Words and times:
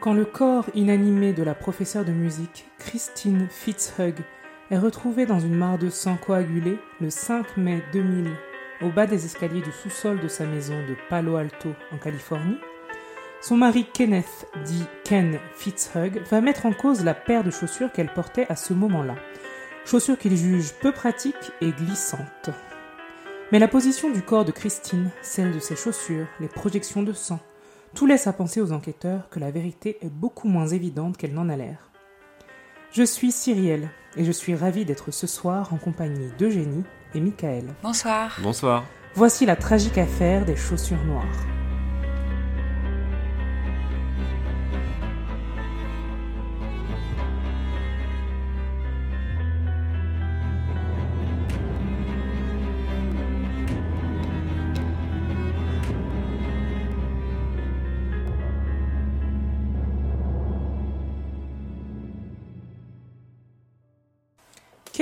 Quand 0.00 0.12
le 0.12 0.24
corps 0.24 0.66
inanimé 0.74 1.32
de 1.32 1.42
la 1.42 1.54
professeure 1.54 2.04
de 2.04 2.12
musique, 2.12 2.66
Christine 2.78 3.48
Fitzhugh, 3.50 4.20
est 4.70 4.78
retrouvé 4.78 5.26
dans 5.26 5.40
une 5.40 5.54
mare 5.54 5.78
de 5.78 5.88
sang 5.88 6.16
coagulé 6.16 6.78
le 7.00 7.08
5 7.08 7.56
mai 7.56 7.82
2000 7.92 8.30
au 8.82 8.90
bas 8.90 9.06
des 9.06 9.24
escaliers 9.24 9.62
du 9.62 9.72
sous-sol 9.72 10.20
de 10.20 10.28
sa 10.28 10.44
maison 10.44 10.74
de 10.86 10.96
Palo 11.08 11.36
Alto 11.36 11.70
en 11.92 11.96
Californie, 11.96 12.58
son 13.40 13.56
mari 13.56 13.86
Kenneth, 13.92 14.46
dit 14.64 14.84
Ken 15.04 15.38
Fitzhugh, 15.54 16.20
va 16.30 16.40
mettre 16.40 16.66
en 16.66 16.72
cause 16.72 17.04
la 17.04 17.14
paire 17.14 17.44
de 17.44 17.50
chaussures 17.50 17.92
qu'elle 17.92 18.12
portait 18.12 18.46
à 18.48 18.56
ce 18.56 18.74
moment-là. 18.74 19.14
Chaussures 19.84 20.18
qu'il 20.18 20.36
juge 20.36 20.72
peu 20.80 20.92
pratiques 20.92 21.52
et 21.60 21.70
glissantes. 21.70 22.50
Mais 23.52 23.58
la 23.58 23.68
position 23.68 24.10
du 24.10 24.22
corps 24.22 24.44
de 24.44 24.52
Christine, 24.52 25.10
celle 25.22 25.52
de 25.52 25.60
ses 25.60 25.76
chaussures, 25.76 26.26
les 26.40 26.48
projections 26.48 27.02
de 27.02 27.12
sang, 27.12 27.38
tout 27.96 28.06
laisse 28.06 28.26
à 28.26 28.34
penser 28.34 28.60
aux 28.60 28.72
enquêteurs 28.72 29.30
que 29.30 29.40
la 29.40 29.50
vérité 29.50 29.96
est 30.02 30.10
beaucoup 30.10 30.48
moins 30.48 30.66
évidente 30.66 31.16
qu'elle 31.16 31.32
n'en 31.32 31.48
a 31.48 31.56
l'air. 31.56 31.90
Je 32.92 33.02
suis 33.02 33.32
Cyrielle 33.32 33.88
et 34.16 34.24
je 34.24 34.32
suis 34.32 34.54
ravie 34.54 34.84
d'être 34.84 35.10
ce 35.10 35.26
soir 35.26 35.72
en 35.72 35.78
compagnie 35.78 36.28
d'Eugénie 36.38 36.84
et 37.14 37.20
Michael. 37.20 37.64
Bonsoir. 37.82 38.38
Bonsoir. 38.42 38.84
Voici 39.14 39.46
la 39.46 39.56
tragique 39.56 39.96
affaire 39.96 40.44
des 40.44 40.56
chaussures 40.56 41.02
noires. 41.04 41.46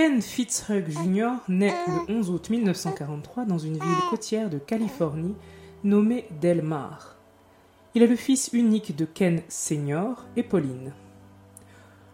Ken 0.04 0.20
Fitzhugh 0.20 0.90
Jr. 0.90 1.30
naît 1.48 1.72
le 1.86 2.14
11 2.14 2.28
août 2.28 2.50
1943 2.50 3.46
dans 3.46 3.56
une 3.56 3.72
ville 3.72 4.04
côtière 4.10 4.50
de 4.50 4.58
Californie 4.58 5.34
nommée 5.82 6.26
Del 6.42 6.60
Mar. 6.60 7.16
Il 7.94 8.02
est 8.02 8.06
le 8.06 8.14
fils 8.14 8.50
unique 8.52 8.94
de 8.94 9.06
Ken 9.06 9.40
Sr. 9.48 10.26
et 10.36 10.42
Pauline. 10.42 10.92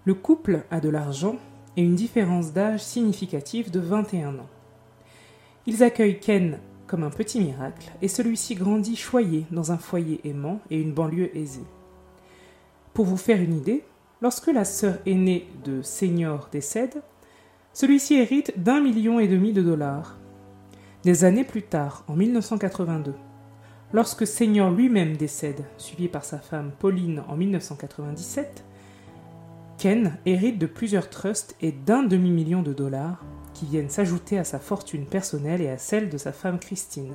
Le 0.04 0.14
couple 0.14 0.62
a 0.70 0.78
de 0.78 0.88
l'argent 0.88 1.34
et 1.76 1.82
une 1.82 1.96
différence 1.96 2.52
d'âge 2.52 2.80
significative 2.80 3.72
de 3.72 3.80
21 3.80 4.38
ans. 4.38 4.50
Ils 5.66 5.82
accueillent 5.82 6.20
Ken 6.20 6.60
comme 6.86 7.02
un 7.02 7.10
petit 7.10 7.40
miracle 7.40 7.90
et 8.02 8.06
celui-ci 8.06 8.54
grandit 8.54 8.94
choyé 8.94 9.46
dans 9.50 9.72
un 9.72 9.78
foyer 9.78 10.20
aimant 10.22 10.60
et 10.70 10.80
une 10.80 10.92
banlieue 10.92 11.36
aisée. 11.36 11.66
Pour 12.94 13.06
vous 13.06 13.16
faire 13.16 13.42
une 13.42 13.56
idée, 13.56 13.82
lorsque 14.22 14.46
la 14.46 14.64
sœur 14.64 14.98
aînée 15.06 15.48
de 15.64 15.82
Senior 15.82 16.50
décède, 16.52 17.02
celui-ci 17.80 18.16
hérite 18.16 18.62
d'un 18.62 18.78
million 18.78 19.18
et 19.20 19.26
demi 19.26 19.54
de 19.54 19.62
dollars. 19.62 20.18
Des 21.02 21.24
années 21.24 21.44
plus 21.44 21.62
tard, 21.62 22.04
en 22.08 22.14
1982, 22.14 23.14
lorsque 23.94 24.26
Senior 24.26 24.70
lui-même 24.70 25.16
décède, 25.16 25.64
suivi 25.78 26.08
par 26.08 26.26
sa 26.26 26.40
femme 26.40 26.72
Pauline 26.78 27.22
en 27.26 27.36
1997, 27.36 28.64
Ken 29.78 30.18
hérite 30.26 30.58
de 30.58 30.66
plusieurs 30.66 31.08
trusts 31.08 31.56
et 31.62 31.72
d'un 31.72 32.02
demi-million 32.02 32.60
de 32.60 32.74
dollars 32.74 33.24
qui 33.54 33.64
viennent 33.64 33.88
s'ajouter 33.88 34.38
à 34.38 34.44
sa 34.44 34.58
fortune 34.58 35.06
personnelle 35.06 35.62
et 35.62 35.70
à 35.70 35.78
celle 35.78 36.10
de 36.10 36.18
sa 36.18 36.32
femme 36.32 36.58
Christine. 36.58 37.14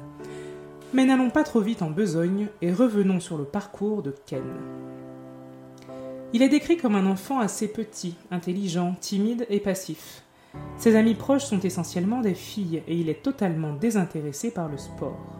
Mais 0.95 1.05
n'allons 1.05 1.29
pas 1.29 1.43
trop 1.43 1.61
vite 1.61 1.83
en 1.83 1.91
besogne 1.91 2.47
et 2.63 2.73
revenons 2.73 3.19
sur 3.19 3.37
le 3.37 3.45
parcours 3.45 4.01
de 4.01 4.15
Ken. 4.25 4.41
Il 6.33 6.41
est 6.41 6.49
décrit 6.49 6.77
comme 6.77 6.95
un 6.95 7.05
enfant 7.05 7.39
assez 7.39 7.67
petit, 7.67 8.15
intelligent, 8.31 8.95
timide 8.99 9.45
et 9.51 9.59
passif. 9.59 10.24
Ses 10.77 10.95
amis 10.95 11.15
proches 11.15 11.45
sont 11.45 11.59
essentiellement 11.59 12.21
des 12.21 12.35
filles 12.35 12.83
et 12.87 12.95
il 12.95 13.09
est 13.09 13.23
totalement 13.23 13.73
désintéressé 13.73 14.51
par 14.51 14.67
le 14.67 14.77
sport. 14.77 15.39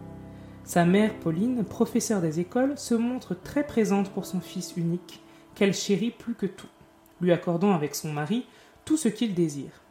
Sa 0.64 0.84
mère, 0.84 1.14
Pauline, 1.20 1.62
professeure 1.62 2.20
des 2.20 2.40
écoles, 2.40 2.76
se 2.76 2.94
montre 2.94 3.34
très 3.34 3.64
présente 3.64 4.10
pour 4.10 4.26
son 4.26 4.40
fils 4.40 4.74
unique, 4.76 5.22
qu'elle 5.54 5.74
chérit 5.74 6.10
plus 6.10 6.34
que 6.34 6.46
tout, 6.46 6.66
lui 7.20 7.32
accordant 7.32 7.72
avec 7.72 7.94
son 7.94 8.12
mari 8.12 8.46
tout 8.84 8.96
ce 8.96 9.08
qu'il 9.08 9.34
désire. 9.34 9.82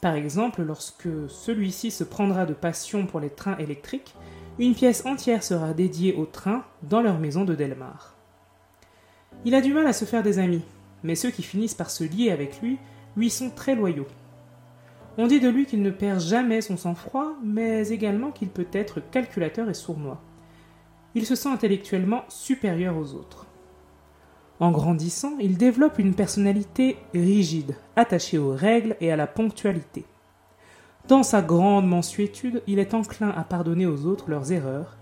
Par 0.00 0.14
exemple, 0.14 0.62
lorsque 0.62 1.08
celui-ci 1.28 1.90
se 1.90 2.04
prendra 2.04 2.46
de 2.46 2.54
passion 2.54 3.06
pour 3.06 3.20
les 3.20 3.28
trains 3.28 3.58
électriques, 3.58 4.14
une 4.58 4.74
pièce 4.74 5.04
entière 5.04 5.42
sera 5.42 5.74
dédiée 5.74 6.14
aux 6.14 6.26
trains 6.26 6.64
dans 6.82 7.02
leur 7.02 7.18
maison 7.18 7.44
de 7.44 7.54
Delmar. 7.54 8.16
Il 9.44 9.54
a 9.54 9.60
du 9.60 9.74
mal 9.74 9.86
à 9.86 9.92
se 9.92 10.04
faire 10.04 10.22
des 10.22 10.38
amis, 10.38 10.64
mais 11.02 11.14
ceux 11.14 11.30
qui 11.30 11.42
finissent 11.42 11.74
par 11.74 11.90
se 11.90 12.04
lier 12.04 12.30
avec 12.30 12.60
lui 12.62 12.78
lui 13.16 13.30
sont 13.30 13.50
très 13.50 13.74
loyaux. 13.74 14.06
On 15.20 15.26
dit 15.26 15.38
de 15.38 15.50
lui 15.50 15.66
qu'il 15.66 15.82
ne 15.82 15.90
perd 15.90 16.18
jamais 16.18 16.62
son 16.62 16.78
sang-froid, 16.78 17.34
mais 17.44 17.90
également 17.90 18.30
qu'il 18.30 18.48
peut 18.48 18.66
être 18.72 19.02
calculateur 19.10 19.68
et 19.68 19.74
sournois. 19.74 20.18
Il 21.14 21.26
se 21.26 21.34
sent 21.34 21.50
intellectuellement 21.50 22.22
supérieur 22.30 22.96
aux 22.96 23.12
autres. 23.12 23.46
En 24.60 24.70
grandissant, 24.70 25.36
il 25.38 25.58
développe 25.58 25.98
une 25.98 26.14
personnalité 26.14 26.96
rigide, 27.12 27.76
attachée 27.96 28.38
aux 28.38 28.54
règles 28.54 28.96
et 29.02 29.12
à 29.12 29.16
la 29.16 29.26
ponctualité. 29.26 30.06
Dans 31.06 31.22
sa 31.22 31.42
grande 31.42 31.86
mansuétude, 31.86 32.62
il 32.66 32.78
est 32.78 32.94
enclin 32.94 33.28
à 33.28 33.44
pardonner 33.44 33.84
aux 33.84 34.06
autres 34.06 34.30
leurs 34.30 34.52
erreurs 34.52 34.96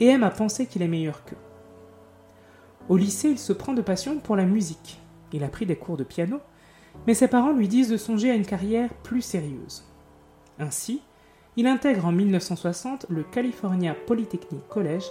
et 0.00 0.08
aime 0.08 0.22
à 0.22 0.30
penser 0.30 0.66
qu'il 0.66 0.82
est 0.82 0.86
meilleur 0.86 1.24
qu'eux. 1.24 1.38
Au 2.90 2.98
lycée, 2.98 3.30
il 3.30 3.38
se 3.38 3.54
prend 3.54 3.72
de 3.72 3.80
passion 3.80 4.18
pour 4.18 4.36
la 4.36 4.44
musique. 4.44 5.00
Il 5.32 5.44
a 5.44 5.48
pris 5.48 5.64
des 5.64 5.76
cours 5.76 5.96
de 5.96 6.04
piano, 6.04 6.40
mais 7.06 7.14
ses 7.14 7.28
parents 7.28 7.52
lui 7.52 7.68
disent 7.68 7.90
de 7.90 7.96
songer 7.96 8.30
à 8.30 8.34
une 8.34 8.46
carrière 8.46 8.92
plus 9.02 9.22
sérieuse. 9.22 9.84
Ainsi, 10.58 11.02
il 11.56 11.66
intègre 11.66 12.06
en 12.06 12.12
1960 12.12 13.06
le 13.08 13.24
California 13.24 13.94
Polytechnic 13.94 14.66
College, 14.68 15.04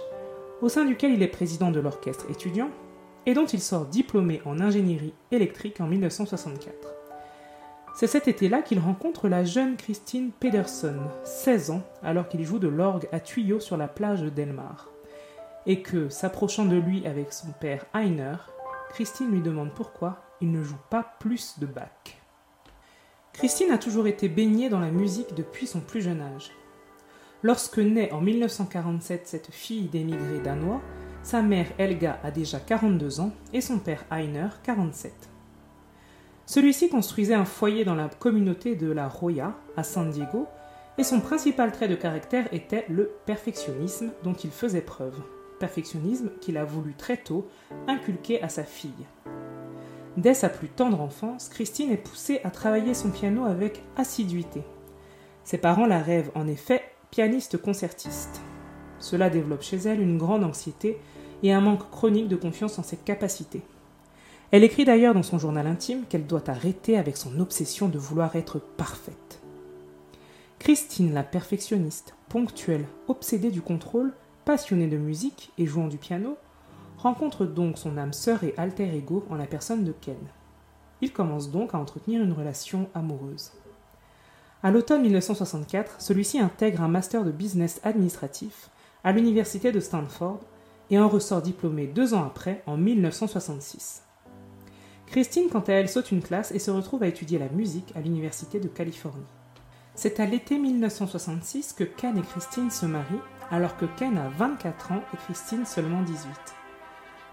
au 0.60 0.68
sein 0.68 0.84
duquel 0.84 1.12
il 1.12 1.22
est 1.22 1.28
président 1.28 1.70
de 1.70 1.80
l'orchestre 1.80 2.30
étudiant 2.30 2.70
et 3.26 3.34
dont 3.34 3.46
il 3.46 3.60
sort 3.60 3.86
diplômé 3.86 4.40
en 4.44 4.60
ingénierie 4.60 5.14
électrique 5.30 5.80
en 5.80 5.86
1964. 5.86 6.94
C'est 7.94 8.06
cet 8.06 8.26
été-là 8.26 8.62
qu'il 8.62 8.78
rencontre 8.78 9.28
la 9.28 9.44
jeune 9.44 9.76
Christine 9.76 10.30
Pedersen, 10.40 11.00
16 11.24 11.70
ans, 11.70 11.82
alors 12.02 12.28
qu'il 12.28 12.44
joue 12.44 12.58
de 12.58 12.68
l'orgue 12.68 13.06
à 13.12 13.20
tuyaux 13.20 13.60
sur 13.60 13.76
la 13.76 13.86
plage 13.86 14.22
de 14.22 14.30
Delmar, 14.30 14.88
et 15.66 15.82
que, 15.82 16.08
s'approchant 16.08 16.64
de 16.64 16.76
lui 16.76 17.06
avec 17.06 17.32
son 17.32 17.48
père 17.60 17.84
Heiner, 17.94 18.36
Christine 18.90 19.30
lui 19.30 19.42
demande 19.42 19.72
pourquoi 19.74 20.22
il 20.42 20.50
ne 20.50 20.62
joue 20.62 20.76
pas 20.90 21.16
plus 21.20 21.58
de 21.58 21.66
Bach. 21.66 22.18
Christine 23.32 23.70
a 23.70 23.78
toujours 23.78 24.06
été 24.06 24.28
baignée 24.28 24.68
dans 24.68 24.80
la 24.80 24.90
musique 24.90 25.34
depuis 25.34 25.66
son 25.66 25.80
plus 25.80 26.02
jeune 26.02 26.20
âge. 26.20 26.50
Lorsque 27.42 27.78
naît 27.78 28.12
en 28.12 28.20
1947 28.20 29.26
cette 29.26 29.50
fille 29.50 29.88
d'émigrés 29.88 30.40
danois, 30.40 30.82
sa 31.22 31.40
mère 31.40 31.68
Helga 31.78 32.20
a 32.22 32.30
déjà 32.30 32.60
42 32.60 33.20
ans 33.20 33.32
et 33.52 33.60
son 33.60 33.78
père 33.78 34.04
Heiner 34.10 34.48
47. 34.64 35.12
Celui-ci 36.44 36.88
construisait 36.88 37.34
un 37.34 37.44
foyer 37.44 37.84
dans 37.84 37.94
la 37.94 38.08
communauté 38.08 38.74
de 38.74 38.90
la 38.90 39.08
Roya, 39.08 39.56
à 39.76 39.84
San 39.84 40.10
Diego, 40.10 40.46
et 40.98 41.04
son 41.04 41.20
principal 41.20 41.72
trait 41.72 41.88
de 41.88 41.94
caractère 41.94 42.52
était 42.52 42.84
le 42.88 43.10
perfectionnisme 43.24 44.10
dont 44.24 44.34
il 44.34 44.50
faisait 44.50 44.82
preuve. 44.82 45.22
Perfectionnisme 45.58 46.30
qu'il 46.40 46.58
a 46.58 46.64
voulu 46.64 46.94
très 46.94 47.16
tôt 47.16 47.48
inculquer 47.86 48.42
à 48.42 48.48
sa 48.48 48.64
fille. 48.64 49.06
Dès 50.16 50.34
sa 50.34 50.50
plus 50.50 50.68
tendre 50.68 51.00
enfance, 51.00 51.48
Christine 51.48 51.90
est 51.90 51.96
poussée 51.96 52.40
à 52.44 52.50
travailler 52.50 52.92
son 52.92 53.10
piano 53.10 53.44
avec 53.44 53.82
assiduité. 53.96 54.62
Ses 55.44 55.58
parents 55.58 55.86
la 55.86 56.00
rêvent 56.00 56.30
en 56.34 56.46
effet 56.46 56.82
pianiste 57.10 57.56
concertiste. 57.56 58.40
Cela 58.98 59.30
développe 59.30 59.62
chez 59.62 59.76
elle 59.78 60.00
une 60.00 60.18
grande 60.18 60.44
anxiété 60.44 60.98
et 61.42 61.52
un 61.52 61.60
manque 61.60 61.90
chronique 61.90 62.28
de 62.28 62.36
confiance 62.36 62.78
en 62.78 62.82
ses 62.82 62.96
capacités. 62.96 63.62
Elle 64.50 64.64
écrit 64.64 64.84
d'ailleurs 64.84 65.14
dans 65.14 65.22
son 65.22 65.38
journal 65.38 65.66
intime 65.66 66.04
qu'elle 66.08 66.26
doit 66.26 66.48
arrêter 66.50 66.98
avec 66.98 67.16
son 67.16 67.40
obsession 67.40 67.88
de 67.88 67.98
vouloir 67.98 68.36
être 68.36 68.58
parfaite. 68.58 69.40
Christine, 70.58 71.14
la 71.14 71.22
perfectionniste, 71.22 72.14
ponctuelle, 72.28 72.86
obsédée 73.08 73.50
du 73.50 73.62
contrôle, 73.62 74.12
passionnée 74.44 74.86
de 74.88 74.98
musique 74.98 75.52
et 75.58 75.66
jouant 75.66 75.88
du 75.88 75.96
piano, 75.96 76.36
rencontre 77.02 77.44
donc 77.44 77.78
son 77.78 77.98
âme 77.98 78.12
sœur 78.12 78.44
et 78.44 78.54
alter 78.56 78.94
ego 78.94 79.26
en 79.28 79.34
la 79.34 79.46
personne 79.46 79.84
de 79.84 79.92
Ken. 79.92 80.16
Il 81.00 81.12
commence 81.12 81.50
donc 81.50 81.74
à 81.74 81.78
entretenir 81.78 82.22
une 82.22 82.32
relation 82.32 82.88
amoureuse. 82.94 83.50
À 84.62 84.70
l'automne 84.70 85.02
1964, 85.02 86.00
celui-ci 86.00 86.38
intègre 86.38 86.82
un 86.82 86.88
master 86.88 87.24
de 87.24 87.32
business 87.32 87.80
administratif 87.82 88.70
à 89.02 89.10
l'université 89.10 89.72
de 89.72 89.80
Stanford 89.80 90.38
et 90.90 90.98
en 91.00 91.08
ressort 91.08 91.42
diplômé 91.42 91.88
deux 91.88 92.14
ans 92.14 92.24
après, 92.24 92.62
en 92.66 92.76
1966. 92.76 94.04
Christine, 95.06 95.48
quant 95.50 95.60
à 95.60 95.72
elle, 95.72 95.88
saute 95.88 96.12
une 96.12 96.22
classe 96.22 96.52
et 96.52 96.60
se 96.60 96.70
retrouve 96.70 97.02
à 97.02 97.08
étudier 97.08 97.40
la 97.40 97.48
musique 97.48 97.92
à 97.96 98.00
l'université 98.00 98.60
de 98.60 98.68
Californie. 98.68 99.26
C'est 99.96 100.20
à 100.20 100.26
l'été 100.26 100.56
1966 100.56 101.72
que 101.72 101.84
Ken 101.84 102.16
et 102.16 102.22
Christine 102.22 102.70
se 102.70 102.86
marient, 102.86 103.20
alors 103.50 103.76
que 103.76 103.86
Ken 103.98 104.16
a 104.16 104.28
24 104.28 104.92
ans 104.92 105.02
et 105.12 105.16
Christine 105.16 105.66
seulement 105.66 106.02
18. 106.02 106.61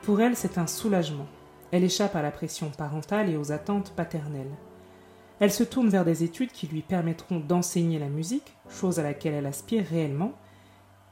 Pour 0.04 0.22
elle, 0.22 0.36
c'est 0.36 0.58
un 0.58 0.68
soulagement. 0.68 1.28
Elle 1.72 1.84
échappe 1.84 2.16
à 2.16 2.22
la 2.22 2.32
pression 2.32 2.70
parentale 2.70 3.30
et 3.30 3.38
aux 3.38 3.52
attentes 3.52 3.92
paternelles. 3.92 4.56
Elle 5.40 5.52
se 5.52 5.64
tourne 5.64 5.90
vers 5.90 6.06
des 6.06 6.24
études 6.24 6.52
qui 6.52 6.68
lui 6.68 6.82
permettront 6.82 7.40
d'enseigner 7.40 8.00
la 8.00 8.10
musique, 8.10 8.56
chose 8.70 9.00
à 9.00 9.04
laquelle 9.04 9.34
elle 9.34 9.46
aspire 9.46 9.86
réellement, 9.86 10.34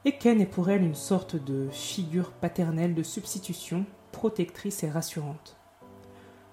et 0.04 0.12
Ken 0.12 0.40
est 0.40 0.46
pour 0.46 0.70
elle 0.70 0.82
une 0.82 0.94
sorte 0.94 1.36
de 1.36 1.68
figure 1.70 2.32
paternelle 2.32 2.94
de 2.94 3.02
substitution, 3.02 3.84
protectrice 4.12 4.82
et 4.82 4.90
rassurante. 4.90 5.56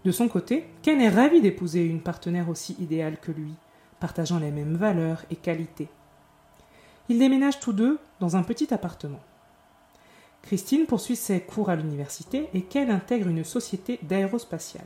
De 0.04 0.12
son 0.12 0.28
côté, 0.28 0.68
Ken 0.84 1.02
est 1.02 1.10
ravi 1.10 1.42
d'épouser 1.42 1.84
une 1.84 2.02
partenaire 2.02 2.50
aussi 2.50 2.76
idéale 2.80 3.18
que 3.20 3.32
lui, 3.32 3.54
partageant 4.00 4.40
les 4.40 4.52
mêmes 4.52 4.76
valeurs 4.76 5.26
et 5.32 5.36
qualités. 5.36 5.90
Ils 7.10 7.20
déménagent 7.20 7.60
tous 7.60 7.74
deux 7.74 8.00
dans 8.20 8.36
un 8.36 8.44
petit 8.44 8.74
appartement. 8.74 9.22
Christine 10.46 10.86
poursuit 10.86 11.16
ses 11.16 11.40
cours 11.40 11.72
à 11.72 11.76
l'université 11.76 12.50
et 12.54 12.62
Ken 12.62 12.92
intègre 12.92 13.30
une 13.30 13.44
société 13.44 14.00
d'aérospatiale, 14.04 14.86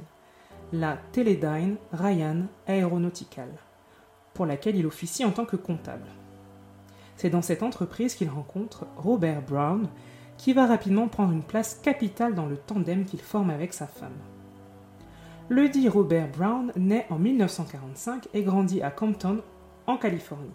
la 0.72 0.98
Teledyne 1.12 1.76
Ryan 1.92 2.44
Aeronautical, 2.66 3.50
pour 4.34 4.46
laquelle 4.46 4.78
il 4.78 4.88
officie 4.88 5.26
en 5.26 5.32
tant 5.32 5.44
que 5.44 5.58
comptable. 5.58 6.08
C'est 7.18 7.30
dans 7.30 7.42
cette 7.42 7.62
entreprise 7.62 8.16
qu'il 8.16 8.30
rencontre 8.30 8.88
Robert 8.96 9.42
Brown, 9.42 9.90
qui 10.38 10.54
va 10.54 10.66
rapidement 10.66 11.10
prendre 11.10 11.34
une 11.34 11.44
place 11.44 11.76
capitale 11.76 12.36
dans 12.36 12.46
le 12.46 12.56
tandem 12.56 13.04
qu'il 13.04 13.20
forme 13.20 13.50
avec 13.50 13.74
sa 13.74 13.88
femme. 13.88 14.16
Le 15.50 15.68
dit 15.68 15.90
Robert 15.90 16.30
Brown 16.32 16.72
naît 16.78 17.06
en 17.10 17.20
1945 17.20 18.30
et 18.34 18.44
grandit 18.44 18.82
à 18.82 18.92
Compton, 18.92 19.42
en 19.88 19.98
Californie. 19.98 20.54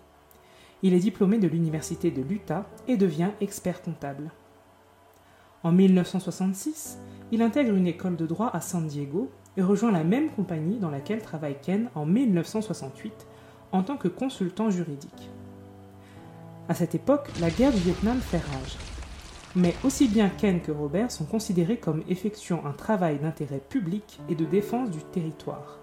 Il 0.82 0.94
est 0.94 1.00
diplômé 1.00 1.38
de 1.38 1.48
l'Université 1.48 2.10
de 2.10 2.22
l'Utah 2.22 2.64
et 2.88 2.96
devient 2.96 3.32
expert 3.42 3.82
comptable. 3.82 4.30
En 5.64 5.72
1966, 5.72 6.98
il 7.32 7.40
intègre 7.40 7.74
une 7.74 7.86
école 7.86 8.16
de 8.16 8.26
droit 8.26 8.50
à 8.52 8.60
San 8.60 8.86
Diego 8.86 9.30
et 9.56 9.62
rejoint 9.62 9.92
la 9.92 10.04
même 10.04 10.28
compagnie 10.28 10.78
dans 10.78 10.90
laquelle 10.90 11.22
travaille 11.22 11.56
Ken 11.62 11.88
en 11.94 12.04
1968 12.04 13.26
en 13.72 13.82
tant 13.82 13.96
que 13.96 14.08
consultant 14.08 14.68
juridique. 14.68 15.30
À 16.68 16.74
cette 16.74 16.94
époque, 16.94 17.30
la 17.40 17.48
guerre 17.48 17.72
du 17.72 17.78
Vietnam 17.78 18.18
fait 18.20 18.38
rage. 18.38 18.76
Mais 19.56 19.74
aussi 19.84 20.06
bien 20.06 20.28
Ken 20.28 20.60
que 20.60 20.70
Robert 20.70 21.10
sont 21.10 21.24
considérés 21.24 21.78
comme 21.78 22.02
effectuant 22.10 22.62
un 22.66 22.72
travail 22.72 23.18
d'intérêt 23.18 23.60
public 23.66 24.20
et 24.28 24.34
de 24.34 24.44
défense 24.44 24.90
du 24.90 25.02
territoire, 25.12 25.78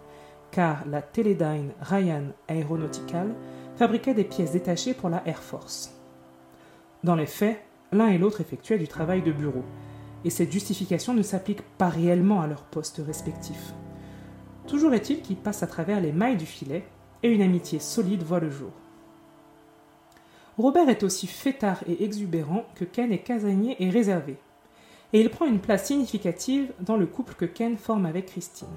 car 0.52 0.86
la 0.88 1.02
Teledyne 1.02 1.72
Ryan 1.82 2.26
Aeronautical 2.48 3.34
fabriquait 3.78 4.14
des 4.14 4.26
pièces 4.26 4.52
détachées 4.52 4.94
pour 4.94 5.10
la 5.10 5.26
Air 5.28 5.42
Force. 5.42 5.96
Dans 7.04 7.16
les 7.16 7.26
faits, 7.26 7.60
l'un 7.92 8.08
et 8.08 8.18
l'autre 8.18 8.42
effectuaient 8.42 8.78
du 8.78 8.88
travail 8.88 9.22
de 9.22 9.32
bureau, 9.32 9.64
et 10.24 10.30
cette 10.30 10.52
justification 10.52 11.14
ne 11.14 11.22
s'applique 11.22 11.62
pas 11.78 11.90
réellement 11.90 12.42
à 12.42 12.48
leurs 12.48 12.64
postes 12.64 13.02
respectifs. 13.06 13.74
Toujours 14.68 14.94
est-il 14.94 15.22
qu'ils 15.22 15.38
passent 15.38 15.64
à 15.64 15.68
travers 15.68 16.00
les 16.00 16.12
mailles 16.12 16.38
du 16.38 16.46
filet, 16.46 16.84
et 17.24 17.30
une 17.30 17.42
amitié 17.42 17.80
solide 17.80 18.24
voit 18.24 18.40
le 18.40 18.50
jour. 18.50 18.72
Robert 20.58 20.90
est 20.90 21.04
aussi 21.04 21.28
fêtard 21.28 21.84
et 21.88 22.04
exubérant 22.04 22.66
que 22.76 22.86
Ken 22.86 23.12
est 23.12 23.20
casanier 23.20 23.76
et 23.80 23.90
réservé, 23.90 24.38
et 25.14 25.22
il 25.22 25.30
prend 25.30 25.46
une 25.46 25.60
place 25.60 25.86
significative 25.86 26.72
dans 26.80 26.98
le 26.98 27.06
couple 27.06 27.34
que 27.36 27.46
Ken 27.46 27.78
forme 27.78 28.06
avec 28.06 28.28
Christine. 28.28 28.68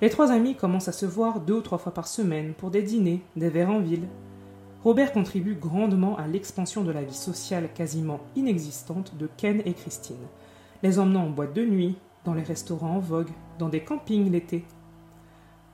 Les 0.00 0.10
trois 0.10 0.32
amis 0.32 0.54
commencent 0.54 0.88
à 0.88 0.92
se 0.92 1.06
voir 1.06 1.40
deux 1.40 1.54
ou 1.54 1.60
trois 1.60 1.78
fois 1.78 1.92
par 1.92 2.08
semaine 2.08 2.54
pour 2.54 2.70
des 2.70 2.82
dîners, 2.82 3.20
des 3.36 3.50
verres 3.50 3.70
en 3.70 3.80
ville, 3.80 4.08
Robert 4.82 5.12
contribue 5.12 5.56
grandement 5.56 6.16
à 6.16 6.26
l'expansion 6.26 6.84
de 6.84 6.90
la 6.90 7.02
vie 7.02 7.12
sociale 7.12 7.68
quasiment 7.74 8.20
inexistante 8.34 9.14
de 9.18 9.28
Ken 9.36 9.60
et 9.66 9.74
Christine, 9.74 10.26
les 10.82 10.98
emmenant 10.98 11.26
en 11.26 11.30
boîte 11.30 11.52
de 11.52 11.66
nuit, 11.66 11.98
dans 12.24 12.32
les 12.32 12.42
restaurants 12.42 12.96
en 12.96 12.98
vogue, 12.98 13.30
dans 13.58 13.68
des 13.68 13.84
campings 13.84 14.30
l'été. 14.30 14.64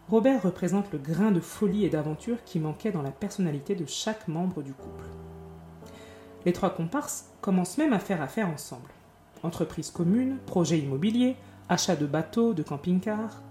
Robert 0.09 0.43
représente 0.43 0.93
le 0.93 0.99
grain 0.99 1.31
de 1.31 1.41
folie 1.41 1.85
et 1.85 1.89
d'aventure 1.89 2.43
qui 2.45 2.59
manquait 2.59 2.91
dans 2.91 3.03
la 3.03 3.13
personnalité 3.13 3.77
de 3.77 3.87
chaque 3.87 4.27
membre 4.27 4.63
du 4.63 4.73
couple. 4.73 5.05
Les 6.45 6.53
trois 6.53 6.71
comparses 6.71 7.31
commencent 7.41 7.79
même 7.79 7.93
à 7.93 8.01
faire 8.01 8.23
affaire 8.23 8.49
ensemble. 8.49 8.91
Entreprise 9.45 9.91
commune, 9.91 10.39
projets 10.47 10.79
immobiliers, 10.79 11.37
achat 11.69 11.95
de 11.95 12.07
bateaux, 12.07 12.55
de 12.55 12.63
camping-cars, 12.65 13.43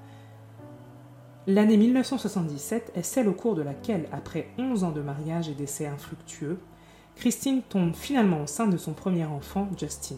L'année 1.47 1.77
1977 1.77 2.93
est 2.95 3.03
celle 3.03 3.27
au 3.27 3.33
cours 3.33 3.53
de 3.53 3.61
laquelle, 3.61 4.09
après 4.11 4.47
11 4.57 4.83
ans 4.83 4.91
de 4.91 5.01
mariage 5.01 5.47
et 5.47 5.53
d'essais 5.53 5.85
infructueux, 5.85 6.57
Christine 7.15 7.61
tombe 7.61 7.93
finalement 7.93 8.41
enceinte 8.41 8.71
de 8.71 8.77
son 8.77 8.93
premier 8.93 9.25
enfant, 9.25 9.69
Justin. 9.77 10.15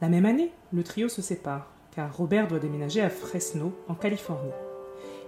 La 0.00 0.08
même 0.08 0.26
année, 0.26 0.50
le 0.72 0.82
trio 0.82 1.08
se 1.08 1.22
sépare, 1.22 1.68
car 1.94 2.16
Robert 2.16 2.48
doit 2.48 2.58
déménager 2.58 3.00
à 3.00 3.10
Fresno, 3.10 3.78
en 3.86 3.94
Californie. 3.94 4.50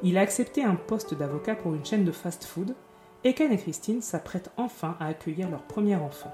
Il 0.02 0.18
a 0.18 0.22
accepté 0.22 0.64
un 0.64 0.74
poste 0.74 1.14
d'avocat 1.14 1.54
pour 1.54 1.74
une 1.74 1.84
chaîne 1.84 2.04
de 2.04 2.12
fast-food, 2.12 2.74
et 3.22 3.34
Ken 3.34 3.52
et 3.52 3.58
Christine 3.58 4.02
s'apprêtent 4.02 4.50
enfin 4.56 4.96
à 4.98 5.06
accueillir 5.06 5.48
leur 5.50 5.62
premier 5.62 5.94
enfant. 5.94 6.32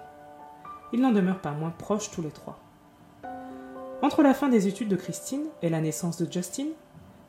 Ils 0.94 1.00
n'en 1.00 1.12
demeurent 1.12 1.42
pas 1.42 1.52
moins 1.52 1.70
proches 1.70 2.10
tous 2.10 2.22
les 2.22 2.30
trois. 2.30 2.58
Entre 4.00 4.22
la 4.22 4.32
fin 4.32 4.48
des 4.48 4.66
études 4.66 4.88
de 4.88 4.96
Christine 4.96 5.44
et 5.60 5.68
la 5.68 5.80
naissance 5.80 6.16
de 6.16 6.30
Justin, 6.30 6.68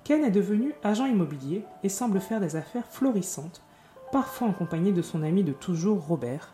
Ken 0.06 0.24
est 0.24 0.32
devenu 0.32 0.72
agent 0.84 1.08
immobilier 1.08 1.66
et 1.82 1.90
semble 1.90 2.22
faire 2.22 2.40
des 2.40 2.56
affaires 2.56 2.86
florissantes, 2.88 3.64
parfois 4.12 4.48
en 4.48 4.54
compagnie 4.54 4.94
de 4.94 5.02
son 5.02 5.24
ami 5.24 5.44
de 5.44 5.52
toujours 5.52 6.06
Robert, 6.06 6.54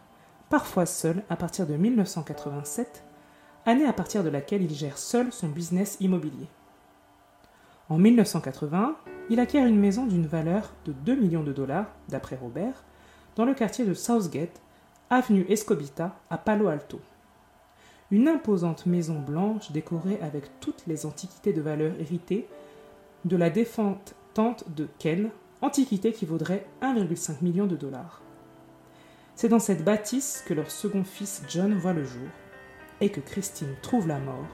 parfois 0.49 0.85
seul 0.85 1.21
à 1.29 1.35
partir 1.35 1.67
de 1.67 1.75
1987, 1.75 3.03
année 3.65 3.85
à 3.85 3.91
partir 3.91 4.23
de 4.23 4.29
laquelle 4.29 4.61
il 4.63 4.73
gère 4.73 4.97
seul 4.97 5.33
son 5.33 5.49
business 5.49 5.97
immobilier. 5.99 6.47
En 7.89 7.97
1980, 7.97 8.95
il 9.29 9.41
acquiert 9.41 9.67
une 9.67 9.79
maison 9.79 10.05
d'une 10.05 10.27
valeur 10.27 10.71
de 10.85 10.93
2 10.93 11.15
millions 11.15 11.43
de 11.43 11.51
dollars, 11.51 11.87
d'après 12.07 12.37
Robert, 12.37 12.85
dans 13.35 13.43
le 13.43 13.53
quartier 13.53 13.85
de 13.85 13.93
Southgate, 13.93 14.61
avenue 15.09 15.45
Escobita, 15.49 16.15
à 16.29 16.37
Palo 16.37 16.69
Alto. 16.69 17.01
Une 18.11 18.29
imposante 18.29 18.85
maison 18.85 19.19
blanche 19.19 19.73
décorée 19.73 20.19
avec 20.21 20.45
toutes 20.61 20.83
les 20.87 21.05
antiquités 21.05 21.51
de 21.51 21.61
valeur 21.61 21.93
héritées 21.99 22.47
de 23.25 23.37
la 23.37 23.49
défunte 23.49 24.15
tante 24.33 24.63
de 24.75 24.87
Ken, 24.99 25.29
antiquité 25.61 26.11
qui 26.11 26.25
vaudrait 26.25 26.65
1,5 26.81 27.43
million 27.43 27.67
de 27.67 27.75
dollars. 27.75 28.21
C'est 29.35 29.49
dans 29.49 29.59
cette 29.59 29.83
bâtisse 29.83 30.43
que 30.47 30.53
leur 30.53 30.71
second 30.71 31.03
fils 31.03 31.43
John 31.47 31.73
voit 31.73 31.93
le 31.93 32.03
jour 32.03 32.27
et 32.99 33.09
que 33.09 33.19
Christine 33.19 33.75
trouve 33.81 34.07
la 34.07 34.19
mort 34.19 34.47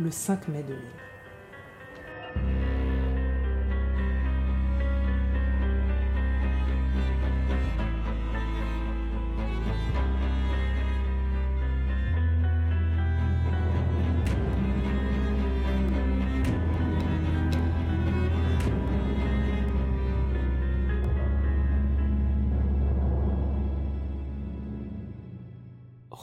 le 0.00 0.10
5 0.10 0.48
mai 0.48 0.62
2000. 0.62 0.78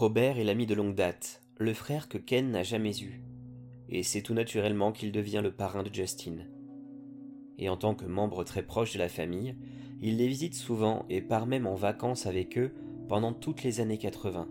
Robert 0.10 0.40
est 0.40 0.44
l'ami 0.44 0.66
de 0.66 0.74
longue 0.74 0.96
date, 0.96 1.44
le 1.60 1.72
frère 1.72 2.10
que 2.10 2.18
Ken 2.18 2.50
n'a 2.50 2.64
jamais 2.64 3.00
eu. 3.00 3.22
Et 3.90 4.02
c'est 4.02 4.24
tout 4.24 4.34
naturellement 4.34 4.92
qu'il 4.92 5.12
devient 5.12 5.42
le 5.44 5.52
parrain 5.52 5.84
de 5.84 5.94
Justin. 5.94 6.38
Et 7.60 7.70
en 7.70 7.78
tant 7.78 7.94
que 7.94 8.06
membre 8.06 8.44
très 8.44 8.64
proche 8.64 8.94
de 8.94 8.98
la 8.98 9.08
famille, 9.08 9.56
il 10.02 10.18
les 10.18 10.28
visite 10.28 10.56
souvent 10.56 11.06
et 11.12 11.22
part 11.22 11.46
même 11.46 11.68
en 11.68 11.76
vacances 11.76 12.26
avec 12.26 12.58
eux 12.58 12.74
pendant 13.08 13.34
toutes 13.34 13.62
les 13.62 13.82
années 13.82 14.00
80. 14.00 14.48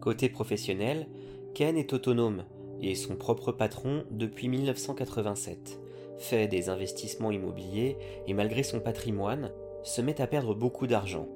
Côté 0.00 0.28
professionnel, 0.28 1.08
Ken 1.56 1.76
est 1.76 1.92
autonome 1.92 2.44
et 2.80 2.94
son 2.94 3.16
propre 3.16 3.50
patron 3.50 4.04
depuis 4.12 4.46
1987, 4.46 5.80
fait 6.18 6.46
des 6.46 6.68
investissements 6.68 7.32
immobiliers 7.32 7.96
et 8.28 8.32
malgré 8.32 8.62
son 8.62 8.78
patrimoine, 8.78 9.50
se 9.82 10.00
met 10.00 10.20
à 10.20 10.28
perdre 10.28 10.54
beaucoup 10.54 10.86
d'argent. 10.86 11.26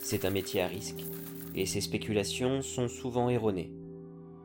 C'est 0.00 0.24
un 0.24 0.30
métier 0.30 0.62
à 0.62 0.66
risque 0.66 1.04
et 1.54 1.66
ces 1.66 1.80
spéculations 1.80 2.62
sont 2.62 2.88
souvent 2.88 3.28
erronées, 3.28 3.72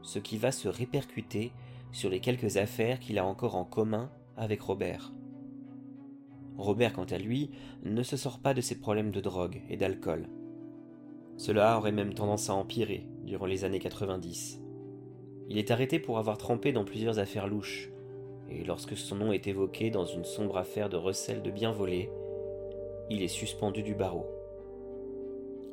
ce 0.01 0.19
qui 0.19 0.37
va 0.37 0.51
se 0.51 0.67
répercuter 0.67 1.51
sur 1.91 2.09
les 2.09 2.19
quelques 2.19 2.57
affaires 2.57 2.99
qu'il 2.99 3.17
a 3.17 3.25
encore 3.25 3.55
en 3.55 3.63
commun 3.63 4.11
avec 4.35 4.61
Robert. 4.61 5.13
Robert, 6.57 6.93
quant 6.93 7.05
à 7.05 7.17
lui, 7.17 7.51
ne 7.83 8.03
se 8.03 8.17
sort 8.17 8.39
pas 8.39 8.53
de 8.53 8.61
ses 8.61 8.79
problèmes 8.79 9.11
de 9.11 9.21
drogue 9.21 9.61
et 9.69 9.77
d'alcool. 9.77 10.27
Cela 11.37 11.77
aurait 11.77 11.91
même 11.91 12.13
tendance 12.13 12.49
à 12.49 12.55
empirer 12.55 13.07
durant 13.23 13.45
les 13.45 13.63
années 13.63 13.79
90. 13.79 14.59
Il 15.49 15.57
est 15.57 15.71
arrêté 15.71 15.99
pour 15.99 16.17
avoir 16.17 16.37
trempé 16.37 16.71
dans 16.71 16.83
plusieurs 16.83 17.19
affaires 17.19 17.47
louches, 17.47 17.89
et 18.49 18.63
lorsque 18.63 18.97
son 18.97 19.15
nom 19.15 19.31
est 19.31 19.47
évoqué 19.47 19.91
dans 19.91 20.05
une 20.05 20.25
sombre 20.25 20.57
affaire 20.57 20.89
de 20.89 20.97
recel 20.97 21.41
de 21.41 21.51
biens 21.51 21.71
volés, 21.71 22.09
il 23.09 23.21
est 23.21 23.27
suspendu 23.27 23.83
du 23.83 23.93
barreau 23.93 24.36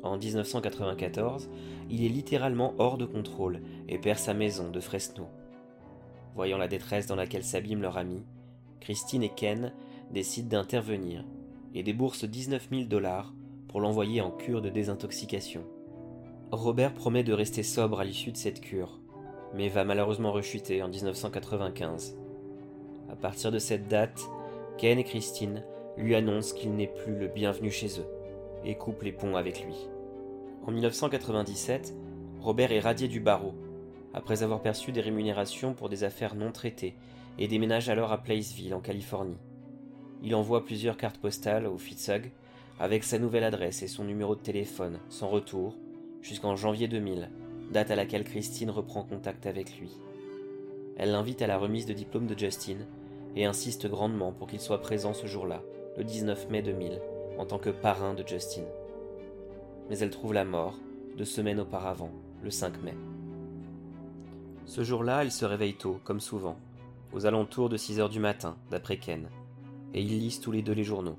en 0.05 0.17
1994, 0.17 1.49
il 1.89 2.03
est 2.03 2.09
littéralement 2.09 2.73
hors 2.77 2.97
de 2.97 3.05
contrôle 3.05 3.61
et 3.89 3.97
perd 3.97 4.19
sa 4.19 4.33
maison 4.33 4.69
de 4.69 4.79
Fresno. 4.79 5.27
Voyant 6.35 6.57
la 6.57 6.67
détresse 6.67 7.07
dans 7.07 7.15
laquelle 7.15 7.43
s'abîme 7.43 7.81
leur 7.81 7.97
ami, 7.97 8.23
Christine 8.79 9.23
et 9.23 9.29
Ken 9.29 9.73
décident 10.11 10.57
d'intervenir 10.57 11.25
et 11.73 11.83
déboursent 11.83 12.25
19 12.25 12.67
000 12.71 12.83
dollars 12.83 13.33
pour 13.67 13.81
l'envoyer 13.81 14.21
en 14.21 14.31
cure 14.31 14.61
de 14.61 14.69
désintoxication. 14.69 15.63
Robert 16.51 16.93
promet 16.93 17.23
de 17.23 17.33
rester 17.33 17.63
sobre 17.63 17.99
à 17.99 18.03
l'issue 18.03 18.31
de 18.31 18.37
cette 18.37 18.61
cure, 18.61 18.99
mais 19.53 19.69
va 19.69 19.83
malheureusement 19.83 20.31
rechuter 20.31 20.83
en 20.83 20.87
1995. 20.87 22.15
À 23.09 23.15
partir 23.15 23.51
de 23.51 23.59
cette 23.59 23.87
date, 23.87 24.21
Ken 24.77 24.99
et 24.99 25.03
Christine 25.03 25.63
lui 25.97 26.15
annoncent 26.15 26.55
qu'il 26.55 26.75
n'est 26.75 26.87
plus 26.87 27.17
le 27.17 27.27
bienvenu 27.27 27.71
chez 27.71 27.99
eux 27.99 28.07
et 28.63 28.75
coupent 28.75 29.03
les 29.03 29.11
ponts 29.11 29.35
avec 29.35 29.63
lui. 29.63 29.75
En 30.67 30.71
1997, 30.71 31.93
Robert 32.41 32.71
est 32.71 32.79
radié 32.79 33.07
du 33.07 33.19
barreau, 33.19 33.53
après 34.15 34.41
avoir 34.41 34.63
perçu 34.63 34.91
des 34.91 35.01
rémunérations 35.01 35.75
pour 35.75 35.89
des 35.89 36.03
affaires 36.03 36.33
non 36.33 36.51
traitées, 36.51 36.95
et 37.37 37.47
déménage 37.47 37.89
alors 37.89 38.11
à 38.11 38.17
Placeville, 38.17 38.73
en 38.73 38.79
Californie. 38.79 39.37
Il 40.23 40.33
envoie 40.33 40.65
plusieurs 40.65 40.97
cartes 40.97 41.19
postales 41.19 41.67
au 41.67 41.77
Fitzhugh, 41.77 42.31
avec 42.79 43.03
sa 43.03 43.19
nouvelle 43.19 43.43
adresse 43.43 43.83
et 43.83 43.87
son 43.87 44.05
numéro 44.05 44.35
de 44.35 44.41
téléphone, 44.41 44.97
sans 45.07 45.27
retour, 45.27 45.77
jusqu'en 46.23 46.55
janvier 46.55 46.87
2000, 46.87 47.29
date 47.71 47.91
à 47.91 47.95
laquelle 47.95 48.23
Christine 48.23 48.71
reprend 48.71 49.03
contact 49.03 49.45
avec 49.45 49.77
lui. 49.77 49.91
Elle 50.97 51.11
l'invite 51.11 51.43
à 51.43 51.47
la 51.47 51.59
remise 51.59 51.85
de 51.85 51.93
diplôme 51.93 52.25
de 52.25 52.37
Justin 52.37 52.77
et 53.35 53.45
insiste 53.45 53.87
grandement 53.87 54.31
pour 54.31 54.47
qu'il 54.47 54.59
soit 54.59 54.81
présent 54.81 55.13
ce 55.13 55.27
jour-là, 55.27 55.61
le 55.95 56.03
19 56.03 56.49
mai 56.49 56.63
2000, 56.63 57.01
en 57.37 57.45
tant 57.45 57.59
que 57.59 57.69
parrain 57.69 58.15
de 58.15 58.27
Justin. 58.27 58.63
Mais 59.89 59.97
elle 59.99 60.09
trouve 60.09 60.33
la 60.33 60.45
mort 60.45 60.75
deux 61.17 61.25
semaines 61.25 61.59
auparavant, 61.59 62.11
le 62.43 62.51
5 62.51 62.81
mai. 62.83 62.95
Ce 64.65 64.83
jour-là, 64.83 65.21
elle 65.21 65.31
se 65.31 65.45
réveille 65.45 65.75
tôt, 65.75 65.99
comme 66.03 66.19
souvent, 66.19 66.57
aux 67.13 67.25
alentours 67.25 67.69
de 67.69 67.77
6 67.77 67.99
heures 67.99 68.09
du 68.09 68.19
matin, 68.19 68.57
d'après 68.71 68.97
Ken, 68.97 69.29
et 69.93 70.01
ils 70.01 70.19
lisent 70.19 70.41
tous 70.41 70.51
les 70.51 70.61
deux 70.61 70.73
les 70.73 70.83
journaux. 70.83 71.17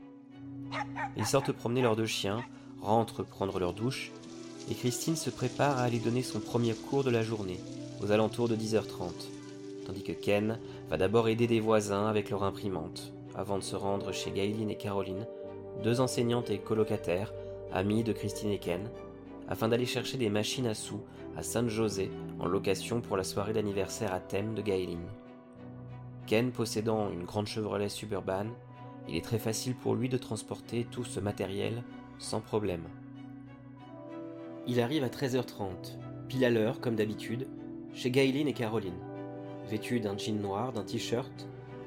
Ils 1.16 1.26
sortent 1.26 1.52
promener 1.52 1.80
leurs 1.80 1.96
deux 1.96 2.06
chiens, 2.06 2.42
rentrent 2.82 3.22
prendre 3.22 3.58
leur 3.58 3.72
douche, 3.72 4.12
et 4.70 4.74
Christine 4.74 5.16
se 5.16 5.30
prépare 5.30 5.78
à 5.78 5.82
aller 5.82 6.00
donner 6.00 6.22
son 6.22 6.40
premier 6.40 6.74
cours 6.74 7.04
de 7.04 7.10
la 7.10 7.22
journée, 7.22 7.60
aux 8.02 8.10
alentours 8.10 8.48
de 8.48 8.56
10h30, 8.56 9.12
tandis 9.86 10.02
que 10.02 10.12
Ken 10.12 10.58
va 10.90 10.96
d'abord 10.96 11.28
aider 11.28 11.46
des 11.46 11.60
voisins 11.60 12.06
avec 12.06 12.30
leur 12.30 12.42
imprimante, 12.42 13.12
avant 13.34 13.58
de 13.58 13.62
se 13.62 13.76
rendre 13.76 14.12
chez 14.12 14.32
Gailine 14.32 14.70
et 14.70 14.76
Caroline, 14.76 15.26
deux 15.82 16.00
enseignantes 16.00 16.50
et 16.50 16.58
colocataires, 16.58 17.32
amies 17.72 18.04
de 18.04 18.12
Christine 18.12 18.50
et 18.50 18.58
Ken, 18.58 18.88
afin 19.48 19.68
d'aller 19.68 19.86
chercher 19.86 20.18
des 20.18 20.30
machines 20.30 20.66
à 20.66 20.74
sous 20.74 21.00
à 21.36 21.42
San 21.42 21.68
José 21.68 22.10
en 22.40 22.46
location 22.46 23.00
pour 23.00 23.16
la 23.16 23.24
soirée 23.24 23.52
d'anniversaire 23.52 24.14
à 24.14 24.20
thème 24.20 24.54
de 24.54 24.62
Gailine. 24.62 25.06
Ken 26.26 26.50
possédant 26.50 27.10
une 27.10 27.24
grande 27.24 27.46
Chevrolet 27.46 27.88
Suburban, 27.88 28.46
il 29.08 29.16
est 29.16 29.24
très 29.24 29.38
facile 29.38 29.76
pour 29.76 29.94
lui 29.94 30.08
de 30.08 30.18
transporter 30.18 30.86
tout 30.90 31.04
ce 31.04 31.20
matériel 31.20 31.84
sans 32.18 32.40
problème. 32.40 32.84
Il 34.66 34.80
arrive 34.80 35.04
à 35.04 35.08
13h30, 35.08 35.98
pile 36.28 36.44
à 36.44 36.50
l'heure 36.50 36.80
comme 36.80 36.96
d'habitude, 36.96 37.46
chez 37.94 38.10
Gailine 38.10 38.48
et 38.48 38.52
Caroline, 38.52 38.98
vêtu 39.68 40.00
d'un 40.00 40.18
jean 40.18 40.40
noir, 40.40 40.72
d'un 40.72 40.82
t-shirt, 40.82 41.46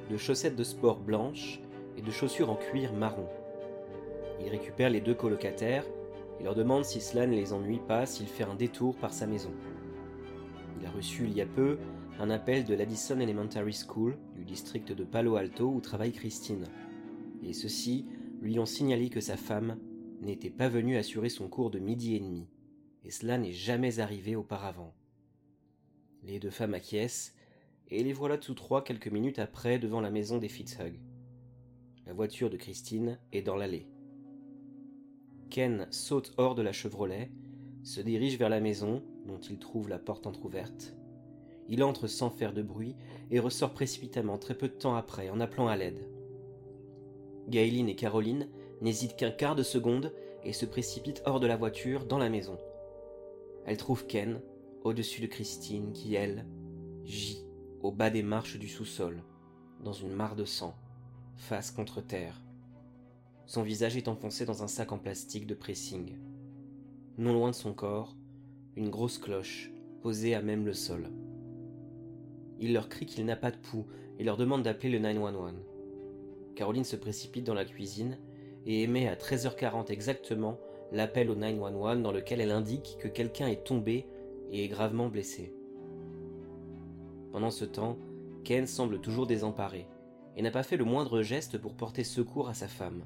de 0.09 0.17
chaussettes 0.17 0.55
de 0.55 0.63
sport 0.63 0.99
blanches 0.99 1.59
et 1.97 2.01
de 2.01 2.11
chaussures 2.11 2.49
en 2.49 2.55
cuir 2.55 2.93
marron. 2.93 3.27
Il 4.41 4.49
récupère 4.49 4.89
les 4.89 5.01
deux 5.01 5.13
colocataires 5.13 5.85
et 6.39 6.43
leur 6.43 6.55
demande 6.55 6.85
si 6.85 7.01
cela 7.01 7.27
ne 7.27 7.35
les 7.35 7.53
ennuie 7.53 7.81
pas 7.87 8.05
s'il 8.05 8.27
fait 8.27 8.43
un 8.43 8.55
détour 8.55 8.95
par 8.95 9.13
sa 9.13 9.27
maison. 9.27 9.51
Il 10.79 10.85
a 10.85 10.91
reçu 10.91 11.25
il 11.25 11.33
y 11.33 11.41
a 11.41 11.45
peu 11.45 11.77
un 12.19 12.29
appel 12.29 12.65
de 12.65 12.73
l'Addison 12.73 13.19
Elementary 13.19 13.73
School 13.73 14.17
du 14.35 14.43
district 14.43 14.91
de 14.91 15.03
Palo 15.03 15.35
Alto 15.35 15.67
où 15.67 15.81
travaille 15.81 16.11
Christine. 16.11 16.65
Et 17.43 17.53
ceux-ci 17.53 18.05
lui 18.41 18.59
ont 18.59 18.65
signalé 18.65 19.09
que 19.09 19.21
sa 19.21 19.37
femme 19.37 19.77
n'était 20.21 20.49
pas 20.49 20.69
venue 20.69 20.97
assurer 20.97 21.29
son 21.29 21.47
cours 21.47 21.71
de 21.71 21.79
midi 21.79 22.15
et 22.15 22.19
demi, 22.19 22.47
et 23.05 23.11
cela 23.11 23.37
n'est 23.37 23.53
jamais 23.53 23.99
arrivé 23.99 24.35
auparavant. 24.35 24.93
Les 26.23 26.39
deux 26.39 26.49
femmes 26.49 26.73
acquiescent, 26.73 27.33
et 27.89 28.03
les 28.03 28.13
voilà 28.13 28.37
tous 28.37 28.53
trois 28.53 28.83
quelques 28.83 29.07
minutes 29.07 29.39
après 29.39 29.79
devant 29.79 30.01
la 30.01 30.11
maison 30.11 30.37
des 30.37 30.49
Fitzhugh. 30.49 30.99
La 32.05 32.13
voiture 32.13 32.49
de 32.49 32.57
Christine 32.57 33.17
est 33.31 33.41
dans 33.41 33.55
l'allée. 33.55 33.87
Ken 35.49 35.87
saute 35.89 36.33
hors 36.37 36.55
de 36.55 36.61
la 36.61 36.71
Chevrolet, 36.71 37.31
se 37.83 38.01
dirige 38.01 38.37
vers 38.37 38.49
la 38.49 38.59
maison, 38.59 39.01
dont 39.25 39.39
il 39.39 39.57
trouve 39.57 39.89
la 39.89 39.99
porte 39.99 40.27
entr'ouverte. 40.27 40.95
Il 41.67 41.83
entre 41.83 42.07
sans 42.07 42.29
faire 42.29 42.53
de 42.53 42.61
bruit 42.61 42.95
et 43.31 43.39
ressort 43.39 43.73
précipitamment 43.73 44.37
très 44.37 44.55
peu 44.55 44.67
de 44.67 44.73
temps 44.73 44.95
après 44.95 45.29
en 45.29 45.39
appelant 45.39 45.67
à 45.67 45.75
l'aide. 45.75 46.07
Gailine 47.47 47.89
et 47.89 47.95
Caroline 47.95 48.47
n'hésitent 48.81 49.15
qu'un 49.15 49.31
quart 49.31 49.55
de 49.55 49.63
seconde 49.63 50.13
et 50.43 50.53
se 50.53 50.65
précipitent 50.65 51.23
hors 51.25 51.39
de 51.39 51.47
la 51.47 51.57
voiture 51.57 52.05
dans 52.05 52.17
la 52.17 52.29
maison. 52.29 52.57
Elles 53.65 53.77
trouvent 53.77 54.07
Ken 54.07 54.41
au-dessus 54.83 55.21
de 55.21 55.27
Christine 55.27 55.93
qui, 55.93 56.15
elle, 56.15 56.45
gît 57.03 57.45
au 57.81 57.91
bas 57.91 58.09
des 58.09 58.23
marches 58.23 58.57
du 58.57 58.67
sous-sol, 58.67 59.23
dans 59.83 59.93
une 59.93 60.13
mare 60.13 60.35
de 60.35 60.45
sang, 60.45 60.75
face 61.35 61.71
contre 61.71 62.01
terre. 62.01 62.41
Son 63.49 63.63
visage 63.63 63.97
est 63.97 64.07
enfoncé 64.07 64.45
dans 64.45 64.61
un 64.61 64.67
sac 64.67 64.91
en 64.91 64.99
plastique 64.99 65.47
de 65.47 65.55
pressing. 65.55 66.19
Non 67.17 67.33
loin 67.33 67.49
de 67.49 67.55
son 67.55 67.73
corps, 67.73 68.15
une 68.75 68.91
grosse 68.91 69.17
cloche 69.17 69.71
posée 70.03 70.35
à 70.35 70.43
même 70.43 70.67
le 70.67 70.73
sol. 70.73 71.09
Il 72.59 72.73
leur 72.73 72.89
crie 72.89 73.07
qu'il 73.07 73.25
n'a 73.25 73.35
pas 73.35 73.49
de 73.49 73.57
pouls 73.57 73.87
et 74.19 74.23
leur 74.23 74.37
demande 74.37 74.61
d'appeler 74.61 74.91
le 74.91 74.99
911. 74.99 75.53
Caroline 76.55 76.83
se 76.83 76.95
précipite 76.95 77.43
dans 77.43 77.55
la 77.55 77.65
cuisine 77.65 78.19
et 78.67 78.83
émet 78.83 79.07
à 79.07 79.15
13h40 79.15 79.91
exactement 79.91 80.59
l'appel 80.91 81.31
au 81.31 81.35
911 81.35 82.03
dans 82.03 82.11
lequel 82.11 82.41
elle 82.41 82.51
indique 82.51 82.97
que 82.99 83.07
quelqu'un 83.07 83.47
est 83.47 83.63
tombé 83.63 84.05
et 84.51 84.63
est 84.63 84.67
gravement 84.67 85.09
blessé. 85.09 85.55
Pendant 87.31 87.49
ce 87.49 87.65
temps, 87.65 87.97
Ken 88.43 88.67
semble 88.67 89.01
toujours 89.01 89.25
désemparé 89.25 89.87
et 90.37 90.43
n'a 90.43 90.51
pas 90.51 90.61
fait 90.61 90.77
le 90.77 90.85
moindre 90.85 91.23
geste 91.23 91.57
pour 91.57 91.73
porter 91.73 92.03
secours 92.03 92.47
à 92.47 92.53
sa 92.53 92.67
femme. 92.67 93.05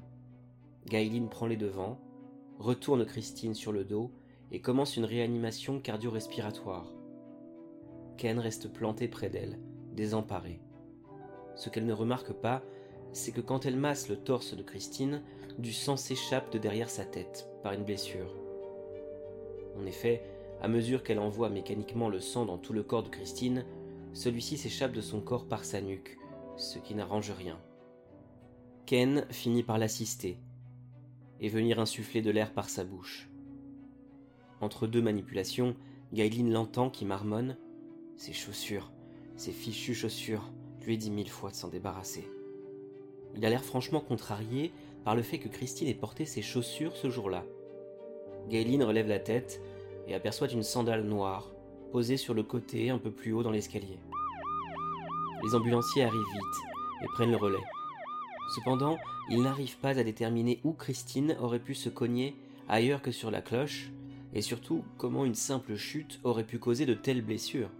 Gailine 0.86 1.28
prend 1.28 1.46
les 1.46 1.56
devants, 1.56 1.98
retourne 2.58 3.06
Christine 3.06 3.54
sur 3.54 3.72
le 3.72 3.84
dos 3.84 4.10
et 4.52 4.60
commence 4.60 4.96
une 4.96 5.04
réanimation 5.04 5.80
cardio-respiratoire. 5.80 6.92
Ken 8.16 8.38
reste 8.38 8.72
planté 8.72 9.08
près 9.08 9.30
d'elle, 9.30 9.58
désemparé. 9.92 10.60
Ce 11.56 11.70
qu'elle 11.70 11.86
ne 11.86 11.92
remarque 11.92 12.32
pas, 12.32 12.62
c'est 13.12 13.32
que 13.32 13.40
quand 13.40 13.64
elle 13.64 13.76
masse 13.76 14.08
le 14.08 14.16
torse 14.16 14.54
de 14.54 14.62
Christine, 14.62 15.22
du 15.58 15.72
sang 15.72 15.96
s'échappe 15.96 16.52
de 16.52 16.58
derrière 16.58 16.90
sa 16.90 17.04
tête 17.04 17.48
par 17.62 17.72
une 17.72 17.84
blessure. 17.84 18.34
En 19.80 19.86
effet, 19.86 20.22
à 20.60 20.68
mesure 20.68 21.02
qu'elle 21.02 21.18
envoie 21.18 21.48
mécaniquement 21.48 22.08
le 22.08 22.20
sang 22.20 22.44
dans 22.44 22.58
tout 22.58 22.72
le 22.72 22.82
corps 22.82 23.02
de 23.02 23.08
Christine, 23.08 23.64
celui-ci 24.12 24.56
s'échappe 24.56 24.92
de 24.92 25.00
son 25.00 25.20
corps 25.20 25.46
par 25.46 25.64
sa 25.64 25.80
nuque, 25.80 26.18
ce 26.56 26.78
qui 26.78 26.94
n'arrange 26.94 27.30
rien. 27.30 27.58
Ken 28.86 29.26
finit 29.30 29.62
par 29.62 29.78
l'assister 29.78 30.38
et 31.40 31.48
venir 31.48 31.78
insuffler 31.78 32.22
de 32.22 32.30
l'air 32.30 32.52
par 32.52 32.68
sa 32.68 32.84
bouche. 32.84 33.28
Entre 34.60 34.86
deux 34.86 35.02
manipulations, 35.02 35.76
Gailine 36.12 36.52
l'entend 36.52 36.90
qui 36.90 37.04
marmonne 37.04 37.56
Ses 38.16 38.32
chaussures, 38.32 38.92
ses 39.36 39.52
fichues 39.52 39.94
chaussures, 39.94 40.52
lui 40.86 40.96
dit 40.96 41.10
mille 41.10 41.30
fois 41.30 41.50
de 41.50 41.56
s'en 41.56 41.68
débarrasser. 41.68 42.28
Il 43.36 43.44
a 43.44 43.50
l'air 43.50 43.64
franchement 43.64 44.00
contrarié 44.00 44.72
par 45.04 45.16
le 45.16 45.22
fait 45.22 45.38
que 45.38 45.48
Christine 45.48 45.88
ait 45.88 45.94
porté 45.94 46.24
ses 46.24 46.42
chaussures 46.42 46.96
ce 46.96 47.10
jour-là. 47.10 47.44
Gailine 48.48 48.84
relève 48.84 49.08
la 49.08 49.18
tête 49.18 49.60
et 50.06 50.14
aperçoit 50.14 50.48
une 50.48 50.62
sandale 50.62 51.04
noire 51.04 51.50
posée 51.90 52.16
sur 52.16 52.34
le 52.34 52.42
côté 52.42 52.90
un 52.90 52.98
peu 52.98 53.10
plus 53.10 53.32
haut 53.32 53.42
dans 53.42 53.50
l'escalier. 53.50 53.98
Les 55.44 55.54
ambulanciers 55.54 56.04
arrivent 56.04 56.32
vite 56.32 57.02
et 57.02 57.06
prennent 57.14 57.30
le 57.30 57.36
relais. 57.36 57.58
Cependant, 58.50 58.96
ils 59.30 59.42
n'arrivent 59.42 59.78
pas 59.78 59.98
à 59.98 60.04
déterminer 60.04 60.60
où 60.64 60.72
Christine 60.72 61.36
aurait 61.40 61.58
pu 61.58 61.74
se 61.74 61.88
cogner 61.88 62.36
ailleurs 62.68 63.02
que 63.02 63.10
sur 63.10 63.30
la 63.30 63.42
cloche, 63.42 63.90
et 64.32 64.42
surtout 64.42 64.84
comment 64.98 65.24
une 65.24 65.34
simple 65.34 65.76
chute 65.76 66.20
aurait 66.24 66.44
pu 66.44 66.58
causer 66.58 66.86
de 66.86 66.94
telles 66.94 67.22
blessures. 67.22 67.70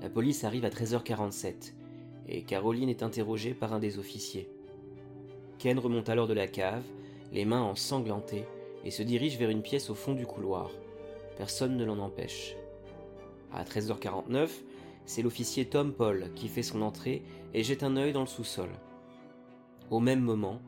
La 0.00 0.08
police 0.08 0.44
arrive 0.44 0.64
à 0.64 0.70
13h47, 0.70 1.72
et 2.28 2.42
Caroline 2.42 2.88
est 2.88 3.02
interrogée 3.02 3.54
par 3.54 3.72
un 3.72 3.78
des 3.78 3.98
officiers. 3.98 4.48
Ken 5.58 5.78
remonte 5.78 6.08
alors 6.08 6.26
de 6.26 6.34
la 6.34 6.46
cave, 6.46 6.84
les 7.32 7.44
mains 7.44 7.62
ensanglantées, 7.62 8.44
et 8.84 8.90
se 8.90 9.02
dirige 9.02 9.38
vers 9.38 9.50
une 9.50 9.62
pièce 9.62 9.90
au 9.90 9.94
fond 9.94 10.14
du 10.14 10.26
couloir. 10.26 10.70
Personne 11.36 11.76
ne 11.76 11.84
l'en 11.84 11.98
empêche. 11.98 12.56
À 13.52 13.64
13h49, 13.64 14.48
c'est 15.06 15.22
l'officier 15.22 15.66
Tom 15.66 15.92
Paul 15.92 16.30
qui 16.34 16.48
fait 16.48 16.62
son 16.62 16.82
entrée 16.82 17.22
et 17.54 17.62
jette 17.62 17.82
un 17.82 17.96
œil 17.96 18.12
dans 18.12 18.20
le 18.20 18.26
sous-sol. 18.26 18.70
Au 19.90 20.00
même 20.00 20.20
moment, 20.20 20.60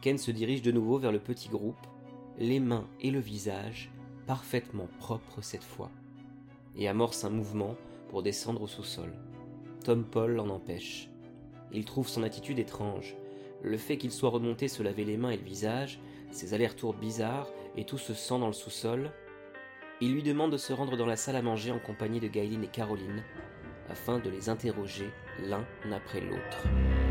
Ken 0.00 0.18
se 0.18 0.30
dirige 0.30 0.62
de 0.62 0.72
nouveau 0.72 0.98
vers 0.98 1.12
le 1.12 1.18
petit 1.18 1.48
groupe, 1.48 1.86
les 2.38 2.60
mains 2.60 2.86
et 3.00 3.10
le 3.10 3.20
visage 3.20 3.90
parfaitement 4.26 4.88
propres 4.98 5.42
cette 5.42 5.64
fois, 5.64 5.90
et 6.76 6.88
amorce 6.88 7.24
un 7.24 7.30
mouvement 7.30 7.76
pour 8.08 8.22
descendre 8.22 8.62
au 8.62 8.66
sous-sol. 8.66 9.12
Tom 9.84 10.04
Paul 10.04 10.34
l'en 10.34 10.48
empêche. 10.48 11.10
Il 11.72 11.84
trouve 11.84 12.08
son 12.08 12.22
attitude 12.22 12.58
étrange. 12.58 13.16
Le 13.62 13.76
fait 13.76 13.98
qu'il 13.98 14.10
soit 14.10 14.30
remonté 14.30 14.68
se 14.68 14.82
laver 14.82 15.04
les 15.04 15.16
mains 15.16 15.30
et 15.30 15.36
le 15.36 15.44
visage, 15.44 16.00
ses 16.30 16.54
allers-retours 16.54 16.94
bizarres 16.94 17.48
et 17.76 17.84
tout 17.84 17.98
ce 17.98 18.14
sang 18.14 18.38
dans 18.38 18.46
le 18.46 18.52
sous-sol. 18.52 19.10
Il 20.00 20.14
lui 20.14 20.22
demande 20.22 20.52
de 20.52 20.56
se 20.56 20.72
rendre 20.72 20.96
dans 20.96 21.06
la 21.06 21.16
salle 21.16 21.36
à 21.36 21.42
manger 21.42 21.72
en 21.72 21.78
compagnie 21.78 22.20
de 22.20 22.28
Gaëline 22.28 22.64
et 22.64 22.68
Caroline, 22.68 23.22
afin 23.88 24.18
de 24.18 24.30
les 24.30 24.48
interroger 24.48 25.10
l'un 25.42 25.64
après 25.92 26.20
l'autre. 26.20 27.09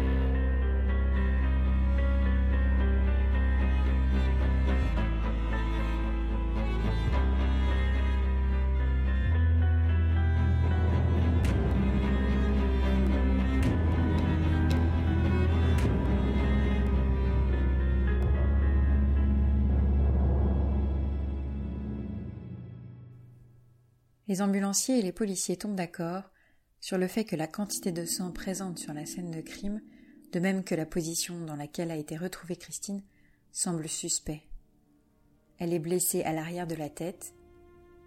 Les 24.29 24.43
ambulanciers 24.43 25.00
et 25.00 25.01
les 25.01 25.12
policiers 25.12 25.57
tombent 25.57 25.75
d'accord 25.75 26.29
sur 26.79 27.00
le 27.00 27.07
fait 27.07 27.25
que 27.25 27.36
la 27.36 27.48
quantité 27.48 27.91
de 27.91 28.05
sang 28.05 28.31
présente 28.31 28.77
sur 28.77 28.93
la 28.93 29.07
scène 29.07 29.31
de 29.31 29.41
crime, 29.41 29.81
de 30.31 30.39
même 30.39 30.63
que 30.63 30.75
la 30.75 30.86
position 30.86 31.43
dans 31.45 31.55
laquelle 31.55 31.89
a 31.89 31.95
été 31.95 32.15
retrouvée 32.15 32.55
Christine, 32.55 33.01
semble 33.51 33.89
suspect. 33.89 34.43
Elle 35.57 35.74
est 35.74 35.79
blessée 35.79 36.21
à 36.21 36.31
l'arrière 36.31 36.67
de 36.67 36.75
la 36.75 36.89
tête 36.91 37.33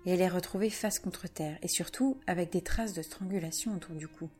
et 0.07 0.12
elle 0.12 0.21
est 0.21 0.29
retrouvée 0.29 0.71
face 0.71 1.00
contre 1.00 1.26
terre 1.26 1.59
et 1.61 1.69
surtout 1.69 2.21
avec 2.29 2.52
des 2.52 2.62
traces 2.62 2.95
de 2.95 3.02
strangulation 3.02 3.75
autour 3.75 3.97
du 3.97 4.07
cou. 4.07 4.31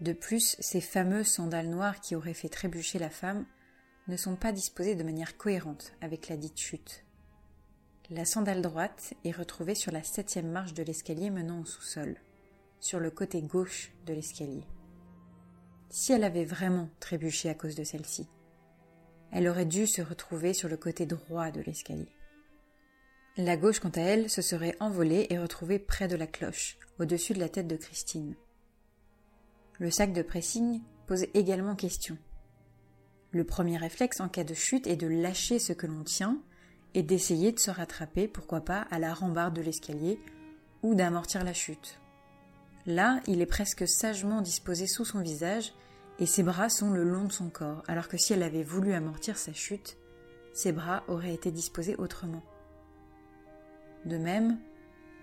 De 0.00 0.12
plus, 0.12 0.56
ces 0.58 0.80
fameux 0.80 1.22
sandales 1.22 1.70
noires 1.70 2.00
qui 2.00 2.16
auraient 2.16 2.34
fait 2.34 2.48
trébucher 2.48 2.98
la 2.98 3.10
femme 3.10 3.46
ne 4.08 4.16
sont 4.16 4.34
pas 4.34 4.50
disposées 4.50 4.96
de 4.96 5.04
manière 5.04 5.36
cohérente 5.36 5.92
avec 6.00 6.28
la 6.28 6.36
dite 6.36 6.58
chute. 6.58 7.04
La 8.14 8.26
sandale 8.26 8.60
droite 8.60 9.14
est 9.24 9.30
retrouvée 9.30 9.74
sur 9.74 9.90
la 9.90 10.02
septième 10.02 10.50
marche 10.50 10.74
de 10.74 10.82
l'escalier 10.82 11.30
menant 11.30 11.62
au 11.62 11.64
sous-sol, 11.64 12.18
sur 12.78 13.00
le 13.00 13.10
côté 13.10 13.40
gauche 13.40 13.90
de 14.04 14.12
l'escalier. 14.12 14.64
Si 15.88 16.12
elle 16.12 16.24
avait 16.24 16.44
vraiment 16.44 16.90
trébuché 17.00 17.48
à 17.48 17.54
cause 17.54 17.74
de 17.74 17.84
celle-ci, 17.84 18.28
elle 19.30 19.48
aurait 19.48 19.64
dû 19.64 19.86
se 19.86 20.02
retrouver 20.02 20.52
sur 20.52 20.68
le 20.68 20.76
côté 20.76 21.06
droit 21.06 21.50
de 21.50 21.62
l'escalier. 21.62 22.14
La 23.38 23.56
gauche, 23.56 23.80
quant 23.80 23.88
à 23.88 24.02
elle, 24.02 24.28
se 24.28 24.42
serait 24.42 24.76
envolée 24.78 25.28
et 25.30 25.38
retrouvée 25.38 25.78
près 25.78 26.06
de 26.06 26.16
la 26.16 26.26
cloche, 26.26 26.76
au-dessus 26.98 27.32
de 27.32 27.40
la 27.40 27.48
tête 27.48 27.66
de 27.66 27.76
Christine. 27.76 28.36
Le 29.78 29.90
sac 29.90 30.12
de 30.12 30.20
pressing 30.20 30.82
pose 31.06 31.24
également 31.32 31.76
question. 31.76 32.18
Le 33.30 33.44
premier 33.44 33.78
réflexe 33.78 34.20
en 34.20 34.28
cas 34.28 34.44
de 34.44 34.52
chute 34.52 34.86
est 34.86 34.96
de 34.96 35.06
lâcher 35.06 35.58
ce 35.58 35.72
que 35.72 35.86
l'on 35.86 36.04
tient 36.04 36.42
et 36.94 37.02
d'essayer 37.02 37.52
de 37.52 37.58
se 37.58 37.70
rattraper, 37.70 38.28
pourquoi 38.28 38.60
pas, 38.60 38.86
à 38.90 38.98
la 38.98 39.14
rambarde 39.14 39.54
de 39.54 39.62
l'escalier 39.62 40.20
ou 40.82 40.94
d'amortir 40.94 41.44
la 41.44 41.54
chute. 41.54 41.98
Là, 42.86 43.20
il 43.26 43.40
est 43.40 43.46
presque 43.46 43.86
sagement 43.86 44.40
disposé 44.40 44.86
sous 44.86 45.04
son 45.04 45.20
visage 45.20 45.72
et 46.18 46.26
ses 46.26 46.42
bras 46.42 46.68
sont 46.68 46.90
le 46.90 47.04
long 47.04 47.24
de 47.24 47.32
son 47.32 47.48
corps, 47.48 47.82
alors 47.88 48.08
que 48.08 48.16
si 48.16 48.32
elle 48.32 48.42
avait 48.42 48.62
voulu 48.62 48.92
amortir 48.92 49.38
sa 49.38 49.52
chute, 49.52 49.96
ses 50.52 50.72
bras 50.72 51.04
auraient 51.08 51.34
été 51.34 51.50
disposés 51.50 51.96
autrement. 51.96 52.42
De 54.04 54.18
même, 54.18 54.58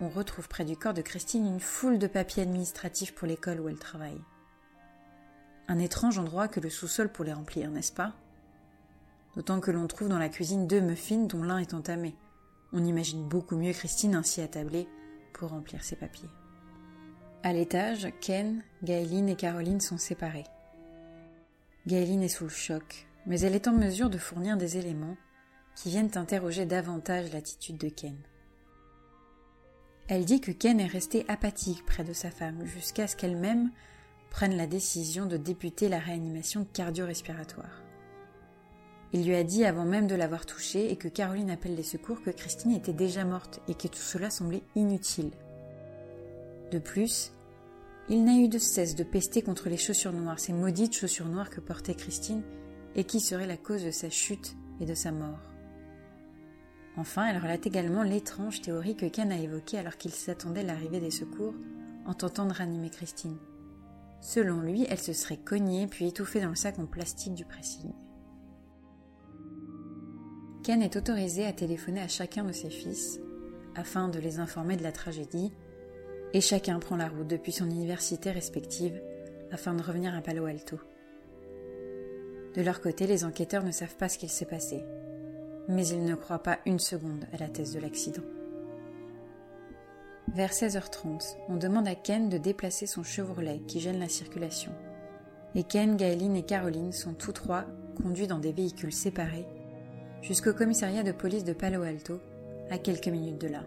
on 0.02 0.10
retrouve 0.10 0.48
près 0.48 0.66
du 0.66 0.78
corps 0.78 0.94
de 0.94 1.02
Christine 1.02 1.46
une 1.46 1.60
foule 1.60 2.00
de 2.00 2.08
papiers 2.08 2.44
administratifs 2.44 3.14
pour 3.14 3.28
l'école 3.28 3.60
où 3.60 3.68
elle 3.68 3.78
travaille. 3.78 4.22
Un 5.68 5.78
étrange 5.78 6.18
endroit 6.18 6.48
que 6.48 6.62
le 6.62 6.70
sous-sol 6.70 7.12
pour 7.12 7.26
les 7.26 7.34
remplir, 7.34 7.70
n'est-ce 7.70 7.92
pas? 7.92 8.14
D'autant 9.36 9.60
que 9.60 9.72
l'on 9.72 9.88
trouve 9.88 10.10
dans 10.10 10.20
la 10.20 10.30
cuisine 10.30 10.68
deux 10.68 10.82
muffins 10.82 11.26
dont 11.26 11.44
l'un 11.44 11.60
est 11.60 11.74
entamé. 11.74 12.16
On 12.74 12.84
imagine 12.84 13.28
beaucoup 13.28 13.56
mieux 13.56 13.74
Christine 13.74 14.16
ainsi 14.16 14.42
attablée 14.42 14.88
pour 15.34 15.50
remplir 15.50 15.84
ses 15.84 15.96
papiers. 15.96 16.30
À 17.44 17.54
l'étage, 17.54 18.08
Ken, 18.20 18.64
Gaëline 18.84 19.30
et 19.30 19.36
Caroline 19.36 19.80
sont 19.80 19.98
séparées. 19.98 20.48
Gaëline 21.88 22.24
est 22.24 22.28
sous 22.28 22.44
le 22.44 22.50
choc, 22.50 23.08
mais 23.26 23.40
elle 23.40 23.56
est 23.56 23.68
en 23.68 23.74
mesure 23.74 24.10
de 24.10 24.18
fournir 24.18 24.58
des 24.58 24.78
éléments 24.78 25.18
qui 25.76 25.90
viennent 25.90 26.12
interroger 26.16 26.66
davantage 26.66 27.32
l'attitude 27.32 27.78
de 27.78 27.88
Ken. 27.88 28.18
Elle 30.10 30.26
dit 30.26 30.42
que 30.42 30.52
Ken 30.52 30.80
est 30.80 30.88
resté 30.88 31.24
apathique 31.28 31.86
près 31.86 32.04
de 32.04 32.14
sa 32.14 32.32
femme 32.32 32.66
jusqu'à 32.66 33.08
ce 33.08 33.16
qu'elle-même 33.16 33.72
prenne 34.30 34.58
la 34.58 34.68
décision 34.68 35.26
de 35.26 35.38
débuter 35.38 35.88
la 35.88 36.00
réanimation 36.00 36.66
cardio-respiratoire. 36.74 37.89
Il 39.12 39.26
lui 39.26 39.36
a 39.36 39.44
dit 39.44 39.66
avant 39.66 39.86
même 39.86 40.08
de 40.08 40.16
l'avoir 40.16 40.46
touchée 40.46 40.92
et 40.92 40.96
que 40.96 41.08
Caroline 41.08 41.50
appelle 41.50 41.76
les 41.76 41.84
secours 41.84 42.22
que 42.22 42.30
Christine 42.30 42.72
était 42.72 42.94
déjà 42.94 43.26
morte 43.26 43.60
et 43.68 43.74
que 43.74 43.88
tout 43.88 43.98
cela 43.98 44.30
semblait 44.30 44.64
inutile. 44.76 45.32
De 46.72 46.78
plus, 46.78 47.32
il 48.08 48.24
n'a 48.24 48.38
eu 48.38 48.48
de 48.48 48.60
cesse 48.60 48.96
de 48.96 49.04
pester 49.04 49.42
contre 49.42 49.70
les 49.70 49.78
chaussures 49.78 50.14
noires, 50.14 50.40
ces 50.40 50.54
maudites 50.54 50.96
chaussures 50.96 51.28
noires 51.28 51.50
que 51.50 51.60
portait 51.60 51.96
Christine 51.96 52.44
et 52.96 53.04
qui 53.04 53.20
seraient 53.20 53.48
la 53.48 53.58
cause 53.58 53.84
de 53.84 53.92
sa 53.92 54.10
chute 54.10 54.56
et 54.80 54.86
de 54.86 54.94
sa 54.94 55.12
mort. 55.12 55.40
Enfin, 56.98 57.28
elle 57.28 57.42
relate 57.42 57.66
également 57.66 58.04
l'étrange 58.04 58.62
théorie 58.62 58.96
que 58.96 59.06
Ken 59.06 59.32
a 59.32 59.38
évoquée 59.38 59.78
alors 59.80 59.98
qu'il 59.98 60.12
s'attendait 60.12 60.64
l'arrivée 60.64 61.00
des 61.00 61.12
secours 61.12 61.54
en 62.06 62.14
tentant 62.14 62.46
de 62.46 62.54
ranimer 62.54 62.90
Christine. 62.90 63.38
Selon 64.22 64.60
lui, 64.60 64.86
elle 64.90 65.00
se 65.00 65.14
serait 65.14 65.38
cognée 65.38 65.88
puis 65.88 66.08
étouffée 66.08 66.42
dans 66.42 66.50
le 66.50 66.56
sac 66.56 66.78
en 66.78 66.86
plastique 66.86 67.36
du 67.36 67.46
pressing. 67.46 67.92
Ken 70.64 70.82
est 70.82 70.98
autorisé 70.98 71.46
à 71.46 71.54
téléphoner 71.54 72.02
à 72.02 72.08
chacun 72.08 72.44
de 72.44 72.52
ses 72.52 72.70
fils 72.70 73.20
afin 73.76 74.10
de 74.10 74.20
les 74.20 74.40
informer 74.40 74.76
de 74.76 74.84
la 74.84 74.92
tragédie 74.92 75.54
et 76.34 76.42
chacun 76.42 76.80
prend 76.80 76.98
la 76.98 77.08
route 77.08 77.28
depuis 77.28 77.54
son 77.54 77.70
université 77.70 78.30
respective 78.30 79.02
afin 79.52 79.74
de 79.74 79.82
revenir 79.82 80.14
à 80.14 80.22
Palo 80.22 80.46
Alto. 80.46 80.78
De 82.56 82.62
leur 82.62 82.82
côté, 82.82 83.08
les 83.08 83.24
enquêteurs 83.24 83.64
ne 83.64 83.72
savent 83.72 83.96
pas 83.96 84.10
ce 84.10 84.18
qu'il 84.18 84.30
s'est 84.30 84.46
passé, 84.46 84.84
mais 85.70 85.88
ils 85.88 86.04
ne 86.04 86.16
croient 86.16 86.44
pas 86.44 86.60
une 86.66 86.80
seconde 86.80 87.26
à 87.32 87.38
la 87.38 87.48
thèse 87.48 87.74
de 87.74 87.80
l'accident. 87.80 88.24
Vers 90.34 90.52
16h30, 90.52 91.38
on 91.48 91.56
demande 91.56 91.88
à 91.88 91.96
Ken 91.96 92.30
de 92.30 92.38
déplacer 92.38 92.86
son 92.86 93.02
Chevrolet 93.02 93.62
qui 93.66 93.80
gêne 93.80 94.00
la 94.00 94.10
circulation. 94.10 94.74
Et 95.56 95.64
Ken, 95.64 95.96
Gaëline 95.96 96.36
et 96.36 96.44
Caroline 96.44 96.92
sont 96.92 97.14
tous 97.14 97.32
trois 97.32 97.66
conduits 98.04 98.28
dans 98.28 98.38
des 98.38 98.52
véhicules 98.52 98.94
séparés 98.94 99.48
jusqu'au 100.22 100.54
commissariat 100.54 101.04
de 101.04 101.12
police 101.12 101.44
de 101.44 101.54
Palo 101.54 101.84
Alto, 101.84 102.20
à 102.70 102.78
quelques 102.78 103.08
minutes 103.08 103.42
de 103.42 103.48
là. 103.48 103.64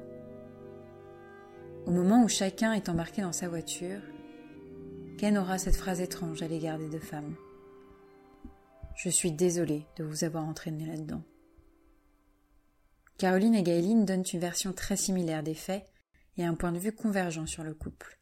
Au 1.87 1.91
moment 1.91 2.23
où 2.23 2.29
chacun 2.29 2.73
est 2.73 2.88
embarqué 2.88 3.23
dans 3.23 3.33
sa 3.33 3.49
voiture, 3.49 4.01
Ken 5.19 5.37
aura 5.37 5.59
cette 5.59 5.77
phrase 5.77 6.01
étrange 6.01 6.43
à 6.43 6.49
l'égard 6.49 6.79
des 6.79 6.88
deux 6.88 6.99
femmes. 6.99 7.35
Je 8.95 9.09
suis 9.09 9.33
désolée 9.33 9.87
de 9.97 10.05
vous 10.05 10.25
avoir 10.25 10.45
entraîné 10.45 10.87
là-dedans. 10.87 11.23
Caroline 13.19 13.55
et 13.55 13.62
Gaëline 13.62 14.05
donnent 14.05 14.25
une 14.33 14.41
version 14.41 14.73
très 14.73 14.97
similaire 14.97 15.43
des 15.43 15.55
faits 15.55 15.88
et 16.37 16.45
un 16.45 16.55
point 16.55 16.73
de 16.73 16.79
vue 16.79 16.93
convergent 16.93 17.47
sur 17.47 17.62
le 17.62 17.75
couple. 17.75 18.19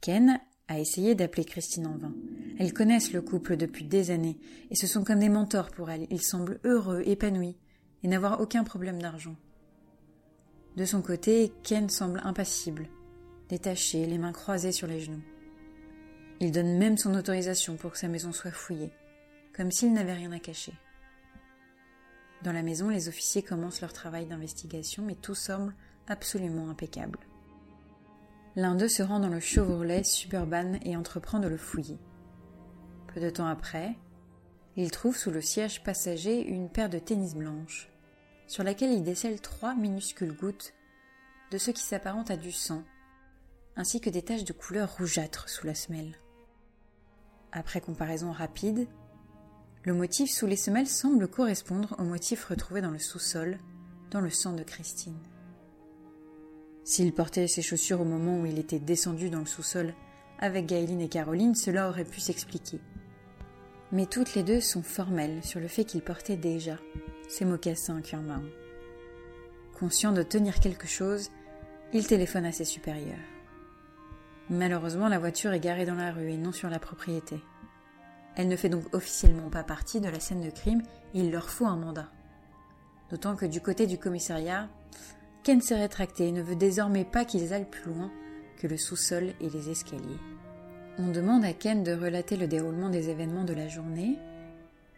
Ken 0.00 0.40
a 0.68 0.78
essayé 0.78 1.14
d'appeler 1.14 1.44
Christine 1.44 1.86
en 1.86 1.96
vain. 1.96 2.14
Elles 2.58 2.72
connaissent 2.72 3.12
le 3.12 3.22
couple 3.22 3.56
depuis 3.56 3.84
des 3.84 4.10
années 4.10 4.38
et 4.70 4.76
ce 4.76 4.86
sont 4.86 5.04
comme 5.04 5.18
des 5.18 5.28
mentors 5.28 5.70
pour 5.70 5.90
elle. 5.90 6.06
Ils 6.10 6.22
semblent 6.22 6.60
heureux, 6.64 7.02
épanouis 7.04 7.56
et 8.02 8.08
n'avoir 8.08 8.40
aucun 8.40 8.64
problème 8.64 9.00
d'argent. 9.00 9.36
De 10.76 10.84
son 10.84 11.02
côté, 11.02 11.52
Ken 11.62 11.88
semble 11.88 12.20
impassible, 12.24 12.88
détaché, 13.48 14.06
les 14.06 14.18
mains 14.18 14.32
croisées 14.32 14.72
sur 14.72 14.86
les 14.86 15.00
genoux. 15.00 15.22
Il 16.40 16.50
donne 16.50 16.78
même 16.78 16.98
son 16.98 17.14
autorisation 17.14 17.76
pour 17.76 17.92
que 17.92 17.98
sa 17.98 18.08
maison 18.08 18.32
soit 18.32 18.50
fouillée, 18.50 18.90
comme 19.54 19.70
s'il 19.70 19.92
n'avait 19.92 20.14
rien 20.14 20.32
à 20.32 20.40
cacher. 20.40 20.74
Dans 22.42 22.52
la 22.52 22.62
maison, 22.62 22.88
les 22.88 23.08
officiers 23.08 23.42
commencent 23.42 23.80
leur 23.80 23.92
travail 23.92 24.26
d'investigation, 24.26 25.04
mais 25.04 25.14
tout 25.14 25.34
semble 25.34 25.74
absolument 26.08 26.68
impeccable. 26.68 27.18
L'un 28.56 28.76
d'eux 28.76 28.88
se 28.88 29.02
rend 29.02 29.18
dans 29.18 29.28
le 29.28 29.40
Chevrolet 29.40 30.04
Suburban 30.04 30.74
et 30.82 30.96
entreprend 30.96 31.40
de 31.40 31.48
le 31.48 31.56
fouiller. 31.56 31.98
Peu 33.12 33.20
de 33.20 33.28
temps 33.28 33.48
après, 33.48 33.96
il 34.76 34.92
trouve 34.92 35.16
sous 35.16 35.32
le 35.32 35.40
siège 35.40 35.82
passager 35.82 36.46
une 36.46 36.68
paire 36.68 36.88
de 36.88 37.00
tennis 37.00 37.34
blanches, 37.34 37.90
sur 38.46 38.62
laquelle 38.62 38.92
il 38.92 39.02
décèle 39.02 39.40
trois 39.40 39.74
minuscules 39.74 40.36
gouttes 40.36 40.72
de 41.50 41.58
ce 41.58 41.72
qui 41.72 41.82
s'apparente 41.82 42.30
à 42.30 42.36
du 42.36 42.52
sang, 42.52 42.84
ainsi 43.76 44.00
que 44.00 44.10
des 44.10 44.22
taches 44.22 44.44
de 44.44 44.52
couleur 44.52 44.96
rougeâtre 44.96 45.48
sous 45.48 45.66
la 45.66 45.74
semelle. 45.74 46.16
Après 47.50 47.80
comparaison 47.80 48.30
rapide, 48.30 48.86
le 49.82 49.94
motif 49.94 50.30
sous 50.30 50.46
les 50.46 50.56
semelles 50.56 50.88
semble 50.88 51.26
correspondre 51.26 51.96
au 51.98 52.04
motif 52.04 52.44
retrouvé 52.44 52.80
dans 52.80 52.90
le 52.90 53.00
sous-sol, 53.00 53.58
dans 54.10 54.20
le 54.20 54.30
sang 54.30 54.52
de 54.52 54.62
Christine. 54.62 55.18
S'il 56.84 57.14
portait 57.14 57.48
ses 57.48 57.62
chaussures 57.62 58.02
au 58.02 58.04
moment 58.04 58.40
où 58.40 58.46
il 58.46 58.58
était 58.58 58.78
descendu 58.78 59.30
dans 59.30 59.40
le 59.40 59.46
sous-sol, 59.46 59.94
avec 60.38 60.66
Gaëline 60.66 61.00
et 61.00 61.08
Caroline, 61.08 61.54
cela 61.54 61.88
aurait 61.88 62.04
pu 62.04 62.20
s'expliquer. 62.20 62.78
Mais 63.90 64.06
toutes 64.06 64.34
les 64.34 64.42
deux 64.42 64.60
sont 64.60 64.82
formelles 64.82 65.42
sur 65.42 65.60
le 65.60 65.68
fait 65.68 65.84
qu'ils 65.84 66.02
portaient 66.02 66.36
déjà 66.36 66.78
ces 67.28 67.44
mocassins 67.46 68.02
en 68.12 68.22
marron. 68.22 68.50
Conscient 69.78 70.12
de 70.12 70.22
tenir 70.22 70.60
quelque 70.60 70.86
chose, 70.86 71.30
il 71.92 72.06
téléphone 72.06 72.44
à 72.44 72.52
ses 72.52 72.64
supérieurs. 72.64 73.16
Malheureusement, 74.50 75.08
la 75.08 75.18
voiture 75.18 75.52
est 75.52 75.60
garée 75.60 75.86
dans 75.86 75.94
la 75.94 76.12
rue 76.12 76.30
et 76.30 76.36
non 76.36 76.52
sur 76.52 76.68
la 76.68 76.78
propriété. 76.78 77.40
Elle 78.36 78.48
ne 78.48 78.56
fait 78.56 78.68
donc 78.68 78.92
officiellement 78.92 79.48
pas 79.48 79.62
partie 79.62 80.00
de 80.00 80.08
la 80.08 80.20
scène 80.20 80.42
de 80.42 80.50
crime 80.50 80.82
et 81.14 81.20
il 81.20 81.30
leur 81.30 81.48
faut 81.48 81.66
un 81.66 81.76
mandat. 81.76 82.10
D'autant 83.10 83.36
que 83.36 83.46
du 83.46 83.60
côté 83.60 83.86
du 83.86 83.96
commissariat, 83.96 84.68
Ken 85.44 85.60
s'est 85.60 85.76
rétracté 85.76 86.28
et 86.28 86.32
ne 86.32 86.40
veut 86.40 86.56
désormais 86.56 87.04
pas 87.04 87.26
qu'ils 87.26 87.52
aillent 87.52 87.68
plus 87.68 87.92
loin 87.92 88.10
que 88.56 88.66
le 88.66 88.78
sous-sol 88.78 89.34
et 89.42 89.50
les 89.50 89.68
escaliers. 89.68 90.18
On 90.98 91.08
demande 91.08 91.44
à 91.44 91.52
Ken 91.52 91.82
de 91.82 91.92
relater 91.92 92.38
le 92.38 92.48
déroulement 92.48 92.88
des 92.88 93.10
événements 93.10 93.44
de 93.44 93.52
la 93.52 93.68
journée 93.68 94.16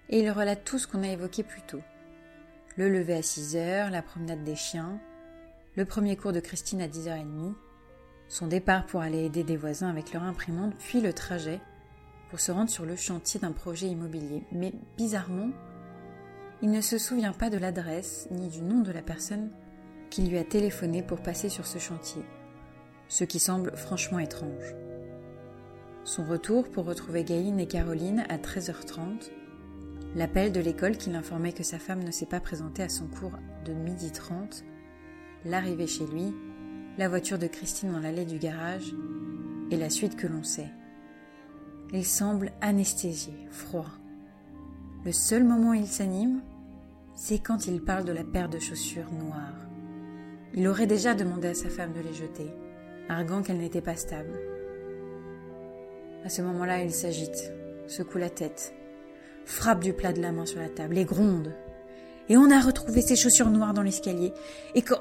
et 0.09 0.21
il 0.21 0.31
relate 0.31 0.63
tout 0.63 0.79
ce 0.79 0.87
qu'on 0.87 1.03
a 1.03 1.09
évoqué 1.09 1.43
plus 1.43 1.63
tôt. 1.63 1.81
Le 2.77 2.89
lever 2.89 3.15
à 3.15 3.23
6 3.23 3.57
heures, 3.57 3.91
la 3.91 4.03
promenade 4.03 4.45
des 4.45 4.55
chiens, 4.55 5.01
le 5.75 5.85
premier 5.85 6.17
cours 6.17 6.33
de 6.33 6.39
Christine 6.39 6.81
à 6.81 6.87
10h30, 6.87 7.55
son 8.29 8.47
départ 8.47 8.87
pour 8.87 9.01
aller 9.01 9.25
aider 9.25 9.43
des 9.43 9.57
voisins 9.57 9.91
avec 9.91 10.13
leur 10.13 10.23
imprimante, 10.23 10.75
puis 10.79 11.01
le 11.01 11.13
trajet 11.13 11.61
pour 12.31 12.39
se 12.39 12.53
rendre 12.53 12.71
sur 12.71 12.87
le 12.87 12.95
chantier 12.95 13.41
d'un 13.41 13.53
projet 13.53 13.89
immobilier. 13.89 14.45
Mais 14.53 14.73
bizarrement, 14.97 15.51
il 16.63 16.71
ne 16.71 16.81
se 16.81 16.99
souvient 16.99 17.33
pas 17.33 17.51
de 17.51 17.59
l'adresse 17.59 18.29
ni 18.31 18.49
du 18.49 18.63
nom 18.63 18.83
de 18.83 18.93
la 18.93 19.03
personne 19.03 19.51
lui 20.23 20.39
a 20.39 20.45
téléphoné 20.45 21.03
pour 21.03 21.21
passer 21.21 21.49
sur 21.49 21.67
ce 21.67 21.79
chantier, 21.79 22.23
ce 23.09 23.25
qui 23.25 23.39
semble 23.39 23.77
franchement 23.77 24.19
étrange. 24.19 24.75
Son 26.05 26.25
retour 26.25 26.71
pour 26.71 26.85
retrouver 26.85 27.25
Gaïne 27.25 27.59
et 27.59 27.67
Caroline 27.67 28.25
à 28.29 28.39
13h30, 28.39 29.31
l'appel 30.15 30.53
de 30.53 30.61
l'école 30.61 30.97
qui 30.97 31.11
l'informait 31.11 31.53
que 31.53 31.65
sa 31.65 31.79
femme 31.79 32.05
ne 32.05 32.11
s'est 32.11 32.27
pas 32.27 32.41
présentée 32.41 32.83
à 32.83 32.89
son 32.89 33.07
cours 33.07 33.39
de 33.65 33.73
midi 33.73 34.13
30, 34.13 34.65
l'arrivée 35.45 35.87
chez 35.87 36.07
lui, 36.07 36.33
la 36.97 37.09
voiture 37.09 37.39
de 37.39 37.47
Christine 37.47 37.93
dans 37.93 38.01
l'allée 38.01 38.25
du 38.25 38.39
garage, 38.39 38.95
et 39.71 39.77
la 39.77 39.91
suite 39.91 40.17
que 40.17 40.27
l'on 40.27 40.45
sait. 40.45 40.71
Il 41.93 42.05
semble 42.05 42.53
anesthésié, 42.61 43.35
froid. 43.51 43.91
Le 45.05 45.13
seul 45.13 45.45
moment 45.45 45.71
où 45.71 45.75
il 45.75 45.87
s'anime, 45.87 46.41
c'est 47.15 47.39
quand 47.39 47.67
il 47.67 47.83
parle 47.83 48.05
de 48.05 48.13
la 48.13 48.25
paire 48.25 48.49
de 48.49 48.59
chaussures 48.59 49.13
noires. 49.13 49.66
Il 50.57 50.67
aurait 50.69 50.87
déjà 50.87 51.15
demandé 51.15 51.49
à 51.49 51.55
sa 51.55 51.69
femme 51.69 51.93
de 51.93 52.01
les 52.01 52.15
jeter, 52.15 52.51
arguant 53.11 53.43
qu'elles 53.43 53.59
n'étaient 53.59 53.83
pas 53.83 53.95
stables. 53.95 54.41
À 56.25 56.31
ce 56.31 56.41
moment-là, 56.41 56.83
il 56.83 56.93
s'agite, 56.93 57.53
secoue 57.87 58.17
la 58.17 58.31
tête, 58.31 58.75
frappe 59.45 59.81
du 59.81 59.93
plat 59.93 60.15
de 60.15 60.23
la 60.23 60.33
main 60.33 60.47
sur 60.47 60.59
la 60.59 60.71
table 60.71 60.97
et 60.97 61.05
gronde. 61.05 61.55
Et 62.31 62.39
on 62.39 62.51
a 62.51 62.59
retrouvé 62.59 63.03
ses 63.03 63.17
chaussures 63.17 63.51
noires 63.51 63.75
dans 63.75 63.83
l'escalier. 63.83 64.33
Et 64.75 64.81
quand, 64.81 65.01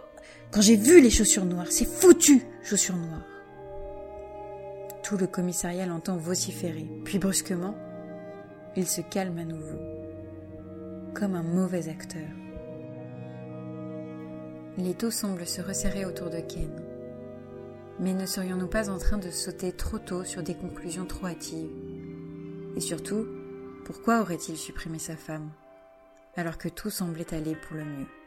quand 0.51 0.61
j'ai 0.61 0.75
vu 0.75 0.99
les 1.01 1.09
chaussures 1.09 1.45
noires, 1.45 1.71
c'est 1.71 1.87
foutu 1.87 2.41
chaussures 2.61 2.97
noires. 2.97 3.25
Tout 5.03 5.17
le 5.17 5.25
commissariat 5.25 5.85
l'entend 5.85 6.17
vociférer, 6.17 6.85
puis 7.05 7.17
brusquement, 7.17 7.75
il 8.75 8.87
se 8.87 9.01
calme 9.01 9.37
à 9.37 9.45
nouveau, 9.45 9.79
comme 11.13 11.35
un 11.35 11.43
mauvais 11.43 11.87
acteur. 11.87 12.44
L'étau 14.77 15.09
semble 15.09 15.47
se 15.47 15.61
resserrer 15.61 16.03
autour 16.03 16.29
de 16.29 16.39
Ken. 16.39 16.69
Mais 17.99 18.13
ne 18.13 18.25
serions-nous 18.25 18.67
pas 18.67 18.89
en 18.89 18.97
train 18.97 19.17
de 19.17 19.31
sauter 19.31 19.71
trop 19.71 19.99
tôt 19.99 20.25
sur 20.25 20.43
des 20.43 20.55
conclusions 20.55 21.05
trop 21.05 21.27
hâtives? 21.27 21.71
Et 22.75 22.81
surtout, 22.81 23.25
pourquoi 23.85 24.19
aurait-il 24.19 24.57
supprimé 24.57 24.99
sa 24.99 25.15
femme, 25.15 25.49
alors 26.35 26.57
que 26.57 26.67
tout 26.67 26.89
semblait 26.89 27.33
aller 27.33 27.55
pour 27.55 27.77
le 27.77 27.85
mieux? 27.85 28.24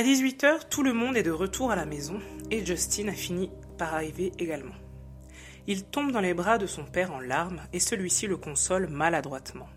À 0.00 0.02
18h, 0.02 0.70
tout 0.70 0.82
le 0.82 0.94
monde 0.94 1.18
est 1.18 1.22
de 1.22 1.30
retour 1.30 1.70
à 1.70 1.76
la 1.76 1.84
maison 1.84 2.20
et 2.50 2.64
Justin 2.64 3.08
a 3.08 3.12
fini 3.12 3.50
par 3.76 3.92
arriver 3.92 4.32
également. 4.38 4.74
Il 5.66 5.84
tombe 5.84 6.10
dans 6.10 6.22
les 6.22 6.32
bras 6.32 6.56
de 6.56 6.66
son 6.66 6.84
père 6.86 7.12
en 7.12 7.20
larmes 7.20 7.60
et 7.74 7.80
celui-ci 7.80 8.26
le 8.26 8.38
console 8.38 8.86
maladroitement. 8.86 9.68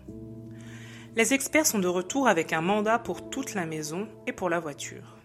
Les 1.14 1.34
experts 1.34 1.66
sont 1.66 1.78
de 1.78 1.88
retour 1.88 2.26
avec 2.26 2.54
un 2.54 2.62
mandat 2.62 2.98
pour 2.98 3.28
toute 3.28 3.52
la 3.52 3.66
maison 3.66 4.08
et 4.26 4.32
pour 4.32 4.48
la 4.48 4.60
voiture. 4.60 5.18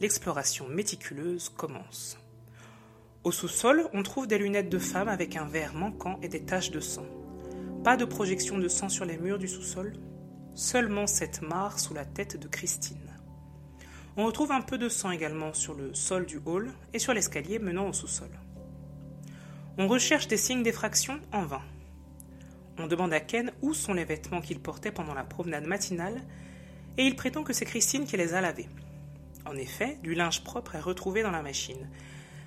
L'exploration 0.00 0.66
méticuleuse 0.68 1.50
commence. 1.50 2.16
Au 3.24 3.32
sous-sol, 3.32 3.90
on 3.92 4.02
trouve 4.02 4.26
des 4.26 4.38
lunettes 4.38 4.70
de 4.70 4.78
femme 4.78 5.08
avec 5.08 5.36
un 5.36 5.44
verre 5.44 5.74
manquant 5.74 6.18
et 6.22 6.28
des 6.28 6.46
taches 6.46 6.70
de 6.70 6.80
sang. 6.80 7.04
Pas 7.84 7.98
de 7.98 8.06
projection 8.06 8.56
de 8.56 8.68
sang 8.68 8.88
sur 8.88 9.04
les 9.04 9.18
murs 9.18 9.38
du 9.38 9.48
sous-sol, 9.48 9.92
seulement 10.54 11.06
cette 11.06 11.42
mare 11.42 11.78
sous 11.78 11.92
la 11.92 12.06
tête 12.06 12.38
de 12.38 12.48
Christine. 12.48 13.09
On 14.20 14.26
retrouve 14.26 14.52
un 14.52 14.60
peu 14.60 14.76
de 14.76 14.90
sang 14.90 15.12
également 15.12 15.54
sur 15.54 15.72
le 15.72 15.94
sol 15.94 16.26
du 16.26 16.42
hall 16.44 16.74
et 16.92 16.98
sur 16.98 17.14
l'escalier 17.14 17.58
menant 17.58 17.88
au 17.88 17.94
sous-sol. 17.94 18.28
On 19.78 19.88
recherche 19.88 20.28
des 20.28 20.36
signes 20.36 20.62
d'effraction 20.62 21.18
en 21.32 21.46
vain. 21.46 21.62
On 22.76 22.86
demande 22.86 23.14
à 23.14 23.20
Ken 23.20 23.50
où 23.62 23.72
sont 23.72 23.94
les 23.94 24.04
vêtements 24.04 24.42
qu'il 24.42 24.60
portait 24.60 24.92
pendant 24.92 25.14
la 25.14 25.24
promenade 25.24 25.64
matinale 25.64 26.20
et 26.98 27.06
il 27.06 27.16
prétend 27.16 27.44
que 27.44 27.54
c'est 27.54 27.64
Christine 27.64 28.04
qui 28.04 28.18
les 28.18 28.34
a 28.34 28.42
lavés. 28.42 28.68
En 29.46 29.56
effet, 29.56 29.96
du 30.02 30.12
linge 30.12 30.44
propre 30.44 30.74
est 30.74 30.80
retrouvé 30.80 31.22
dans 31.22 31.30
la 31.30 31.40
machine. 31.40 31.88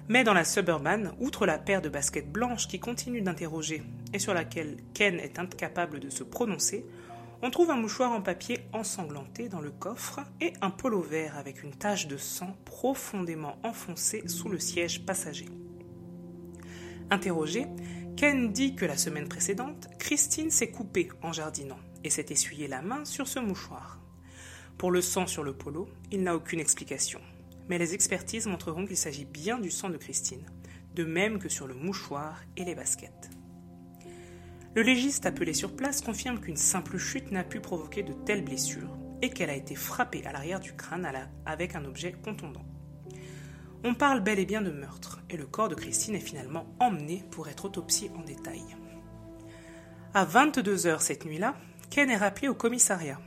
Mais 0.10 0.24
dans 0.24 0.36
la 0.36 0.46
Suburban, 0.46 1.16
outre 1.20 1.48
la 1.48 1.58
paire 1.58 1.82
de 1.82 1.90
baskets 1.90 2.32
blanches 2.32 2.68
qui 2.68 2.80
continue 2.80 3.22
d'interroger 3.22 3.82
et 4.14 4.20
sur 4.20 4.36
laquelle 4.36 4.78
Ken 4.94 5.20
est 5.20 5.40
incapable 5.40 6.00
de 6.00 6.12
se 6.12 6.24
prononcer, 6.24 6.86
on 7.44 7.52
trouve 7.52 7.72
un 7.72 7.76
mouchoir 7.76 8.14
en 8.14 8.22
papier 8.22 8.62
ensanglanté 8.72 9.50
dans 9.50 9.60
le 9.60 9.70
coffre 9.70 10.22
et 10.40 10.54
un 10.62 10.70
polo 10.70 11.02
vert 11.02 11.38
avec 11.38 11.62
une 11.62 11.76
tache 11.76 12.08
de 12.08 12.16
sang 12.16 12.56
profondément 12.64 13.58
enfoncée 13.64 14.26
sous 14.30 14.48
le 14.48 14.60
siège 14.60 15.06
passager. 15.06 15.50
Interrogé, 17.10 17.68
Ken 18.16 18.54
dit 18.54 18.76
que 18.76 18.86
la 18.86 18.96
semaine 18.96 19.28
précédente, 19.28 19.90
Christine 20.00 20.52
s'est 20.52 20.72
coupée 20.72 21.10
en 21.22 21.34
jardinant 21.34 21.80
et 22.06 22.10
s'est 22.10 22.28
essuyé 22.30 22.70
la 22.70 22.82
main 22.82 23.04
sur 23.04 23.28
ce 23.28 23.40
mouchoir. 23.40 24.00
Pour 24.78 24.92
le 24.92 25.02
sang 25.02 25.28
sur 25.28 25.44
le 25.44 25.54
polo, 25.54 25.90
il 26.14 26.24
n'a 26.24 26.38
aucune 26.38 26.62
explication, 26.62 27.20
mais 27.68 27.78
les 27.78 27.94
expertises 27.94 28.48
montreront 28.48 28.88
qu'il 28.88 28.96
s'agit 28.96 29.26
bien 29.26 29.60
du 29.60 29.70
sang 29.70 29.90
de 29.90 29.98
Christine, 29.98 30.46
de 30.96 31.04
même 31.04 31.40
que 31.40 31.50
sur 31.50 31.68
le 31.68 31.74
mouchoir 31.74 32.42
et 32.56 32.64
les 32.64 32.74
baskets. 32.74 33.33
Le 34.76 34.82
légiste 34.82 35.28
appelé 35.28 35.54
sur 35.54 35.76
place 35.76 36.02
confirme 36.02 36.40
qu'une 36.40 36.58
simple 36.58 36.98
chute 36.98 37.32
n'a 37.32 37.44
pu 37.44 37.60
provoquer 37.60 38.02
de 38.02 38.14
telles 38.14 38.44
blessures 38.44 38.98
et 39.22 39.30
qu'elle 39.30 39.52
a 39.52 39.56
été 39.56 39.76
frappée 39.76 40.26
à 40.26 40.32
l'arrière 40.32 40.60
du 40.60 40.74
crâne 40.74 41.08
avec 41.46 41.76
un 41.76 41.86
objet 41.86 42.12
contondant. 42.12 42.66
On 43.84 43.94
parle 43.94 44.22
bel 44.22 44.40
et 44.40 44.46
bien 44.46 44.62
de 44.62 44.72
meurtre 44.72 45.22
et 45.30 45.38
le 45.38 45.46
corps 45.46 45.70
de 45.70 45.76
Christine 45.76 46.16
est 46.16 46.20
finalement 46.20 46.66
emmené 46.80 47.24
pour 47.30 47.50
être 47.50 47.66
autopsié 47.66 48.10
en 48.18 48.24
détail. 48.24 48.64
À 50.16 50.26
22 50.26 50.88
heures 50.88 51.02
cette 51.02 51.26
nuit-là, 51.26 51.56
Ken 51.92 52.10
est 52.10 52.18
rappelé 52.18 52.48
au 52.48 52.56
commissariat. 52.56 53.20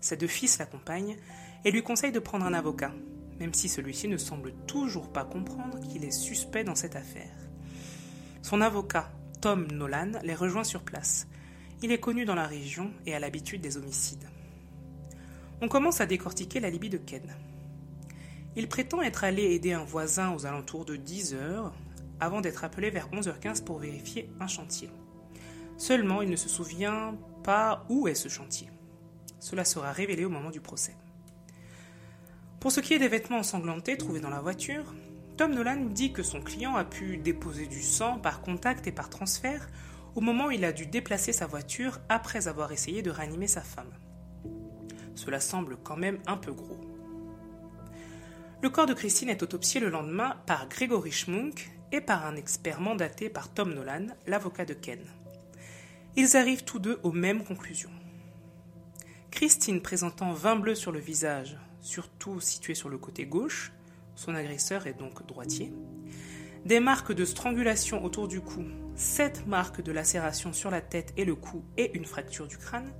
Ses 0.00 0.16
deux 0.16 0.28
fils 0.28 0.58
l'accompagnent 0.58 1.16
et 1.64 1.72
lui 1.72 1.82
conseillent 1.82 2.12
de 2.12 2.20
prendre 2.20 2.46
un 2.46 2.54
avocat, 2.54 2.92
même 3.40 3.54
si 3.54 3.68
celui-ci 3.68 4.06
ne 4.06 4.16
semble 4.16 4.52
toujours 4.66 5.12
pas 5.12 5.24
comprendre 5.24 5.80
qu'il 5.80 6.04
est 6.04 6.12
suspect 6.12 6.62
dans 6.62 6.76
cette 6.76 6.94
affaire. 6.94 7.34
Son 8.42 8.60
avocat, 8.60 9.10
Tom 9.44 9.66
Nolan 9.70 10.12
les 10.22 10.34
rejoint 10.34 10.64
sur 10.64 10.80
place. 10.80 11.28
Il 11.82 11.92
est 11.92 12.00
connu 12.00 12.24
dans 12.24 12.34
la 12.34 12.46
région 12.46 12.90
et 13.04 13.14
a 13.14 13.18
l'habitude 13.18 13.60
des 13.60 13.76
homicides. 13.76 14.26
On 15.60 15.68
commence 15.68 16.00
à 16.00 16.06
décortiquer 16.06 16.60
l'alibi 16.60 16.88
de 16.88 16.96
Ken. 16.96 17.36
Il 18.56 18.68
prétend 18.68 19.02
être 19.02 19.22
allé 19.22 19.42
aider 19.42 19.74
un 19.74 19.84
voisin 19.84 20.34
aux 20.34 20.46
alentours 20.46 20.86
de 20.86 20.96
10 20.96 21.34
heures 21.34 21.74
avant 22.20 22.40
d'être 22.40 22.64
appelé 22.64 22.88
vers 22.88 23.10
11h15 23.10 23.64
pour 23.64 23.78
vérifier 23.80 24.30
un 24.40 24.46
chantier. 24.46 24.88
Seulement, 25.76 26.22
il 26.22 26.30
ne 26.30 26.36
se 26.36 26.48
souvient 26.48 27.14
pas 27.42 27.84
où 27.90 28.08
est 28.08 28.14
ce 28.14 28.30
chantier. 28.30 28.70
Cela 29.40 29.66
sera 29.66 29.92
révélé 29.92 30.24
au 30.24 30.30
moment 30.30 30.52
du 30.52 30.62
procès. 30.62 30.96
Pour 32.60 32.72
ce 32.72 32.80
qui 32.80 32.94
est 32.94 32.98
des 32.98 33.08
vêtements 33.08 33.40
ensanglantés 33.40 33.98
trouvés 33.98 34.20
dans 34.20 34.30
la 34.30 34.40
voiture, 34.40 34.94
Tom 35.36 35.52
Nolan 35.52 35.86
dit 35.86 36.12
que 36.12 36.22
son 36.22 36.40
client 36.40 36.76
a 36.76 36.84
pu 36.84 37.16
déposer 37.16 37.66
du 37.66 37.82
sang 37.82 38.18
par 38.18 38.40
contact 38.40 38.86
et 38.86 38.92
par 38.92 39.10
transfert 39.10 39.68
au 40.14 40.20
moment 40.20 40.46
où 40.46 40.50
il 40.52 40.64
a 40.64 40.72
dû 40.72 40.86
déplacer 40.86 41.32
sa 41.32 41.48
voiture 41.48 41.98
après 42.08 42.46
avoir 42.46 42.70
essayé 42.70 43.02
de 43.02 43.10
ranimer 43.10 43.48
sa 43.48 43.62
femme. 43.62 43.92
Cela 45.16 45.40
semble 45.40 45.76
quand 45.76 45.96
même 45.96 46.20
un 46.26 46.36
peu 46.36 46.52
gros. 46.52 46.80
Le 48.62 48.70
corps 48.70 48.86
de 48.86 48.94
Christine 48.94 49.28
est 49.28 49.42
autopsié 49.42 49.80
le 49.80 49.90
lendemain 49.90 50.36
par 50.46 50.68
Gregory 50.68 51.10
Schmunk 51.10 51.72
et 51.90 52.00
par 52.00 52.24
un 52.26 52.36
expert 52.36 52.80
mandaté 52.80 53.28
par 53.28 53.52
Tom 53.52 53.74
Nolan, 53.74 54.06
l'avocat 54.28 54.64
de 54.64 54.74
Ken. 54.74 55.00
Ils 56.16 56.36
arrivent 56.36 56.64
tous 56.64 56.78
deux 56.78 57.00
aux 57.02 57.12
mêmes 57.12 57.42
conclusions. 57.42 57.90
Christine 59.32 59.82
présentant 59.82 60.32
vin 60.32 60.54
bleu 60.54 60.76
sur 60.76 60.92
le 60.92 61.00
visage, 61.00 61.58
surtout 61.80 62.40
situé 62.40 62.76
sur 62.76 62.88
le 62.88 62.98
côté 62.98 63.26
gauche, 63.26 63.72
son 64.14 64.34
agresseur 64.34 64.86
est 64.86 64.98
donc 64.98 65.26
droitier, 65.26 65.72
des 66.64 66.80
marques 66.80 67.12
de 67.12 67.24
strangulation 67.24 68.02
autour 68.04 68.26
du 68.26 68.40
cou, 68.40 68.64
sept 68.96 69.46
marques 69.46 69.82
de 69.82 69.92
lacération 69.92 70.52
sur 70.52 70.70
la 70.70 70.80
tête 70.80 71.12
et 71.16 71.24
le 71.24 71.34
cou 71.34 71.62
et 71.76 71.94
une 71.94 72.06
fracture 72.06 72.46
du 72.46 72.56
crâne, 72.56 72.90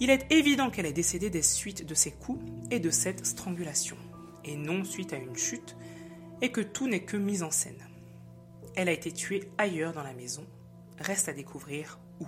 il 0.00 0.10
est 0.10 0.30
évident 0.30 0.70
qu'elle 0.70 0.86
est 0.86 0.92
décédée 0.92 1.30
des 1.30 1.42
suites 1.42 1.86
de 1.86 1.94
ces 1.94 2.12
coups 2.12 2.44
et 2.70 2.78
de 2.78 2.90
cette 2.90 3.24
strangulation, 3.24 3.96
et 4.44 4.56
non 4.56 4.84
suite 4.84 5.12
à 5.12 5.16
une 5.16 5.36
chute, 5.36 5.76
et 6.42 6.52
que 6.52 6.60
tout 6.60 6.88
n'est 6.88 7.04
que 7.04 7.16
mise 7.16 7.42
en 7.42 7.50
scène. 7.50 7.86
Elle 8.76 8.88
a 8.88 8.92
été 8.92 9.12
tuée 9.12 9.50
ailleurs 9.58 9.92
dans 9.92 10.02
la 10.02 10.14
maison, 10.14 10.46
reste 10.98 11.28
à 11.28 11.32
découvrir 11.32 11.98
où. 12.20 12.26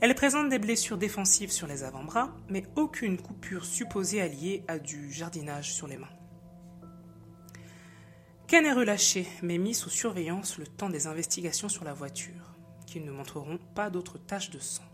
Elle 0.00 0.14
présente 0.14 0.48
des 0.48 0.60
blessures 0.60 0.98
défensives 0.98 1.50
sur 1.50 1.66
les 1.66 1.82
avant-bras, 1.82 2.36
mais 2.48 2.64
aucune 2.76 3.16
coupure 3.16 3.64
supposée 3.64 4.20
alliée 4.20 4.64
à 4.68 4.78
du 4.78 5.12
jardinage 5.12 5.72
sur 5.72 5.88
les 5.88 5.96
mains. 5.96 6.17
Ken 8.48 8.64
est 8.64 8.72
relâché, 8.72 9.26
mais 9.42 9.58
mis 9.58 9.74
sous 9.74 9.90
surveillance 9.90 10.56
le 10.56 10.66
temps 10.66 10.88
des 10.88 11.06
investigations 11.06 11.68
sur 11.68 11.84
la 11.84 11.92
voiture, 11.92 12.56
qui 12.86 12.98
ne 12.98 13.10
montreront 13.10 13.58
pas 13.74 13.90
d'autres 13.90 14.16
taches 14.16 14.48
de 14.48 14.58
sang? 14.58 14.86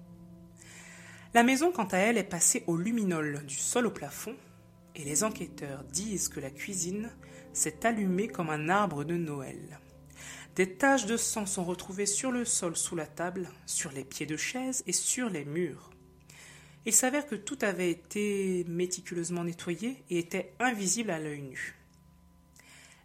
La 1.35 1.45
maison, 1.45 1.71
quant 1.71 1.85
à 1.85 1.99
elle, 1.99 2.19
est 2.19 2.25
passée 2.25 2.65
au 2.67 2.77
luminol 2.77 3.47
du 3.47 3.55
sol 3.55 3.87
au 3.87 3.93
plafond, 3.93 4.35
et 4.97 5.05
les 5.05 5.23
enquêteurs 5.23 5.85
disent 5.85 6.29
que 6.29 6.41
la 6.41 6.51
cuisine 6.51 7.13
s'est 7.53 7.87
allumée 7.87 8.27
comme 8.27 8.51
un 8.51 8.69
arbre 8.69 9.05
de 9.05 9.15
Noël. 9.15 9.79
Des 10.57 10.75
taches 10.75 11.07
de 11.07 11.17
sang 11.17 11.47
sont 11.47 11.65
retrouvées 11.65 12.07
sur 12.07 12.33
le 12.33 12.45
sol 12.45 12.77
sous 12.77 12.97
la 12.97 13.07
table, 13.07 13.49
sur 13.67 13.93
les 13.93 14.05
pieds 14.05 14.27
de 14.27 14.37
chaise 14.37 14.83
et 14.89 14.93
sur 14.93 15.31
les 15.31 15.45
murs. 15.45 15.91
Il 16.87 16.93
s'avère 16.93 17.29
que 17.29 17.37
tout 17.37 17.59
avait 17.63 17.93
été 17.93 18.65
méticuleusement 18.67 19.45
nettoyé 19.45 20.03
et 20.11 20.19
était 20.19 20.55
invisible 20.59 21.13
à 21.13 21.21
l'œil 21.21 21.43
nu. 21.43 21.84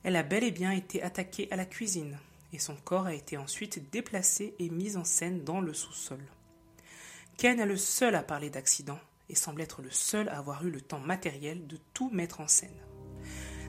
Elle 0.04 0.16
a 0.16 0.24
bel 0.24 0.44
et 0.44 0.52
bien 0.52 0.72
été 0.72 1.04
attaquée 1.04 1.48
à 1.52 1.56
la 1.56 1.66
cuisine, 1.66 2.18
et 2.54 2.60
son 2.60 2.76
corps 2.76 3.08
a 3.08 3.14
été 3.14 3.38
ensuite 3.38 3.92
déplacé 3.92 4.56
et 4.60 4.70
mis 4.70 4.96
en 4.96 5.04
scène 5.04 5.44
dans 5.44 5.60
le 5.60 5.74
sous-sol. 5.74 6.22
Ken 7.38 7.60
est 7.60 7.66
le 7.66 7.78
seul 7.78 8.16
à 8.16 8.24
parler 8.24 8.50
d'accident, 8.50 9.00
et 9.30 9.36
semble 9.36 9.62
être 9.62 9.82
le 9.82 9.92
seul 9.92 10.30
à 10.30 10.38
avoir 10.38 10.66
eu 10.66 10.72
le 10.72 10.82
temps 10.82 11.00
matériel 11.00 11.68
de 11.68 11.78
tout 11.94 12.10
mettre 12.10 12.42
en 12.42 12.48
scène. 12.48 12.70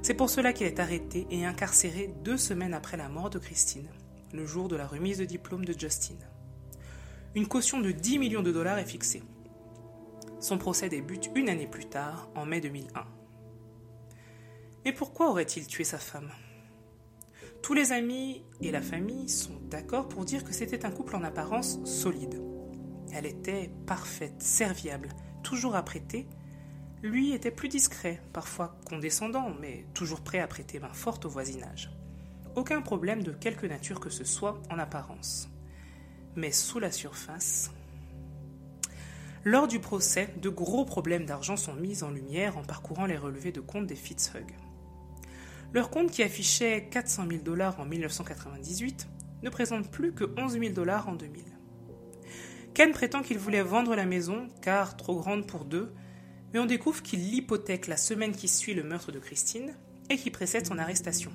C'est 0.02 0.14
pour 0.14 0.30
cela 0.30 0.52
qu'il 0.52 0.66
est 0.66 0.80
arrêté 0.80 1.26
et 1.30 1.44
incarcéré 1.44 2.10
deux 2.24 2.38
semaines 2.38 2.74
après 2.74 2.96
la 2.96 3.08
mort 3.08 3.28
de 3.28 3.38
Christine, 3.38 3.88
le 4.32 4.46
jour 4.46 4.68
de 4.68 4.76
la 4.76 4.86
remise 4.86 5.18
de 5.18 5.24
diplôme 5.24 5.64
de 5.64 5.78
Justin. 5.78 6.14
Une 7.34 7.46
caution 7.46 7.80
de 7.80 7.92
10 7.92 8.18
millions 8.18 8.42
de 8.42 8.52
dollars 8.52 8.78
est 8.78 8.86
fixée. 8.86 9.22
Son 10.40 10.56
procès 10.56 10.88
débute 10.88 11.30
une 11.34 11.50
année 11.50 11.66
plus 11.66 11.84
tard, 11.84 12.30
en 12.34 12.46
mai 12.46 12.60
2001. 12.60 13.19
Mais 14.84 14.92
pourquoi 14.92 15.30
aurait-il 15.30 15.66
tué 15.66 15.84
sa 15.84 15.98
femme? 15.98 16.30
Tous 17.62 17.74
les 17.74 17.92
amis 17.92 18.42
et 18.62 18.70
la 18.70 18.80
famille 18.80 19.28
sont 19.28 19.58
d'accord 19.68 20.08
pour 20.08 20.24
dire 20.24 20.44
que 20.44 20.52
c'était 20.52 20.86
un 20.86 20.90
couple 20.90 21.16
en 21.16 21.22
apparence 21.22 21.84
solide. 21.84 22.40
Elle 23.12 23.26
était 23.26 23.70
parfaite, 23.86 24.42
serviable, 24.42 25.10
toujours 25.42 25.76
apprêtée. 25.76 26.26
Lui 27.02 27.32
était 27.32 27.50
plus 27.50 27.68
discret, 27.68 28.22
parfois 28.32 28.78
condescendant, 28.88 29.50
mais 29.60 29.84
toujours 29.92 30.22
prêt 30.22 30.38
à 30.38 30.46
prêter 30.46 30.78
main 30.78 30.92
forte 30.92 31.26
au 31.26 31.28
voisinage. 31.28 31.90
Aucun 32.56 32.80
problème 32.80 33.22
de 33.22 33.32
quelque 33.32 33.66
nature 33.66 34.00
que 34.00 34.10
ce 34.10 34.24
soit 34.24 34.60
en 34.70 34.78
apparence. 34.78 35.50
Mais 36.36 36.52
sous 36.52 36.78
la 36.78 36.90
surface, 36.90 37.70
lors 39.44 39.68
du 39.68 39.80
procès, 39.80 40.34
de 40.36 40.50
gros 40.50 40.84
problèmes 40.84 41.24
d'argent 41.24 41.56
sont 41.56 41.74
mis 41.74 42.02
en 42.02 42.10
lumière 42.10 42.58
en 42.58 42.62
parcourant 42.62 43.06
les 43.06 43.16
relevés 43.16 43.52
de 43.52 43.60
compte 43.60 43.86
des 43.86 43.96
Fitzhugh. 43.96 44.54
Leur 45.72 45.90
compte 45.90 46.10
qui 46.10 46.24
affichait 46.24 46.88
400 46.90 47.26
000 47.30 47.42
dollars 47.42 47.78
en 47.78 47.84
1998 47.84 49.08
ne 49.42 49.50
présente 49.50 49.88
plus 49.88 50.12
que 50.12 50.24
11 50.36 50.58
000 50.58 50.72
dollars 50.72 51.08
en 51.08 51.14
2000. 51.14 51.44
Ken 52.74 52.90
prétend 52.90 53.22
qu'il 53.22 53.38
voulait 53.38 53.62
vendre 53.62 53.94
la 53.94 54.04
maison 54.04 54.48
car 54.62 54.96
trop 54.96 55.16
grande 55.16 55.46
pour 55.46 55.64
deux, 55.64 55.92
mais 56.52 56.58
on 56.58 56.66
découvre 56.66 57.02
qu'il 57.02 57.20
l'hypothèque 57.20 57.86
la 57.86 57.96
semaine 57.96 58.32
qui 58.32 58.48
suit 58.48 58.74
le 58.74 58.82
meurtre 58.82 59.12
de 59.12 59.20
Christine 59.20 59.74
et 60.08 60.16
qui 60.16 60.30
précède 60.30 60.66
son 60.66 60.78
arrestation. 60.78 61.30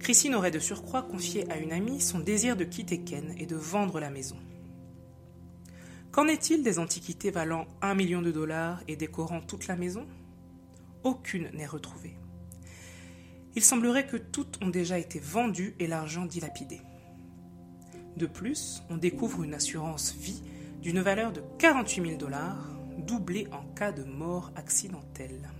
Christine 0.00 0.34
aurait 0.34 0.50
de 0.50 0.58
surcroît 0.58 1.02
confié 1.02 1.48
à 1.48 1.58
une 1.58 1.72
amie 1.72 2.00
son 2.00 2.18
désir 2.18 2.56
de 2.56 2.64
quitter 2.64 3.02
Ken 3.02 3.34
et 3.38 3.46
de 3.46 3.54
vendre 3.54 4.00
la 4.00 4.10
maison. 4.10 4.36
Qu'en 6.10 6.26
est-il 6.26 6.64
des 6.64 6.80
antiquités 6.80 7.30
valant 7.30 7.68
1 7.82 7.94
million 7.94 8.20
de 8.20 8.32
dollars 8.32 8.82
et 8.88 8.96
décorant 8.96 9.40
toute 9.40 9.68
la 9.68 9.76
maison? 9.76 10.06
Aucune 11.04 11.50
n'est 11.54 11.66
retrouvée 11.66 12.16
il 13.54 13.62
semblerait 13.62 14.06
que 14.06 14.16
toutes 14.16 14.62
ont 14.62 14.68
déjà 14.68 14.98
été 14.98 15.18
vendues 15.18 15.74
et 15.78 15.86
l'argent 15.86 16.24
dilapidé. 16.24 16.80
De 18.16 18.26
plus, 18.26 18.82
on 18.90 18.96
découvre 18.96 19.42
une 19.42 19.54
assurance 19.54 20.14
vie 20.14 20.42
d'une 20.80 21.00
valeur 21.00 21.32
de 21.32 21.42
48 21.58 22.02
000 22.02 22.16
dollars, 22.18 22.68
doublée 22.98 23.48
en 23.52 23.62
cas 23.74 23.92
de 23.92 24.04
mort 24.04 24.52
accidentelle. 24.56 25.50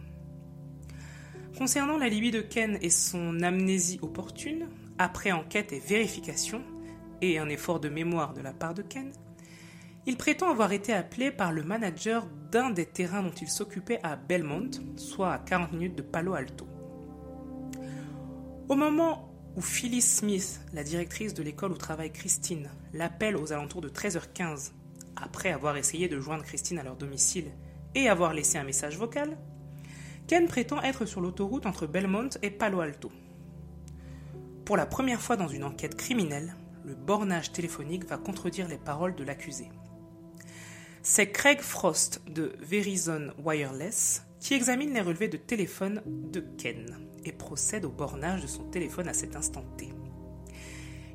Concernant 1.56 1.98
l'alibi 1.98 2.30
de 2.30 2.40
Ken 2.40 2.78
et 2.82 2.90
son 2.90 3.40
amnésie 3.42 3.98
opportune, 4.02 4.68
après 4.98 5.32
enquête 5.32 5.72
et 5.72 5.78
vérification, 5.78 6.62
et 7.20 7.38
un 7.38 7.48
effort 7.48 7.78
de 7.78 7.88
mémoire 7.88 8.34
de 8.34 8.40
la 8.40 8.52
part 8.52 8.74
de 8.74 8.82
Ken, 8.82 9.12
il 10.06 10.16
prétend 10.16 10.50
avoir 10.50 10.72
été 10.72 10.92
appelé 10.92 11.30
par 11.30 11.52
le 11.52 11.62
manager 11.62 12.26
d'un 12.50 12.70
des 12.70 12.86
terrains 12.86 13.22
dont 13.22 13.30
il 13.30 13.48
s'occupait 13.48 14.00
à 14.02 14.16
Belmont, 14.16 14.70
soit 14.96 15.32
à 15.32 15.38
40 15.38 15.72
minutes 15.72 15.94
de 15.94 16.02
Palo 16.02 16.34
Alto. 16.34 16.66
Au 18.68 18.76
moment 18.76 19.28
où 19.56 19.60
Phyllis 19.60 20.02
Smith, 20.02 20.60
la 20.72 20.84
directrice 20.84 21.34
de 21.34 21.42
l'école 21.42 21.72
où 21.72 21.76
travaille 21.76 22.12
Christine, 22.12 22.70
l'appelle 22.92 23.36
aux 23.36 23.52
alentours 23.52 23.80
de 23.80 23.88
13h15, 23.88 24.70
après 25.16 25.50
avoir 25.50 25.76
essayé 25.76 26.08
de 26.08 26.20
joindre 26.20 26.44
Christine 26.44 26.78
à 26.78 26.82
leur 26.82 26.96
domicile 26.96 27.50
et 27.94 28.08
avoir 28.08 28.32
laissé 28.32 28.58
un 28.58 28.64
message 28.64 28.96
vocal, 28.96 29.36
Ken 30.28 30.46
prétend 30.46 30.80
être 30.80 31.04
sur 31.04 31.20
l'autoroute 31.20 31.66
entre 31.66 31.86
Belmont 31.86 32.30
et 32.42 32.50
Palo 32.50 32.80
Alto. 32.80 33.10
Pour 34.64 34.76
la 34.76 34.86
première 34.86 35.20
fois 35.20 35.36
dans 35.36 35.48
une 35.48 35.64
enquête 35.64 35.96
criminelle, 35.96 36.56
le 36.84 36.94
bornage 36.94 37.52
téléphonique 37.52 38.06
va 38.06 38.16
contredire 38.16 38.68
les 38.68 38.78
paroles 38.78 39.16
de 39.16 39.24
l'accusé. 39.24 39.68
C'est 41.02 41.32
Craig 41.32 41.60
Frost 41.60 42.22
de 42.28 42.54
Verizon 42.60 43.32
Wireless 43.44 44.22
qui 44.40 44.54
examine 44.54 44.94
les 44.94 45.00
relevés 45.00 45.28
de 45.28 45.36
téléphone 45.36 46.00
de 46.06 46.40
Ken 46.40 47.11
et 47.24 47.32
procède 47.32 47.84
au 47.84 47.90
bornage 47.90 48.42
de 48.42 48.46
son 48.46 48.64
téléphone 48.64 49.08
à 49.08 49.14
cet 49.14 49.36
instant 49.36 49.64
T. 49.76 49.88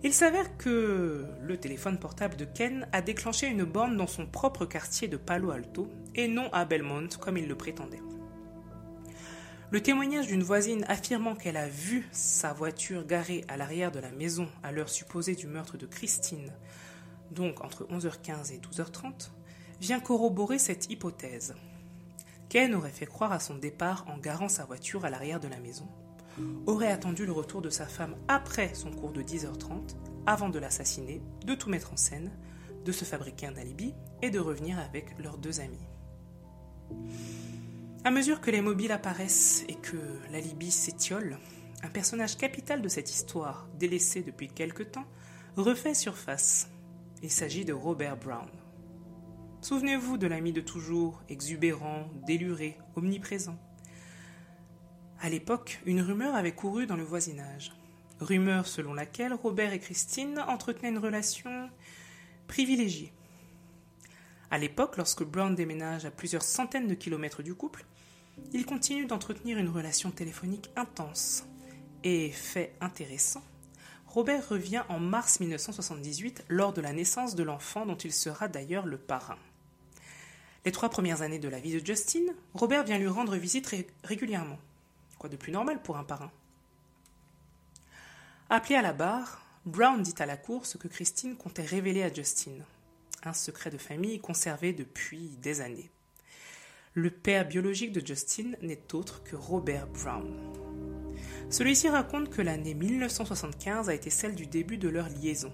Il 0.04 0.14
s'avère 0.14 0.58
que 0.58 1.26
le 1.42 1.58
téléphone 1.58 1.98
portable 1.98 2.36
de 2.36 2.46
Ken 2.46 2.88
a 2.92 3.02
déclenché 3.02 3.48
une 3.48 3.64
borne 3.64 3.98
dans 3.98 4.08
son 4.08 4.28
propre 4.28 4.66
quartier 4.66 5.08
de 5.08 5.18
Palo 5.18 5.50
Alto 5.50 5.90
et 6.14 6.28
non 6.28 6.50
à 6.54 6.66
Belmont 6.66 7.10
comme 7.20 7.38
il 7.38 7.48
le 7.48 7.56
prétendait. 7.56 8.02
Le 9.70 9.82
témoignage 9.82 10.28
d'une 10.28 10.44
voisine 10.44 10.86
affirmant 10.88 11.36
qu'elle 11.36 11.58
a 11.58 11.68
vu 11.68 12.08
sa 12.12 12.54
voiture 12.54 13.06
garée 13.06 13.44
à 13.50 13.58
l'arrière 13.58 13.92
de 13.92 14.00
la 14.00 14.12
maison 14.12 14.48
à 14.64 14.72
l'heure 14.72 14.88
supposée 14.88 15.36
du 15.36 15.48
meurtre 15.48 15.78
de 15.78 15.86
Christine, 15.86 16.54
donc 17.32 17.62
entre 17.62 17.86
11h15 17.86 18.54
et 18.54 18.60
12h30, 18.60 19.30
vient 19.82 20.00
corroborer 20.00 20.58
cette 20.60 20.90
hypothèse. 20.90 21.54
Ken 22.50 22.76
aurait 22.76 22.90
fait 22.90 23.06
croire 23.06 23.32
à 23.32 23.40
son 23.40 23.56
départ 23.56 24.06
en 24.08 24.18
garant 24.18 24.50
sa 24.50 24.66
voiture 24.66 25.06
à 25.06 25.10
l'arrière 25.10 25.40
de 25.40 25.48
la 25.48 25.60
maison, 25.60 25.88
aurait 26.66 26.92
attendu 26.92 27.26
le 27.26 27.32
retour 27.32 27.62
de 27.62 27.70
sa 27.70 27.88
femme 27.88 28.16
après 28.28 28.74
son 28.74 28.92
cours 28.92 29.12
de 29.12 29.22
10h30, 29.22 29.96
avant 30.26 30.50
de 30.50 30.60
l'assassiner, 30.60 31.22
de 31.46 31.56
tout 31.56 31.70
mettre 31.70 31.94
en 31.94 31.98
scène, 31.98 32.32
de 32.86 32.92
se 32.92 33.06
fabriquer 33.06 33.48
un 33.48 33.58
alibi 33.58 33.94
et 34.22 34.30
de 34.30 34.40
revenir 34.40 34.80
avec 34.80 35.18
leurs 35.20 35.38
deux 35.38 35.60
amis. 35.60 35.88
À 38.04 38.12
mesure 38.12 38.40
que 38.40 38.52
les 38.52 38.62
mobiles 38.62 38.94
apparaissent 38.94 39.66
et 39.68 39.76
que 39.76 39.98
l'alibi 40.32 40.72
s'étiole, 40.72 41.40
un 41.84 41.90
personnage 41.90 42.38
capital 42.38 42.82
de 42.82 42.88
cette 42.88 43.12
histoire, 43.12 43.68
délaissé 43.78 44.24
depuis 44.24 44.48
quelque 44.48 44.84
temps, 44.84 45.06
refait 45.58 45.94
surface. 45.94 46.70
Il 47.22 47.32
s'agit 47.32 47.66
de 47.66 47.74
Robert 47.74 48.18
Brown. 48.18 48.48
Souvenez-vous 49.68 50.16
de 50.18 50.28
l'ami 50.28 50.54
de 50.54 50.62
toujours, 50.62 51.22
exubérant, 51.28 52.10
déluré, 52.26 52.78
omniprésent. 52.96 53.60
À 55.20 55.28
l'époque, 55.28 55.82
une 55.86 56.00
rumeur 56.00 56.36
avait 56.36 56.54
couru 56.54 56.86
dans 56.86 56.96
le 56.96 57.04
voisinage. 57.04 57.74
Rumeur 58.22 58.66
selon 58.66 58.94
laquelle 58.94 59.34
Robert 59.34 59.74
et 59.74 59.80
Christine 59.80 60.40
entretenaient 60.40 60.88
une 60.88 60.98
relation 60.98 61.70
privilégiée. 62.48 63.12
À 64.52 64.58
l'époque, 64.58 64.96
lorsque 64.96 65.26
Brown 65.26 65.54
déménage 65.54 66.06
à 66.06 66.12
plusieurs 66.12 66.44
centaines 66.44 66.88
de 66.88 66.96
kilomètres 66.96 67.44
du 67.44 67.54
couple, 67.54 67.86
il 68.54 68.66
continue 68.66 69.06
d'entretenir 69.06 69.58
une 69.58 69.68
relation 69.68 70.12
téléphonique 70.12 70.70
intense. 70.78 71.46
Et 72.06 72.32
fait 72.32 72.74
intéressant, 72.80 73.44
Robert 74.06 74.48
revient 74.48 74.84
en 74.88 75.02
mars 75.02 75.42
1978 75.42 76.46
lors 76.48 76.72
de 76.72 76.80
la 76.80 76.94
naissance 76.94 77.36
de 77.36 77.44
l'enfant 77.44 77.86
dont 77.86 77.98
il 77.98 78.14
sera 78.14 78.48
d'ailleurs 78.48 78.86
le 78.86 78.98
parrain. 78.98 79.38
Les 80.68 80.74
trois 80.74 80.90
premières 80.90 81.22
années 81.22 81.40
de 81.40 81.48
la 81.48 81.62
vie 81.62 81.80
de 81.80 81.86
Justin, 81.86 82.26
Robert 82.54 82.84
vient 82.84 82.98
lui 82.98 83.08
rendre 83.08 83.38
visite 83.38 83.74
régulièrement. 84.04 84.60
Quoi 85.18 85.30
de 85.30 85.38
plus 85.38 85.54
normal 85.54 85.82
pour 85.82 85.96
un 85.96 86.04
parrain? 86.04 86.30
Appelé 88.50 88.76
à 88.76 88.82
la 88.82 88.92
barre, 88.92 89.46
Brown 89.66 90.02
dit 90.02 90.16
à 90.20 90.26
la 90.26 90.36
cour 90.36 90.66
ce 90.66 90.78
que 90.78 90.90
Christine 90.90 91.38
comptait 91.38 91.64
révéler 91.64 92.04
à 92.04 92.14
Justin, 92.14 92.52
un 93.24 93.32
secret 93.32 93.70
de 93.70 93.78
famille 93.78 94.20
conservé 94.20 94.74
depuis 94.74 95.38
des 95.42 95.62
années. 95.62 95.90
Le 96.94 97.12
père 97.12 97.48
biologique 97.48 97.94
de 97.94 98.06
Justin 98.06 98.52
n'est 98.62 98.94
autre 98.94 99.24
que 99.24 99.38
Robert 99.38 99.88
Brown. 99.88 100.36
Celui-ci 101.50 101.88
raconte 101.88 102.30
que 102.30 102.42
l'année 102.42 102.74
1975 102.74 103.88
a 103.88 103.94
été 103.94 104.10
celle 104.10 104.36
du 104.36 104.48
début 104.48 104.78
de 104.78 104.90
leur 104.90 105.08
liaison. 105.08 105.54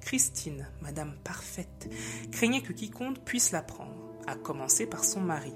Christine, 0.00 0.66
Madame 0.80 1.16
Parfaite, 1.22 1.90
craignait 2.30 2.62
que 2.62 2.72
quiconque 2.72 3.22
puisse 3.24 3.52
l'apprendre, 3.52 4.11
à 4.26 4.34
commencer 4.34 4.86
par 4.86 5.04
son 5.04 5.20
mari. 5.20 5.52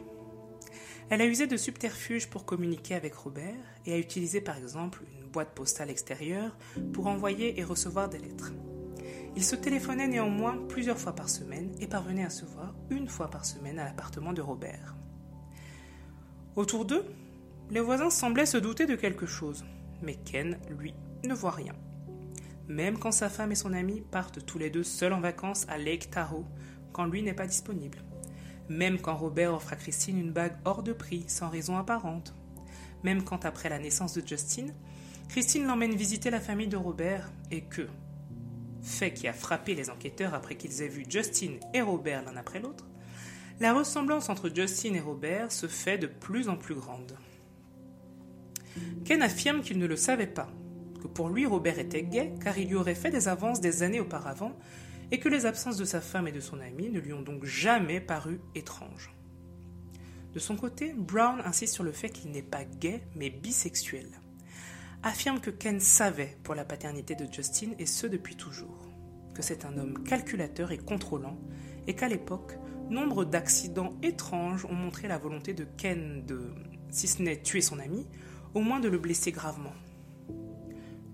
Elle 1.08 1.20
a 1.20 1.26
usé 1.26 1.46
de 1.46 1.56
subterfuges 1.56 2.28
pour 2.28 2.44
communiquer 2.44 2.94
avec 2.94 3.14
Robert 3.14 3.54
et 3.84 3.92
a 3.92 3.98
utilisé 3.98 4.40
par 4.40 4.56
exemple 4.56 5.02
une 5.12 5.28
boîte 5.28 5.54
postale 5.54 5.90
extérieure 5.90 6.56
pour 6.92 7.06
envoyer 7.06 7.60
et 7.60 7.64
recevoir 7.64 8.08
des 8.08 8.18
lettres. 8.18 8.52
Il 9.36 9.44
se 9.44 9.54
téléphonait 9.54 10.08
néanmoins 10.08 10.56
plusieurs 10.68 10.98
fois 10.98 11.14
par 11.14 11.28
semaine 11.28 11.70
et 11.78 11.86
parvenait 11.86 12.24
à 12.24 12.30
se 12.30 12.44
voir 12.44 12.74
une 12.90 13.08
fois 13.08 13.28
par 13.30 13.44
semaine 13.44 13.78
à 13.78 13.84
l'appartement 13.84 14.32
de 14.32 14.42
Robert. 14.42 14.96
Autour 16.56 16.86
d'eux, 16.86 17.04
les 17.70 17.80
voisins 17.80 18.10
semblaient 18.10 18.46
se 18.46 18.56
douter 18.56 18.86
de 18.86 18.96
quelque 18.96 19.26
chose, 19.26 19.64
mais 20.02 20.16
Ken, 20.24 20.58
lui, 20.70 20.94
ne 21.24 21.34
voit 21.34 21.50
rien. 21.50 21.74
Même 22.66 22.98
quand 22.98 23.12
sa 23.12 23.28
femme 23.28 23.52
et 23.52 23.56
son 23.56 23.74
ami 23.74 24.00
partent 24.00 24.44
tous 24.44 24.58
les 24.58 24.70
deux 24.70 24.82
seuls 24.82 25.12
en 25.12 25.20
vacances 25.20 25.66
à 25.68 25.78
Lake 25.78 26.10
Tahoe, 26.10 26.46
quand 26.92 27.04
lui 27.04 27.22
n'est 27.22 27.34
pas 27.34 27.46
disponible 27.46 27.98
même 28.68 29.00
quand 29.00 29.14
Robert 29.14 29.54
offre 29.54 29.72
à 29.72 29.76
Christine 29.76 30.18
une 30.18 30.32
bague 30.32 30.56
hors 30.64 30.82
de 30.82 30.92
prix, 30.92 31.24
sans 31.28 31.48
raison 31.48 31.76
apparente. 31.76 32.34
Même 33.02 33.22
quand, 33.22 33.44
après 33.44 33.68
la 33.68 33.78
naissance 33.78 34.14
de 34.14 34.26
Justin, 34.26 34.66
Christine 35.28 35.66
l'emmène 35.66 35.94
visiter 35.94 36.30
la 36.30 36.40
famille 36.40 36.68
de 36.68 36.76
Robert 36.76 37.30
et 37.50 37.62
que, 37.62 37.88
fait 38.82 39.12
qui 39.12 39.28
a 39.28 39.32
frappé 39.32 39.74
les 39.74 39.90
enquêteurs 39.90 40.34
après 40.34 40.56
qu'ils 40.56 40.82
aient 40.82 40.88
vu 40.88 41.04
Justin 41.08 41.58
et 41.74 41.82
Robert 41.82 42.24
l'un 42.24 42.36
après 42.36 42.60
l'autre, 42.60 42.86
la 43.58 43.72
ressemblance 43.72 44.28
entre 44.28 44.50
Justin 44.54 44.94
et 44.94 45.00
Robert 45.00 45.50
se 45.50 45.66
fait 45.66 45.98
de 45.98 46.06
plus 46.06 46.48
en 46.48 46.56
plus 46.56 46.74
grande. 46.74 47.16
Ken 49.04 49.22
affirme 49.22 49.62
qu'il 49.62 49.78
ne 49.78 49.86
le 49.86 49.96
savait 49.96 50.26
pas, 50.26 50.48
que 51.00 51.08
pour 51.08 51.30
lui 51.30 51.46
Robert 51.46 51.78
était 51.78 52.02
gay 52.02 52.34
car 52.42 52.58
il 52.58 52.68
lui 52.68 52.74
aurait 52.74 52.94
fait 52.94 53.10
des 53.10 53.28
avances 53.28 53.60
des 53.60 53.82
années 53.82 54.00
auparavant 54.00 54.52
et 55.10 55.18
que 55.18 55.28
les 55.28 55.46
absences 55.46 55.76
de 55.76 55.84
sa 55.84 56.00
femme 56.00 56.28
et 56.28 56.32
de 56.32 56.40
son 56.40 56.60
ami 56.60 56.90
ne 56.90 57.00
lui 57.00 57.12
ont 57.12 57.22
donc 57.22 57.44
jamais 57.44 58.00
paru 58.00 58.40
étranges. 58.54 59.12
De 60.34 60.38
son 60.38 60.56
côté, 60.56 60.92
Brown 60.92 61.40
insiste 61.44 61.74
sur 61.74 61.84
le 61.84 61.92
fait 61.92 62.10
qu'il 62.10 62.30
n'est 62.30 62.42
pas 62.42 62.64
gay 62.64 63.02
mais 63.14 63.30
bisexuel. 63.30 64.08
Affirme 65.02 65.40
que 65.40 65.50
Ken 65.50 65.80
savait 65.80 66.36
pour 66.42 66.54
la 66.54 66.64
paternité 66.64 67.14
de 67.14 67.26
Justin 67.32 67.70
et 67.78 67.86
ce 67.86 68.06
depuis 68.06 68.36
toujours, 68.36 68.88
que 69.34 69.42
c'est 69.42 69.64
un 69.64 69.78
homme 69.78 70.02
calculateur 70.02 70.72
et 70.72 70.78
contrôlant 70.78 71.38
et 71.86 71.94
qu'à 71.94 72.08
l'époque, 72.08 72.58
nombre 72.90 73.24
d'accidents 73.24 73.94
étranges 74.02 74.64
ont 74.64 74.74
montré 74.74 75.08
la 75.08 75.18
volonté 75.18 75.54
de 75.54 75.64
Ken 75.76 76.24
de, 76.26 76.52
si 76.90 77.08
ce 77.08 77.22
n'est 77.22 77.40
tuer 77.40 77.60
son 77.60 77.78
ami, 77.78 78.06
au 78.54 78.60
moins 78.60 78.80
de 78.80 78.88
le 78.88 78.98
blesser 78.98 79.32
gravement. 79.32 79.72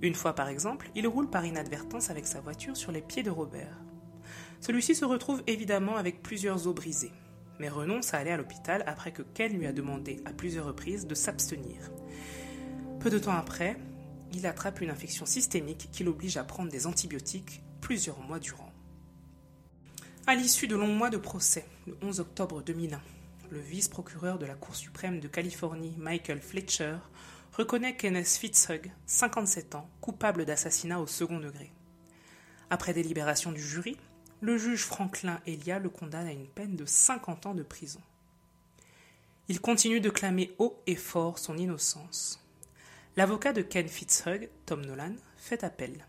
Une 0.03 0.15
fois 0.17 0.35
par 0.35 0.49
exemple, 0.49 0.91
il 0.97 1.07
roule 1.07 1.31
par 1.31 1.47
inadvertance 1.47 2.11
avec 2.11 2.27
sa 2.27 2.41
voiture 2.41 2.77
sur 2.77 2.91
les 2.91 3.01
pieds 3.01 3.23
de 3.23 3.31
Robert. 3.31 3.79
Celui-ci 4.61 4.97
se 4.97 5.05
retrouve 5.05 5.43
évidemment 5.47 5.97
avec 5.97 6.23
plusieurs 6.23 6.67
os 6.67 6.75
brisés, 6.75 7.13
mais 7.61 7.69
renonce 7.69 8.13
à 8.13 8.19
aller 8.19 8.33
à 8.33 8.37
l'hôpital 8.37 8.83
après 8.87 9.13
que 9.13 9.23
Ken 9.23 9.57
lui 9.57 9.67
a 9.67 9.73
demandé 9.73 10.21
à 10.25 10.33
plusieurs 10.33 10.67
reprises 10.67 11.07
de 11.07 11.15
s'abstenir. 11.15 11.91
Peu 12.99 13.11
de 13.11 13.19
temps 13.19 13.37
après, 13.37 13.77
il 14.33 14.47
attrape 14.47 14.81
une 14.81 14.91
infection 14.91 15.25
systémique 15.25 15.89
qui 15.93 16.03
l'oblige 16.03 16.37
à 16.37 16.45
prendre 16.45 16.71
des 16.71 16.87
antibiotiques 16.87 17.63
plusieurs 17.81 18.21
mois 18.21 18.41
durant. 18.41 18.73
À 20.27 20.35
l'issue 20.35 20.69
de 20.69 20.77
longs 20.77 20.95
mois 20.95 21.11
de 21.11 21.17
procès, 21.17 21.67
le 21.87 21.97
11 22.03 22.21
octobre 22.21 22.63
2001, 22.63 23.01
le 23.51 23.59
vice-procureur 23.61 24.39
de 24.39 24.47
la 24.47 24.55
Cour 24.55 24.75
suprême 24.75 25.21
de 25.21 25.29
Californie, 25.29 25.95
Michael 25.99 26.41
Fletcher, 26.41 26.97
reconnaît 27.53 27.97
Kenneth 27.97 28.29
Fitzhugh, 28.29 28.91
57 29.07 29.75
ans, 29.75 29.89
coupable 30.01 30.45
d'assassinat 30.45 31.01
au 31.01 31.07
second 31.07 31.39
degré. 31.39 31.71
Après 32.71 32.95
délibération 32.95 33.53
du 33.53 33.61
jury, 33.61 33.97
le 34.41 34.57
juge 34.57 34.85
Franklin 34.85 35.41
Elia 35.47 35.79
le 35.79 35.91
condamne 35.91 36.27
à 36.27 36.33
une 36.33 36.49
peine 36.49 36.77
de 36.77 36.87
50 36.87 37.47
ans 37.47 37.55
de 37.55 37.63
prison. 37.63 38.01
Il 39.49 39.61
continue 39.61 40.01
de 40.01 40.11
clamer 40.11 40.55
haut 40.59 40.81
et 40.87 40.97
fort 40.97 41.39
son 41.39 41.59
innocence. 41.59 42.43
L'avocat 43.17 43.53
de 43.53 43.61
Ken 43.61 43.89
Fitzhugh, 43.89 44.49
Tom 44.65 44.85
Nolan, 44.87 45.15
fait 45.37 45.65
appel. 45.65 46.07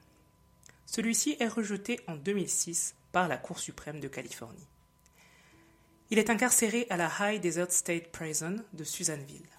Celui-ci 0.86 1.36
est 1.40 1.48
rejeté 1.48 2.00
en 2.08 2.16
2006 2.16 2.96
par 3.12 3.28
la 3.28 3.38
Cour 3.38 3.60
suprême 3.60 4.00
de 4.00 4.08
Californie. 4.08 4.68
Il 6.10 6.20
est 6.20 6.30
incarcéré 6.30 6.88
à 6.90 6.98
la 6.98 7.12
High 7.20 7.42
Desert 7.42 7.72
State 7.72 8.12
Prison 8.12 8.56
de 8.74 8.84
Susanville. 8.84 9.50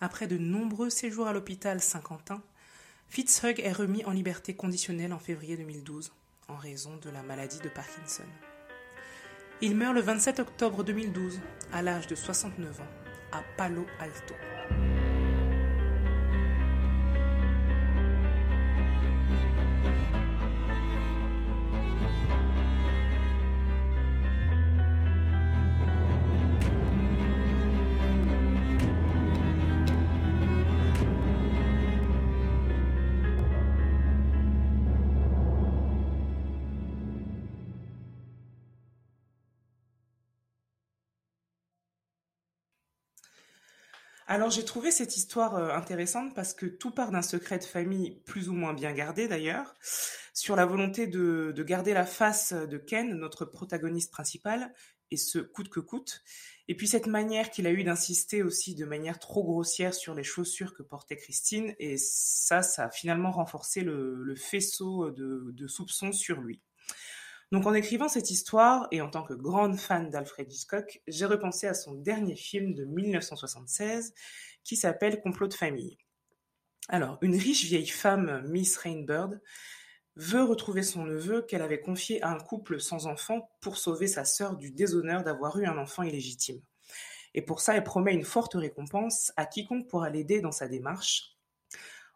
Après 0.00 0.26
de 0.26 0.36
nombreux 0.36 0.90
séjours 0.90 1.26
à 1.26 1.32
l'hôpital 1.32 1.80
Saint-Quentin, 1.80 2.42
Fitzhugh 3.08 3.60
est 3.60 3.72
remis 3.72 4.04
en 4.04 4.10
liberté 4.10 4.54
conditionnelle 4.54 5.12
en 5.12 5.18
février 5.18 5.56
2012 5.56 6.12
en 6.48 6.56
raison 6.56 6.96
de 6.98 7.10
la 7.10 7.22
maladie 7.22 7.60
de 7.60 7.68
Parkinson. 7.68 8.24
Il 9.62 9.74
meurt 9.74 9.94
le 9.94 10.02
27 10.02 10.40
octobre 10.40 10.84
2012 10.84 11.40
à 11.72 11.80
l'âge 11.80 12.06
de 12.06 12.14
69 12.14 12.80
ans 12.80 12.84
à 13.32 13.42
Palo 13.56 13.86
Alto. 14.00 14.34
Alors 44.36 44.50
j'ai 44.50 44.66
trouvé 44.66 44.90
cette 44.90 45.16
histoire 45.16 45.54
euh, 45.56 45.70
intéressante 45.70 46.34
parce 46.34 46.52
que 46.52 46.66
tout 46.66 46.90
part 46.90 47.10
d'un 47.10 47.22
secret 47.22 47.58
de 47.58 47.64
famille 47.64 48.20
plus 48.26 48.50
ou 48.50 48.52
moins 48.52 48.74
bien 48.74 48.92
gardé 48.92 49.28
d'ailleurs, 49.28 49.74
sur 50.34 50.56
la 50.56 50.66
volonté 50.66 51.06
de, 51.06 51.54
garder 51.66 51.94
la 51.94 52.04
face 52.04 52.52
de 52.52 52.76
Ken, 52.76 53.14
notre 53.14 53.46
protagoniste 53.46 54.12
principal, 54.12 54.74
et 55.10 55.16
ce 55.16 55.38
coûte 55.38 55.70
que 55.70 55.80
coûte. 55.80 56.22
Et 56.68 56.76
puis 56.76 56.86
cette 56.86 57.06
manière 57.06 57.50
qu'il 57.50 57.66
a 57.66 57.70
eu 57.70 57.82
d'insister 57.82 58.42
aussi 58.42 58.74
de 58.74 58.84
manière 58.84 59.18
trop 59.18 59.42
grossière 59.42 59.94
sur 59.94 60.14
les 60.14 60.22
chaussures 60.22 60.74
que 60.74 60.82
portait 60.82 61.16
Christine, 61.16 61.74
et 61.78 61.96
ça, 61.96 62.60
ça 62.60 62.84
a 62.84 62.90
finalement 62.90 63.30
renforcé 63.30 63.80
le, 63.80 64.34
faisceau 64.36 65.10
de, 65.12 65.50
de 65.50 65.66
soupçons 65.66 66.12
sur 66.12 66.42
lui. 66.42 66.60
Donc 67.52 67.66
en 67.66 67.74
écrivant 67.74 68.08
cette 68.08 68.30
histoire, 68.30 68.88
et 68.90 69.00
en 69.00 69.08
tant 69.08 69.22
que 69.22 69.34
grande 69.34 69.78
fan 69.78 70.10
d'Alfred 70.10 70.52
Hitchcock, 70.52 71.00
j'ai 71.06 71.26
repensé 71.26 71.66
à 71.66 71.74
son 71.74 71.94
dernier 71.94 72.34
film 72.34 72.74
de 72.74 72.84
1976 72.84 74.14
qui 74.64 74.76
s'appelle 74.76 75.20
Complot 75.20 75.48
de 75.48 75.54
famille. 75.54 75.96
Alors, 76.88 77.18
une 77.20 77.36
riche 77.36 77.64
vieille 77.64 77.86
femme, 77.86 78.42
Miss 78.48 78.76
Rainbird, 78.76 79.40
veut 80.16 80.42
retrouver 80.42 80.82
son 80.82 81.04
neveu 81.04 81.42
qu'elle 81.42 81.62
avait 81.62 81.80
confié 81.80 82.22
à 82.22 82.30
un 82.30 82.38
couple 82.38 82.80
sans 82.80 83.06
enfant 83.06 83.50
pour 83.60 83.76
sauver 83.76 84.06
sa 84.06 84.24
sœur 84.24 84.56
du 84.56 84.70
déshonneur 84.70 85.22
d'avoir 85.22 85.58
eu 85.58 85.66
un 85.66 85.78
enfant 85.78 86.02
illégitime. 86.02 86.60
Et 87.34 87.42
pour 87.42 87.60
ça, 87.60 87.76
elle 87.76 87.84
promet 87.84 88.14
une 88.14 88.24
forte 88.24 88.54
récompense 88.54 89.32
à 89.36 89.46
quiconque 89.46 89.88
pourra 89.88 90.08
l'aider 90.08 90.40
dans 90.40 90.52
sa 90.52 90.68
démarche, 90.68 91.35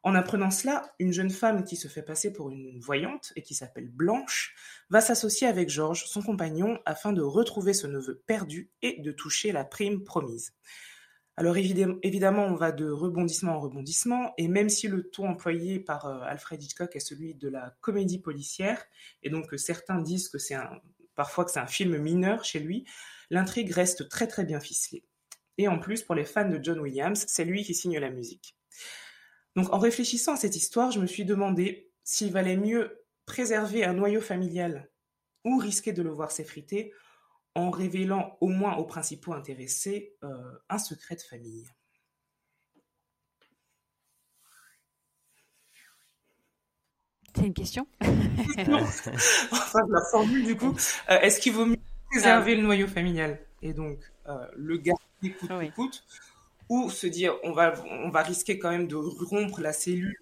en 0.02 0.14
apprenant 0.14 0.50
cela, 0.50 0.94
une 0.98 1.12
jeune 1.12 1.30
femme 1.30 1.64
qui 1.64 1.76
se 1.76 1.88
fait 1.88 2.02
passer 2.02 2.32
pour 2.32 2.50
une 2.50 2.80
voyante 2.80 3.32
et 3.36 3.42
qui 3.42 3.54
s'appelle 3.54 3.88
Blanche 3.88 4.54
va 4.88 5.00
s'associer 5.00 5.46
avec 5.46 5.68
Georges, 5.68 6.06
son 6.06 6.22
compagnon, 6.22 6.78
afin 6.86 7.12
de 7.12 7.20
retrouver 7.20 7.74
ce 7.74 7.86
neveu 7.86 8.22
perdu 8.26 8.70
et 8.80 9.00
de 9.00 9.12
toucher 9.12 9.52
la 9.52 9.64
prime 9.64 10.02
promise. 10.02 10.54
Alors 11.36 11.56
évidemment, 11.56 12.44
on 12.44 12.54
va 12.54 12.72
de 12.72 12.90
rebondissement 12.90 13.52
en 13.52 13.60
rebondissement, 13.60 14.34
et 14.36 14.48
même 14.48 14.68
si 14.68 14.88
le 14.88 15.08
ton 15.08 15.28
employé 15.28 15.80
par 15.80 16.06
euh, 16.06 16.20
Alfred 16.22 16.62
Hitchcock 16.62 16.94
est 16.96 17.00
celui 17.00 17.34
de 17.34 17.48
la 17.48 17.74
comédie 17.80 18.18
policière, 18.18 18.84
et 19.22 19.30
donc 19.30 19.46
certains 19.56 20.00
disent 20.00 20.28
que 20.28 20.38
c'est 20.38 20.56
parfois 21.14 21.44
que 21.44 21.50
c'est 21.50 21.60
un 21.60 21.66
film 21.66 21.96
mineur 21.98 22.44
chez 22.44 22.58
lui, 22.58 22.84
l'intrigue 23.30 23.70
reste 23.70 24.08
très 24.08 24.26
très 24.26 24.44
bien 24.44 24.60
ficelée. 24.60 25.04
Et 25.58 25.68
en 25.68 25.78
plus, 25.78 26.02
pour 26.02 26.14
les 26.14 26.24
fans 26.24 26.48
de 26.48 26.58
John 26.62 26.80
Williams, 26.80 27.24
c'est 27.28 27.44
lui 27.44 27.64
qui 27.64 27.74
signe 27.74 27.98
la 27.98 28.10
musique. 28.10 28.56
Donc 29.56 29.72
en 29.72 29.78
réfléchissant 29.78 30.34
à 30.34 30.36
cette 30.36 30.56
histoire, 30.56 30.90
je 30.90 31.00
me 31.00 31.06
suis 31.06 31.24
demandé 31.24 31.90
s'il 32.04 32.32
valait 32.32 32.56
mieux 32.56 33.04
préserver 33.26 33.84
un 33.84 33.92
noyau 33.92 34.20
familial 34.20 34.90
ou 35.44 35.58
risquer 35.58 35.92
de 35.92 36.02
le 36.02 36.10
voir 36.10 36.30
s'effriter 36.30 36.92
en 37.54 37.70
révélant 37.70 38.36
au 38.40 38.48
moins 38.48 38.76
aux 38.76 38.84
principaux 38.84 39.32
intéressés 39.32 40.14
euh, 40.22 40.28
un 40.68 40.78
secret 40.78 41.16
de 41.16 41.22
famille. 41.22 41.66
C'est 47.34 47.46
une 47.46 47.54
question 47.54 47.86
Enfin, 49.52 49.80
la 49.88 50.02
formule 50.10 50.44
du 50.44 50.56
coup. 50.56 50.76
Euh, 51.10 51.20
est-ce 51.20 51.40
qu'il 51.40 51.52
vaut 51.52 51.66
mieux 51.66 51.78
préserver 52.10 52.56
le 52.56 52.62
noyau 52.62 52.88
familial 52.88 53.38
et 53.62 53.72
donc 53.72 53.98
euh, 54.26 54.46
le 54.56 54.78
garder 54.78 55.04
coûte 55.38 55.48
que 55.48 55.74
coûte 55.74 56.04
ou 56.70 56.88
se 56.88 57.06
dire 57.06 57.36
on 57.42 57.52
va, 57.52 57.74
on 57.90 58.08
va 58.08 58.22
risquer 58.22 58.58
quand 58.58 58.70
même 58.70 58.88
de 58.88 58.96
rompre 58.96 59.60
la 59.60 59.74
cellule 59.74 60.16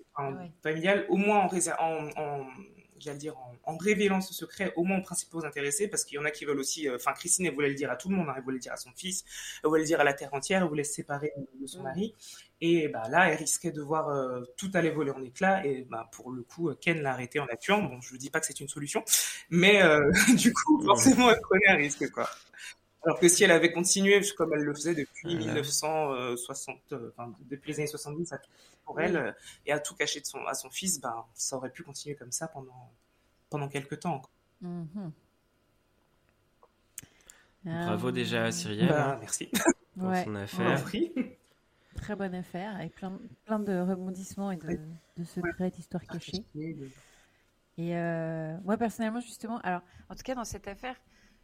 familiale, 0.64 1.06
au 1.08 1.16
moins 1.16 1.46
en, 1.46 1.48
en, 1.78 2.08
en 2.20 2.46
j'allais 3.00 3.18
dire, 3.18 3.34
en, 3.64 3.76
révélant 3.76 4.20
ce 4.20 4.34
secret 4.34 4.72
au 4.76 4.84
moins 4.84 4.98
aux 4.98 5.02
principaux 5.02 5.44
intéressés, 5.44 5.88
parce 5.88 6.04
qu'il 6.04 6.16
y 6.16 6.18
en 6.18 6.24
a 6.24 6.30
qui 6.30 6.44
veulent 6.44 6.58
aussi, 6.58 6.88
euh, 6.88 6.96
enfin, 6.96 7.12
Christine, 7.12 7.46
elle 7.46 7.54
voulait 7.54 7.68
le 7.68 7.74
dire 7.74 7.90
à 7.90 7.96
tout 7.96 8.08
le 8.08 8.16
monde, 8.16 8.28
hein, 8.28 8.34
elle 8.36 8.42
voulait 8.42 8.56
le 8.56 8.60
dire 8.60 8.72
à 8.72 8.76
son 8.76 8.90
fils, 8.96 9.24
elle 9.62 9.68
voulait 9.68 9.82
le 9.82 9.86
dire 9.86 10.00
à 10.00 10.04
la 10.04 10.14
terre 10.14 10.32
entière, 10.34 10.62
elle 10.62 10.68
voulait 10.68 10.84
se 10.84 10.94
séparer 10.94 11.32
de, 11.60 11.66
son 11.66 11.82
mari. 11.82 12.14
Et 12.60 12.88
bah, 12.88 13.04
là, 13.08 13.30
elle 13.30 13.38
risquait 13.38 13.70
de 13.70 13.80
voir 13.80 14.08
euh, 14.08 14.42
tout 14.56 14.70
aller 14.74 14.90
voler 14.90 15.12
en 15.12 15.22
éclats. 15.22 15.64
Et 15.64 15.86
bah, 15.88 16.08
pour 16.10 16.32
le 16.32 16.42
coup, 16.42 16.72
Ken 16.80 17.00
l'a 17.00 17.12
arrêté 17.12 17.38
en 17.38 17.46
la 17.46 17.56
tuant. 17.56 17.82
Bon, 17.82 18.00
je 18.00 18.14
ne 18.14 18.18
dis 18.18 18.30
pas 18.30 18.40
que 18.40 18.46
c'est 18.46 18.58
une 18.58 18.68
solution, 18.68 19.04
mais 19.50 19.80
euh, 19.82 20.10
du 20.36 20.52
coup, 20.52 20.82
forcément, 20.84 21.30
elle 21.30 21.40
prenait 21.40 21.68
un 21.68 21.76
risque, 21.76 22.10
quoi. 22.10 22.28
Alors 23.04 23.20
que 23.20 23.28
si 23.28 23.44
elle 23.44 23.52
avait 23.52 23.72
continué, 23.72 24.20
comme 24.36 24.52
elle 24.54 24.64
le 24.64 24.74
faisait 24.74 24.94
depuis 24.94 25.36
1960, 25.36 26.94
enfin, 27.10 27.32
depuis 27.48 27.72
les 27.72 27.78
années 27.80 27.86
70, 27.86 28.32
à 28.32 28.38
tout 28.38 28.50
pour 28.88 29.00
elle 29.00 29.16
euh, 29.16 29.32
et 29.66 29.72
à 29.72 29.78
tout 29.78 29.94
cacher 29.94 30.20
de 30.20 30.26
son, 30.26 30.44
à 30.46 30.54
son 30.54 30.70
fils, 30.70 30.98
ben, 30.98 31.24
ça 31.34 31.56
aurait 31.56 31.70
pu 31.70 31.82
continuer 31.82 32.16
comme 32.16 32.32
ça 32.32 32.48
pendant, 32.48 32.90
pendant 33.50 33.68
quelques 33.68 34.00
temps. 34.00 34.22
Mhm. 34.62 35.12
Bravo 37.64 38.10
déjà 38.10 38.46
à 38.46 38.52
Cyrielle. 38.52 38.88
Bah, 38.88 39.12
hein, 39.12 39.18
merci. 39.20 39.50
Pour 39.98 40.14
son 40.16 40.34
affaire. 40.36 40.84
Très 41.96 42.16
bonne 42.16 42.34
affaire, 42.34 42.76
avec 42.76 42.94
plein, 42.94 43.18
plein 43.44 43.58
de 43.58 43.78
rebondissements 43.78 44.52
et 44.52 44.56
de, 44.56 44.78
de 45.16 45.24
secrets, 45.24 45.70
d'histoires 45.70 46.04
cachées. 46.06 46.44
Et 47.76 47.96
euh, 47.96 48.56
moi, 48.64 48.76
personnellement, 48.76 49.20
justement, 49.20 49.58
alors, 49.58 49.82
en 50.08 50.14
tout 50.14 50.22
cas, 50.22 50.34
dans 50.34 50.44
cette 50.44 50.66
affaire, 50.66 50.96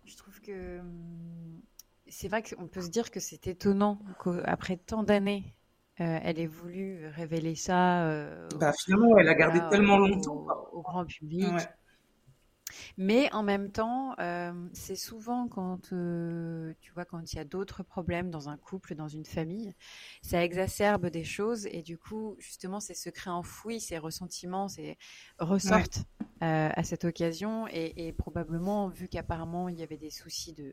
je 0.04 0.16
trouve 0.16 0.40
que 0.40 0.80
hum, 0.80 1.60
c'est 2.08 2.28
vrai 2.28 2.42
qu'on 2.42 2.68
peut 2.68 2.82
se 2.82 2.90
dire 2.90 3.10
que 3.10 3.20
c'est 3.20 3.46
étonnant 3.46 3.98
qu'après 4.22 4.76
tant 4.76 5.02
d'années, 5.02 5.54
euh, 6.00 6.18
elle 6.22 6.38
ait 6.38 6.46
voulu 6.46 7.06
révéler 7.08 7.54
ça. 7.54 8.04
Euh, 8.06 8.48
bah, 8.58 8.72
finalement, 8.84 9.16
elle 9.18 9.28
a 9.28 9.34
gardé 9.34 9.60
tellement 9.70 9.98
longtemps. 9.98 10.46
Au, 10.72 10.82
grand 10.82 11.04
public. 11.04 11.52
Mais 12.96 13.32
en 13.32 13.42
même 13.42 13.70
temps, 13.70 14.14
euh, 14.18 14.52
c'est 14.72 14.96
souvent 14.96 15.48
quand 15.48 15.78
tu 15.88 16.92
vois 16.94 17.04
quand 17.04 17.32
il 17.32 17.36
y 17.36 17.38
a 17.38 17.44
d'autres 17.44 17.82
problèmes 17.82 18.30
dans 18.30 18.48
un 18.48 18.56
couple, 18.56 18.94
dans 18.94 19.08
une 19.08 19.24
famille, 19.24 19.74
ça 20.22 20.42
exacerbe 20.44 21.06
des 21.06 21.24
choses 21.24 21.66
et 21.66 21.82
du 21.82 21.98
coup, 21.98 22.36
justement, 22.38 22.80
ces 22.80 22.94
secrets 22.94 23.30
enfouis, 23.30 23.80
ces 23.80 23.98
ressentiments, 23.98 24.68
ces 24.68 24.98
ressortent 25.38 26.04
à 26.40 26.84
cette 26.84 27.04
occasion 27.04 27.66
et, 27.68 27.92
et 27.96 28.12
probablement 28.12 28.88
vu 28.88 29.08
qu'apparemment 29.08 29.68
il 29.70 29.78
y 29.78 29.82
avait 29.82 29.96
des 29.96 30.10
soucis 30.10 30.52
de 30.52 30.64
euh, 30.64 30.72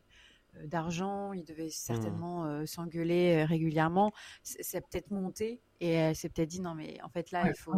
d'argent, 0.65 1.33
il 1.33 1.43
devait 1.43 1.69
certainement 1.69 2.43
mmh. 2.43 2.47
euh, 2.47 2.65
s'engueuler 2.65 3.41
euh, 3.41 3.45
régulièrement. 3.45 4.11
C'est 4.43 4.81
peut-être 4.81 5.11
monté 5.11 5.61
et 5.79 5.91
elle 5.91 6.15
s'est 6.15 6.29
peut-être 6.29 6.49
dit 6.49 6.61
non 6.61 6.75
mais 6.75 7.01
en 7.01 7.09
fait 7.09 7.31
là 7.31 7.43
il 7.47 7.55
faut, 7.57 7.71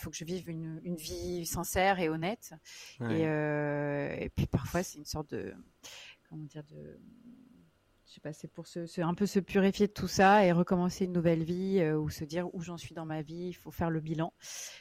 faut, 0.00 0.10
que 0.10 0.16
je 0.16 0.24
vive 0.24 0.48
une, 0.48 0.80
une, 0.82 0.96
vie 0.96 1.46
sincère 1.46 2.00
et 2.00 2.08
honnête. 2.08 2.52
Et, 3.08 3.22
et, 3.22 4.28
puis 4.34 4.46
parfois 4.46 4.82
c'est 4.82 4.98
une 4.98 5.04
sorte 5.04 5.34
de 5.34 5.54
comment 6.28 6.44
dire 6.44 6.64
de 6.64 6.98
je 8.10 8.14
sais 8.16 8.20
pas, 8.20 8.32
c'est 8.32 8.48
pour 8.48 8.66
se, 8.66 9.00
un 9.00 9.14
peu 9.14 9.24
se 9.24 9.38
purifier 9.38 9.86
de 9.86 9.92
tout 9.92 10.08
ça 10.08 10.44
et 10.44 10.50
recommencer 10.50 11.04
une 11.04 11.12
nouvelle 11.12 11.44
vie 11.44 11.78
euh, 11.78 11.96
ou 11.96 12.10
se 12.10 12.24
dire 12.24 12.52
où 12.52 12.60
j'en 12.60 12.76
suis 12.76 12.92
dans 12.92 13.06
ma 13.06 13.22
vie. 13.22 13.50
Il 13.50 13.52
faut 13.52 13.70
faire 13.70 13.88
le 13.88 14.00
bilan 14.00 14.32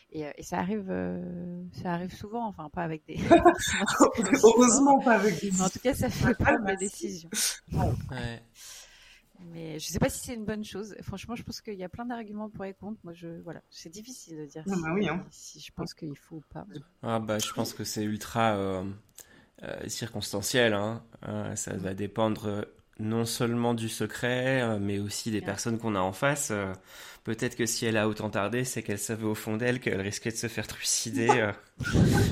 et, 0.09 0.25
euh, 0.25 0.31
et 0.35 0.41
ça 0.41 0.57
arrive, 0.57 0.87
euh, 0.89 1.63
ça 1.71 1.93
arrive 1.93 2.11
souvent. 2.11 2.47
Enfin, 2.47 2.71
pas 2.71 2.81
avec 2.81 3.05
des. 3.05 3.19
Heureusement 4.43 4.99
pas 4.99 5.13
avec 5.13 5.39
des. 5.41 5.61
en 5.61 5.69
tout 5.69 5.77
cas, 5.77 5.93
ça 5.93 6.09
fait 6.09 6.33
pas 6.33 6.57
mes 6.57 6.75
décisions. 6.75 7.29
Ouais. 7.71 8.41
Mais 9.51 9.77
je 9.77 9.87
sais 9.87 9.99
pas 9.99 10.09
si 10.09 10.25
c'est 10.25 10.33
une 10.33 10.45
bonne 10.45 10.63
chose. 10.63 10.95
Franchement, 11.03 11.35
je 11.35 11.43
pense 11.43 11.61
qu'il 11.61 11.75
y 11.75 11.83
a 11.83 11.89
plein 11.89 12.05
d'arguments 12.05 12.49
pour 12.49 12.65
et 12.65 12.73
contre. 12.73 12.99
Moi, 13.03 13.13
je 13.13 13.27
voilà, 13.43 13.61
c'est 13.69 13.89
difficile 13.89 14.39
de 14.39 14.45
dire 14.45 14.63
si, 14.65 14.81
bah 14.81 14.89
oui, 14.95 15.07
hein. 15.07 15.23
si, 15.29 15.59
je 15.59 15.71
pense 15.71 15.93
qu'il 15.93 16.17
faut 16.17 16.37
ou 16.37 16.43
pas. 16.51 16.65
Ah 17.03 17.19
bah, 17.19 17.37
je 17.37 17.53
pense 17.53 17.73
que 17.75 17.83
c'est 17.83 18.03
ultra 18.03 18.83
circonstanciel. 19.87 20.73
Hein. 20.73 21.03
ça 21.55 21.77
va 21.77 21.93
dépendre 21.93 22.65
non 22.99 23.25
seulement 23.25 23.73
du 23.73 23.89
secret, 23.89 24.61
euh, 24.61 24.77
mais 24.79 24.99
aussi 24.99 25.31
des 25.31 25.41
personnes 25.41 25.79
qu'on 25.79 25.95
a 25.95 25.99
en 25.99 26.11
face. 26.11 26.49
Euh, 26.51 26.73
peut-être 27.23 27.55
que 27.55 27.65
si 27.65 27.85
elle 27.85 27.97
a 27.97 28.07
autant 28.07 28.29
tardé, 28.29 28.65
c'est 28.65 28.83
qu'elle 28.83 28.99
savait 28.99 29.25
au 29.25 29.35
fond 29.35 29.57
d'elle 29.57 29.79
qu'elle 29.79 30.01
risquait 30.01 30.31
de 30.31 30.35
se 30.35 30.47
faire 30.47 30.67
trucider 30.67 31.29
euh, 31.29 31.51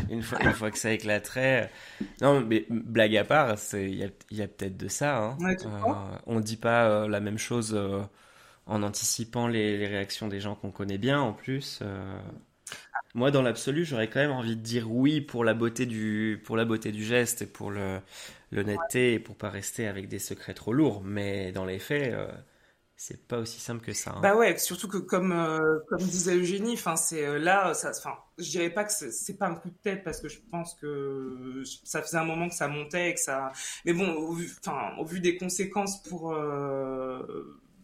une, 0.09 0.21
fois, 0.21 0.43
une 0.43 0.53
fois 0.53 0.69
que 0.69 0.77
ça 0.77 0.91
éclaterait. 0.91 1.71
Non, 2.21 2.41
mais 2.41 2.65
blague 2.69 3.15
à 3.15 3.23
part, 3.23 3.55
il 3.73 3.95
y 3.95 4.03
a, 4.03 4.09
y 4.31 4.41
a 4.41 4.47
peut-être 4.47 4.77
de 4.77 4.87
ça. 4.87 5.17
Hein. 5.17 5.37
on 6.25 6.35
ne 6.35 6.41
dit 6.41 6.57
pas 6.57 7.07
la 7.07 7.19
même 7.19 7.37
chose 7.37 7.79
en 8.65 8.83
anticipant 8.83 9.47
les, 9.47 9.77
les, 9.77 9.87
réactions 9.87 10.27
des 10.27 10.41
gens 10.41 10.55
qu'on 10.55 10.71
connaît 10.71 10.97
bien 10.97 11.19
en 11.21 11.31
plus. 11.31 11.81
Moi, 13.13 13.31
dans 13.31 13.41
l'absolu, 13.41 13.85
j'aurais 13.85 14.09
quand 14.09 14.19
même 14.19 14.31
envie 14.31 14.55
de 14.55 14.61
dire 14.61 14.91
oui 14.91 15.21
pour 15.21 15.43
la 15.43 15.53
beauté 15.53 15.85
du, 15.85 16.41
pour 16.45 16.57
la 16.57 16.65
beauté 16.65 16.91
du 16.91 17.03
geste 17.03 17.41
et 17.41 17.45
pour 17.47 17.71
le, 17.71 17.99
l'honnêteté 18.51 19.13
et 19.13 19.19
pour 19.19 19.35
pas 19.35 19.49
rester 19.49 19.87
avec 19.87 20.07
des 20.07 20.19
secrets 20.19 20.53
trop 20.53 20.73
lourds. 20.73 21.01
Mais 21.03 21.51
dans 21.51 21.65
les 21.65 21.79
faits, 21.79 22.13
euh, 22.13 22.31
c'est 22.95 23.27
pas 23.27 23.39
aussi 23.39 23.59
simple 23.59 23.83
que 23.83 23.93
ça. 23.93 24.11
Hein. 24.11 24.21
Bah 24.21 24.35
ouais, 24.35 24.57
surtout 24.57 24.87
que 24.87 24.97
comme 24.97 25.31
euh, 25.31 25.79
comme 25.89 25.99
disait 25.99 26.35
Eugénie, 26.35 26.73
enfin 26.73 26.95
c'est 26.95 27.25
euh, 27.25 27.39
là, 27.39 27.71
enfin, 27.71 28.15
je 28.37 28.49
dirais 28.49 28.69
pas 28.69 28.83
que 28.83 28.91
c'est 28.91 29.37
pas 29.37 29.47
un 29.47 29.55
coup 29.55 29.69
de 29.69 29.77
tête 29.83 30.03
parce 30.03 30.19
que 30.21 30.29
je 30.29 30.39
pense 30.51 30.75
que 30.75 31.61
ça 31.83 32.01
faisait 32.01 32.17
un 32.17 32.25
moment 32.25 32.49
que 32.49 32.55
ça 32.55 32.67
montait 32.67 33.11
et 33.11 33.13
que 33.13 33.19
ça. 33.19 33.51
Mais 33.85 33.93
bon, 33.93 34.13
au 34.13 34.37
au 34.97 35.05
vu 35.05 35.19
des 35.19 35.37
conséquences 35.37 36.01
pour 36.03 36.33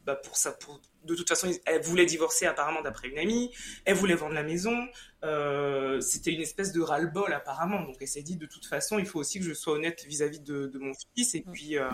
bah 0.06 0.16
pour 0.16 0.36
ça, 0.36 0.52
pour 0.52 0.82
de 1.06 1.16
toute 1.16 1.28
façon, 1.28 1.50
elle 1.66 1.82
voulait 1.82 2.06
divorcer 2.06 2.46
apparemment 2.46 2.82
d'après 2.82 3.10
une 3.10 3.18
amie, 3.18 3.52
elle 3.86 3.96
voulait 3.96 4.16
vendre 4.16 4.34
la 4.34 4.44
maison, 4.44 4.88
euh, 5.24 6.02
c'était 6.02 6.32
une 6.32 6.42
espèce 6.42 6.72
de 6.72 6.82
ras-le-bol 6.82 7.34
apparemment, 7.34 7.82
donc 7.82 7.96
elle 8.02 8.08
s'est 8.08 8.22
dit 8.22 8.36
de 8.36 8.46
toute 8.46 8.66
façon, 8.66 9.00
il 9.00 9.06
faut 9.06 9.20
aussi 9.20 9.40
que 9.40 9.46
je 9.46 9.54
sois 9.54 9.74
honnête 9.74 10.04
vis-à-vis 10.06 10.40
de, 10.40 10.72
mon 10.80 10.94
fils, 11.16 11.36
et 11.36 11.44
mm. 11.46 11.52
puis, 11.52 11.78
euh, 11.78 11.90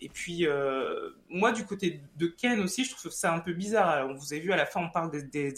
et 0.00 0.08
puis 0.08 0.46
euh, 0.46 1.10
moi 1.28 1.52
du 1.52 1.64
côté 1.64 2.00
de 2.16 2.26
Ken 2.26 2.60
aussi, 2.60 2.84
je 2.84 2.94
trouve 2.94 3.12
ça 3.12 3.32
un 3.32 3.40
peu 3.40 3.52
bizarre, 3.52 4.08
on 4.08 4.14
vous 4.14 4.34
a 4.34 4.38
vu 4.38 4.52
à 4.52 4.56
la 4.56 4.66
fin, 4.66 4.80
on 4.80 4.90
parle 4.90 5.10
des, 5.10 5.52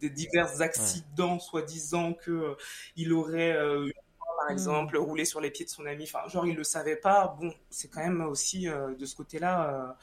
divers 0.00 0.60
accidents, 0.60 1.38
soi-disant 1.38 2.12
que 2.12 2.56
il 2.96 3.12
aurait 3.12 3.56
par 3.56 4.50
mm. 4.50 4.52
exemple, 4.52 4.96
roulé 4.96 5.24
sur 5.24 5.40
les 5.40 5.50
pieds 5.50 5.64
de 5.64 5.70
son 5.70 5.86
ami. 5.86 6.04
Enfin, 6.04 6.28
genre, 6.28 6.46
il 6.46 6.54
le 6.54 6.62
savait 6.62 6.94
pas. 6.94 7.36
Bon, 7.40 7.52
c'est 7.70 7.88
quand 7.88 8.00
même 8.00 8.20
aussi 8.20 8.68
de 8.68 9.04
ce 9.04 9.16
côté-là 9.16 9.96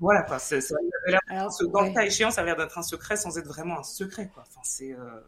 voilà, 0.00 0.22
quoi. 0.22 0.38
Ça, 0.38 0.56
dans 0.58 1.82
le 1.82 1.94
cas 1.94 2.04
échéant, 2.04 2.30
ça 2.30 2.40
a 2.40 2.44
l'air 2.44 2.56
d'être 2.56 2.76
un 2.78 2.82
secret 2.82 3.16
sans 3.16 3.38
être 3.38 3.46
vraiment 3.46 3.78
un 3.78 3.82
secret, 3.82 4.28
quoi. 4.32 4.44
Enfin, 4.48 4.60
c'est. 4.64 4.92
Euh, 4.92 5.20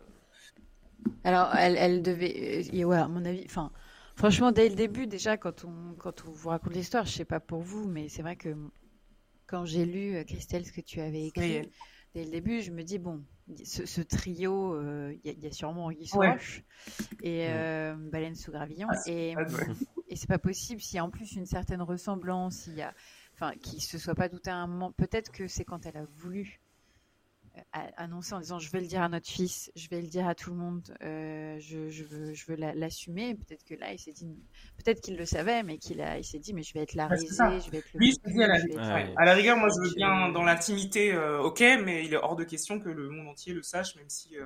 Alors, 1.24 1.54
elle, 1.54 1.76
elle 1.76 2.02
devait. 2.02 2.64
Euh, 2.72 2.84
ouais, 2.84 2.96
à 2.96 3.08
mon 3.08 3.24
avis. 3.24 3.42
Enfin, 3.46 3.70
franchement, 4.14 4.52
dès 4.52 4.68
le 4.68 4.74
début, 4.74 5.06
déjà, 5.06 5.36
quand 5.36 5.64
on, 5.64 5.94
quand 5.98 6.24
on 6.26 6.32
vous 6.32 6.48
raconte 6.48 6.74
l'histoire, 6.74 7.04
je 7.04 7.12
sais 7.12 7.24
pas 7.24 7.40
pour 7.40 7.60
vous, 7.60 7.86
mais 7.86 8.08
c'est 8.08 8.22
vrai 8.22 8.36
que 8.36 8.54
quand 9.46 9.64
j'ai 9.64 9.84
lu, 9.84 10.16
euh, 10.16 10.24
Christelle, 10.24 10.66
ce 10.66 10.72
que 10.72 10.80
tu 10.80 11.00
avais 11.00 11.26
écrit, 11.26 11.70
dès 12.14 12.24
le 12.24 12.30
début, 12.30 12.60
je 12.60 12.70
me 12.70 12.82
dis, 12.82 12.98
bon, 12.98 13.22
ce, 13.64 14.00
trio, 14.02 14.80
il 15.24 15.38
y, 15.42 15.46
a 15.46 15.52
sûrement 15.52 15.90
Guy 15.90 16.10
et 17.22 17.48
Baleine 18.10 18.34
sous 18.34 18.50
gravillon. 18.50 18.88
Ah, 18.90 18.98
et, 19.06 19.34
et 20.08 20.16
c'est 20.16 20.28
pas 20.28 20.38
possible 20.38 20.80
s'il 20.80 20.96
y 20.96 20.98
a 20.98 21.04
en 21.04 21.10
plus 21.10 21.32
une 21.32 21.46
certaine 21.46 21.82
ressemblance, 21.82 22.66
il 22.66 22.74
y 22.74 22.82
a 22.82 22.92
enfin, 23.36 23.52
qui 23.58 23.80
se 23.80 23.98
soit 23.98 24.14
pas 24.14 24.28
douté 24.28 24.50
à 24.50 24.56
un 24.56 24.66
moment. 24.66 24.92
Peut-être 24.92 25.30
que 25.30 25.46
c'est 25.46 25.64
quand 25.64 25.86
elle 25.86 25.96
a 25.96 26.04
voulu 26.16 26.60
annoncé 27.72 28.34
en 28.34 28.40
disant 28.40 28.58
je 28.58 28.70
vais 28.70 28.80
le 28.80 28.86
dire 28.86 29.02
à 29.02 29.08
notre 29.08 29.28
fils, 29.28 29.70
je 29.76 29.88
vais 29.88 30.00
le 30.00 30.06
dire 30.06 30.26
à 30.26 30.34
tout 30.34 30.50
le 30.50 30.56
monde, 30.56 30.94
euh, 31.02 31.56
je, 31.60 31.90
je, 31.90 32.04
veux, 32.04 32.34
je 32.34 32.46
veux 32.46 32.56
l'assumer. 32.56 33.34
Peut-être 33.34 33.64
que 33.64 33.74
là, 33.74 33.92
il 33.92 33.98
s'est 33.98 34.12
dit, 34.12 34.38
peut-être 34.76 35.00
qu'il 35.00 35.16
le 35.16 35.24
savait, 35.24 35.62
mais 35.62 35.78
qu'il 35.78 36.00
a, 36.00 36.18
il 36.18 36.24
s'est 36.24 36.38
dit, 36.38 36.52
mais 36.52 36.62
je 36.62 36.74
vais 36.74 36.80
être 36.80 36.94
la 36.94 37.06
risée, 37.06 37.60
je 37.64 37.70
vais 37.70 37.78
être 37.78 37.92
le. 37.94 38.00
Lui, 38.00 38.16
dit 38.24 38.42
à 38.42 38.48
la, 38.48 39.12
à 39.16 39.24
la 39.24 39.34
rigueur, 39.34 39.56
moi, 39.56 39.68
je 39.68 39.88
veux 39.88 39.94
bien 39.94 40.30
dans 40.30 40.42
l'intimité, 40.42 41.12
euh, 41.12 41.42
ok, 41.42 41.60
mais 41.84 42.04
il 42.04 42.14
est 42.14 42.16
hors 42.16 42.36
de 42.36 42.44
question 42.44 42.80
que 42.80 42.88
le 42.88 43.08
monde 43.10 43.28
entier 43.28 43.52
le 43.52 43.62
sache, 43.62 43.96
même 43.96 44.08
si. 44.08 44.36
Euh, 44.36 44.44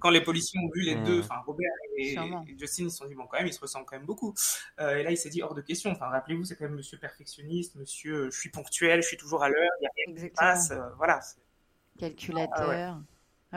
quand 0.00 0.10
les 0.10 0.22
policiers 0.22 0.58
ont 0.60 0.68
vu 0.74 0.82
les 0.82 0.96
deux, 0.96 1.20
enfin 1.20 1.36
Robert 1.46 1.70
et, 1.96 2.16
Justin, 2.58 2.82
ils 2.82 2.90
se 2.90 2.96
sont 2.96 3.06
dit 3.06 3.14
bon 3.14 3.28
quand 3.30 3.38
même, 3.38 3.46
ils 3.46 3.52
se 3.52 3.60
ressemblent 3.60 3.86
quand 3.86 3.96
même 3.96 4.04
beaucoup. 4.04 4.34
et 4.80 5.04
là, 5.04 5.10
il 5.12 5.16
s'est 5.16 5.30
dit 5.30 5.40
hors 5.40 5.54
de 5.54 5.60
question. 5.60 5.92
Enfin, 5.92 6.06
rappelez-vous, 6.06 6.44
c'est 6.44 6.56
quand 6.56 6.64
même 6.64 6.74
Monsieur 6.74 6.98
perfectionniste, 6.98 7.76
Monsieur, 7.76 8.28
je 8.28 8.36
suis 8.36 8.50
ponctuel, 8.50 9.02
je 9.02 9.06
suis 9.06 9.16
toujours 9.16 9.44
à 9.44 9.48
l'heure, 9.48 9.70
il 9.80 9.84
y 9.84 9.86
a 9.86 9.90
rien 9.94 10.28
qui 10.28 10.34
passe, 10.34 10.72
voilà. 10.96 11.20
Calculateur. 11.98 12.98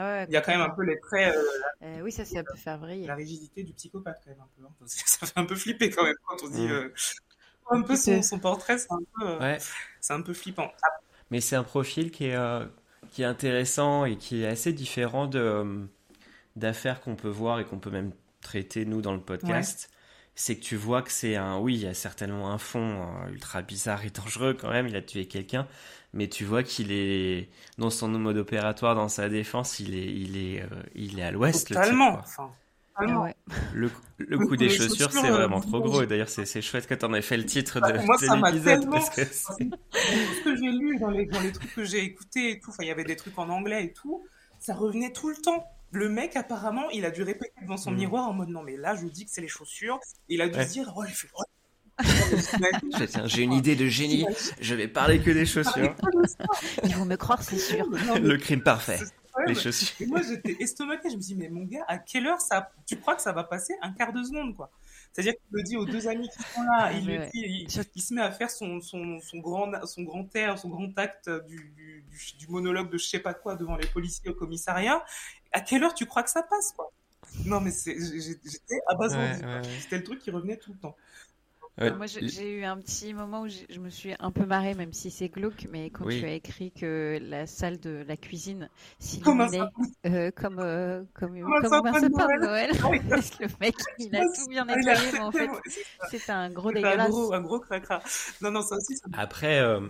Ah 0.00 0.24
il 0.28 0.32
y 0.32 0.36
a 0.36 0.40
quand 0.40 0.52
même 0.52 0.60
un 0.60 0.70
peu 0.70 0.84
les 0.84 0.98
traits. 1.00 1.34
Euh, 1.34 1.42
euh, 1.82 2.00
oui, 2.02 2.12
ça, 2.12 2.24
c'est 2.24 2.38
un 2.38 2.44
peu 2.44 2.56
faire 2.56 2.78
vriller. 2.78 3.06
La 3.06 3.16
rigidité 3.16 3.64
du 3.64 3.72
psychopathe, 3.72 4.20
quand 4.24 4.30
même, 4.30 4.40
un 4.40 4.48
peu. 4.56 4.64
Hein. 4.64 4.86
Ça 4.86 5.26
fait 5.26 5.38
un 5.38 5.44
peu 5.44 5.56
flipper, 5.56 5.90
quand 5.90 6.04
même, 6.04 6.14
quand 6.24 6.36
on 6.44 6.48
dit. 6.48 6.68
Mm. 6.68 6.70
Euh, 6.70 6.94
un 7.70 7.82
peu 7.82 7.96
son, 7.96 8.22
son 8.22 8.38
portrait, 8.38 8.78
c'est 8.78 8.92
un, 8.92 9.00
peu, 9.18 9.38
ouais. 9.40 9.58
un 10.08 10.22
peu 10.22 10.32
flippant. 10.32 10.72
Mais 11.30 11.40
c'est 11.40 11.56
un 11.56 11.64
profil 11.64 12.10
qui 12.10 12.26
est, 12.26 12.38
qui 13.10 13.22
est 13.22 13.26
intéressant 13.26 14.06
et 14.06 14.16
qui 14.16 14.42
est 14.42 14.46
assez 14.46 14.72
différent 14.72 15.26
de, 15.26 15.86
d'affaires 16.56 17.00
qu'on 17.02 17.14
peut 17.14 17.28
voir 17.28 17.60
et 17.60 17.66
qu'on 17.66 17.78
peut 17.78 17.90
même 17.90 18.12
traiter, 18.40 18.86
nous, 18.86 19.02
dans 19.02 19.12
le 19.12 19.20
podcast. 19.20 19.90
C'est 20.34 20.56
que 20.56 20.62
tu 20.62 20.76
vois 20.76 21.02
que 21.02 21.10
c'est 21.10 21.34
un. 21.34 21.58
Oui, 21.58 21.74
il 21.74 21.80
y 21.80 21.86
a 21.86 21.92
certainement 21.92 22.52
un 22.52 22.58
fond 22.58 23.06
ultra 23.30 23.60
bizarre 23.60 24.04
et 24.06 24.10
dangereux, 24.10 24.54
quand 24.54 24.70
même. 24.70 24.86
Il 24.86 24.96
a 24.96 25.02
tué 25.02 25.26
quelqu'un 25.26 25.66
mais 26.12 26.28
tu 26.28 26.44
vois 26.44 26.62
qu'il 26.62 26.90
est 26.90 27.48
dans 27.76 27.90
son 27.90 28.08
mode 28.08 28.38
opératoire, 28.38 28.94
dans 28.94 29.08
sa 29.08 29.28
défense, 29.28 29.78
il 29.80 29.94
est, 29.94 30.06
il 30.06 30.36
est, 30.36 30.62
euh, 30.62 30.82
il 30.94 31.18
est 31.18 31.22
à 31.22 31.30
l'ouest. 31.30 31.68
Totalement. 31.68 32.20
Le, 33.74 33.90
le, 34.18 34.38
coup 34.38 34.56
des 34.56 34.68
chaussures, 34.68 35.12
c'est 35.12 35.30
vraiment 35.30 35.60
trop 35.60 35.80
gros. 35.80 36.02
Et 36.02 36.06
d'ailleurs, 36.06 36.28
c'est 36.28 36.62
chouette 36.62 36.86
que 36.88 36.94
tu 36.94 37.04
en 37.04 37.14
aies 37.14 37.22
fait 37.22 37.36
le 37.36 37.44
titre 37.44 37.80
de, 37.80 38.04
moi, 38.04 38.18
ça 38.18 38.34
l'épisode. 38.34 38.90
Parce 38.90 39.10
que 39.10 39.24
ce 39.24 40.44
que 40.44 40.56
j'ai 40.56 40.72
lu 40.72 40.98
dans 40.98 41.10
les, 41.10 41.26
dans 41.26 41.40
les 41.40 41.52
trucs 41.52 41.72
que 41.74 41.84
j'ai 41.84 42.02
écoutés 42.02 42.50
et 42.52 42.60
tout, 42.60 42.72
il 42.80 42.86
y 42.86 42.90
avait 42.90 43.04
des 43.04 43.14
trucs 43.14 43.38
en 43.38 43.48
anglais 43.50 43.84
et 43.84 43.92
tout, 43.92 44.26
ça 44.58 44.74
revenait 44.74 45.12
tout 45.12 45.28
le 45.28 45.36
temps. 45.36 45.64
Le 45.92 46.08
mec, 46.08 46.34
apparemment, 46.36 46.90
il 46.90 47.04
a 47.04 47.10
dû 47.10 47.22
répéter 47.22 47.54
devant 47.62 47.76
son 47.76 47.92
mm. 47.92 47.96
miroir 47.96 48.28
en 48.28 48.32
mode 48.32 48.48
non, 48.48 48.62
mais 48.62 48.76
là, 48.76 48.96
je 48.96 49.06
dis 49.06 49.24
que 49.24 49.30
c'est 49.30 49.40
les 49.40 49.48
chaussures. 49.48 50.00
il 50.28 50.42
a 50.42 50.48
dû 50.48 50.60
se 50.60 50.72
dire, 50.72 50.92
oh, 50.96 51.04
il 51.06 51.14
fait, 51.14 51.28
j'ai 53.26 53.42
une 53.42 53.52
idée 53.52 53.76
de 53.76 53.86
génie, 53.86 54.26
je 54.60 54.74
vais 54.74 54.88
parler 54.88 55.20
que 55.20 55.30
des 55.30 55.46
chaussures. 55.46 55.94
Ils 56.84 56.94
vont 56.96 57.04
me 57.04 57.16
croire, 57.16 57.42
c'est 57.42 57.58
sûr. 57.58 57.86
Le 58.20 58.36
crime 58.36 58.62
parfait. 58.62 59.00
Les 59.46 59.54
chaussures. 59.54 60.06
moi, 60.08 60.20
j'étais 60.22 60.56
estomaqué. 60.60 61.10
Je 61.10 61.16
me 61.16 61.20
dis, 61.20 61.36
mais 61.36 61.48
mon 61.48 61.64
gars, 61.64 61.84
à 61.86 61.98
quelle 61.98 62.26
heure 62.26 62.40
ça, 62.40 62.70
tu 62.86 62.96
crois 62.98 63.14
que 63.14 63.22
ça 63.22 63.32
va 63.32 63.44
passer 63.44 63.74
un 63.82 63.92
quart 63.92 64.12
de 64.12 64.22
seconde, 64.22 64.56
quoi? 64.56 64.70
C'est-à-dire 65.12 65.34
qu'il 65.34 65.46
le 65.50 65.62
dit 65.62 65.76
aux 65.76 65.84
deux 65.84 66.06
amis 66.06 66.28
qui 66.28 66.42
sont 66.52 66.62
là. 66.62 66.92
Il, 66.92 67.30
il, 67.34 68.02
se 68.02 68.14
met 68.14 68.20
à 68.20 68.30
faire 68.30 68.50
son, 68.50 68.80
son, 68.80 69.18
son, 69.20 69.38
grand, 69.38 69.70
son 69.86 70.02
grand 70.02 70.34
air, 70.36 70.58
son 70.58 70.68
grand 70.68 70.96
acte 70.98 71.30
du, 71.48 71.72
du, 71.76 72.04
du, 72.38 72.48
monologue 72.48 72.90
de 72.90 72.98
je 72.98 73.06
sais 73.06 73.18
pas 73.18 73.34
quoi 73.34 73.56
devant 73.56 73.76
les 73.76 73.86
policiers 73.86 74.30
au 74.30 74.34
commissariat. 74.34 75.04
À 75.52 75.60
quelle 75.60 75.82
heure 75.82 75.94
tu 75.94 76.06
crois 76.06 76.22
que 76.22 76.30
ça 76.30 76.42
passe, 76.42 76.72
quoi? 76.76 76.92
Non, 77.44 77.60
mais 77.60 77.70
j'étais 77.70 78.80
abasourdi. 78.88 79.42
C'était 79.80 79.98
le 79.98 80.04
truc 80.04 80.18
qui 80.20 80.30
revenait 80.30 80.56
tout 80.56 80.72
le 80.72 80.78
temps. 80.78 80.96
Moi, 81.78 82.06
j'ai 82.06 82.58
eu 82.58 82.64
un 82.64 82.76
petit 82.78 83.14
moment 83.14 83.42
où 83.42 83.48
je 83.48 83.78
me 83.78 83.90
suis 83.90 84.14
un 84.18 84.30
peu 84.30 84.44
marrée, 84.44 84.74
même 84.74 84.92
si 84.92 85.10
c'est 85.10 85.28
glauque, 85.28 85.66
mais 85.70 85.90
quand 85.90 86.08
tu 86.08 86.24
as 86.24 86.32
écrit 86.32 86.72
que 86.72 87.18
la 87.22 87.46
salle 87.46 87.78
de 87.78 88.04
la 88.06 88.16
cuisine 88.16 88.68
s'illuminait 88.98 89.60
euh, 90.06 90.30
comme, 90.34 90.58
euh, 90.58 91.04
comme, 91.14 91.36
comme, 91.36 91.70
comme, 91.70 91.86
un 91.86 91.92
sapin 91.92 92.08
de 92.08 92.40
Noël. 92.40 92.70
le 93.40 93.46
mec, 93.60 93.74
il 93.98 94.14
a 94.16 94.20
tout 94.20 94.48
bien 94.48 94.64
nettoyé, 94.64 95.12
mais 95.12 95.20
en 95.20 95.32
fait, 95.32 95.48
c'est 96.10 96.30
un 96.30 96.50
gros 96.50 96.72
dégueulasse. 96.72 97.06
Un 97.06 97.10
gros, 97.10 97.32
un 97.32 97.40
gros 97.40 97.60
cracra. 97.60 98.02
Non, 98.40 98.50
non, 98.50 98.62
ça 98.62 98.76
aussi. 98.76 98.96
Ça... 98.96 99.06
Après, 99.12 99.60
euh, 99.60 99.80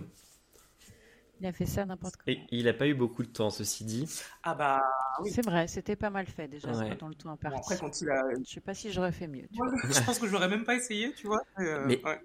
il 1.39 1.45
a 1.45 1.53
fait 1.53 1.65
ça 1.65 1.85
n'importe 1.85 2.17
quoi. 2.17 2.31
Et 2.31 2.39
il 2.51 2.65
n'a 2.65 2.73
pas 2.73 2.87
eu 2.87 2.93
beaucoup 2.93 3.23
de 3.23 3.29
temps, 3.29 3.49
ceci 3.49 3.85
dit. 3.85 4.05
Ah 4.43 4.55
bah 4.55 4.81
oui. 5.21 5.31
C'est 5.31 5.45
vrai, 5.45 5.67
c'était 5.67 5.95
pas 5.95 6.09
mal 6.09 6.25
fait 6.25 6.47
déjà 6.47 6.71
dans 6.95 7.07
le 7.07 7.15
temps 7.15 7.31
imparti. 7.31 7.57
après, 7.59 7.77
quand 7.77 8.01
il 8.01 8.09
a... 8.09 8.23
Je 8.45 8.53
sais 8.53 8.61
pas 8.61 8.73
si 8.73 8.91
j'aurais 8.91 9.11
fait 9.11 9.27
mieux. 9.27 9.47
je 9.51 10.05
pense 10.05 10.19
que 10.19 10.27
j'aurais 10.27 10.49
même 10.49 10.63
pas 10.63 10.75
essayé, 10.75 11.13
tu 11.13 11.27
vois. 11.27 11.41
Euh, 11.59 11.85
mais... 11.87 12.03
Ouais. 12.03 12.19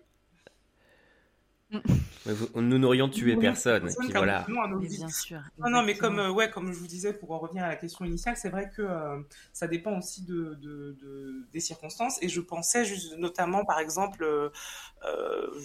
Nous 2.55 2.79
n'aurions 2.79 3.09
tué 3.09 3.37
personne. 3.37 3.89
voilà. 4.13 4.47
bien 4.81 5.09
sûr. 5.09 5.41
Non, 5.59 5.71
non, 5.71 5.83
mais 5.83 5.97
comme, 5.97 6.19
euh, 6.19 6.31
ouais, 6.31 6.51
comme 6.51 6.73
je 6.73 6.79
vous 6.79 6.87
disais, 6.87 7.13
pour 7.13 7.33
en 7.33 7.39
revenir 7.39 7.65
à 7.65 7.69
la 7.69 7.77
question 7.77 8.05
initiale, 8.05 8.37
c'est 8.37 8.49
vrai 8.49 8.71
que 8.75 8.83
euh, 8.83 9.21
ça 9.53 9.67
dépend 9.67 9.99
aussi 9.99 10.25
de, 10.25 10.55
de, 10.61 11.47
des 11.53 11.61
circonstances. 11.61 12.23
Et 12.23 12.29
je 12.29 12.41
pensais 12.41 12.85
juste, 12.85 13.17
notamment, 13.19 13.65
par 13.65 13.79
exemple, 13.79 14.25
euh, 14.25 14.51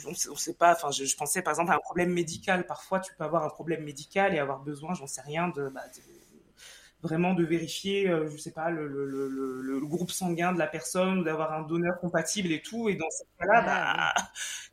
on 0.08 0.14
sait, 0.14 0.30
sait 0.36 0.54
pas, 0.54 0.74
enfin, 0.74 0.92
je, 0.92 1.16
pensais 1.16 1.42
par 1.42 1.52
exemple 1.52 1.72
à 1.72 1.76
un 1.76 1.80
problème 1.80 2.12
médical. 2.12 2.66
Parfois, 2.66 3.00
tu 3.00 3.14
peux 3.16 3.24
avoir 3.24 3.44
un 3.44 3.50
problème 3.50 3.84
médical 3.84 4.36
et 4.36 4.40
avoir 4.40 4.60
besoin, 4.60 4.94
j'en 4.94 5.08
sais 5.08 5.22
rien, 5.22 5.50
de, 5.50 5.70
bah, 5.70 5.84
vraiment 7.02 7.34
de 7.34 7.44
vérifier, 7.44 8.08
je 8.30 8.38
sais 8.38 8.52
pas, 8.52 8.70
le, 8.70 8.88
le, 8.88 9.06
le, 9.06 9.62
le, 9.62 9.80
groupe 9.86 10.12
sanguin 10.12 10.52
de 10.52 10.60
la 10.60 10.68
personne 10.68 11.24
d'avoir 11.24 11.54
un 11.54 11.62
donneur 11.62 12.00
compatible 12.00 12.52
et 12.52 12.62
tout. 12.62 12.90
Et 12.90 12.96
dans 12.96 13.10
ce 13.10 13.24
cas-là, 13.40 13.62
bah, 13.62 14.14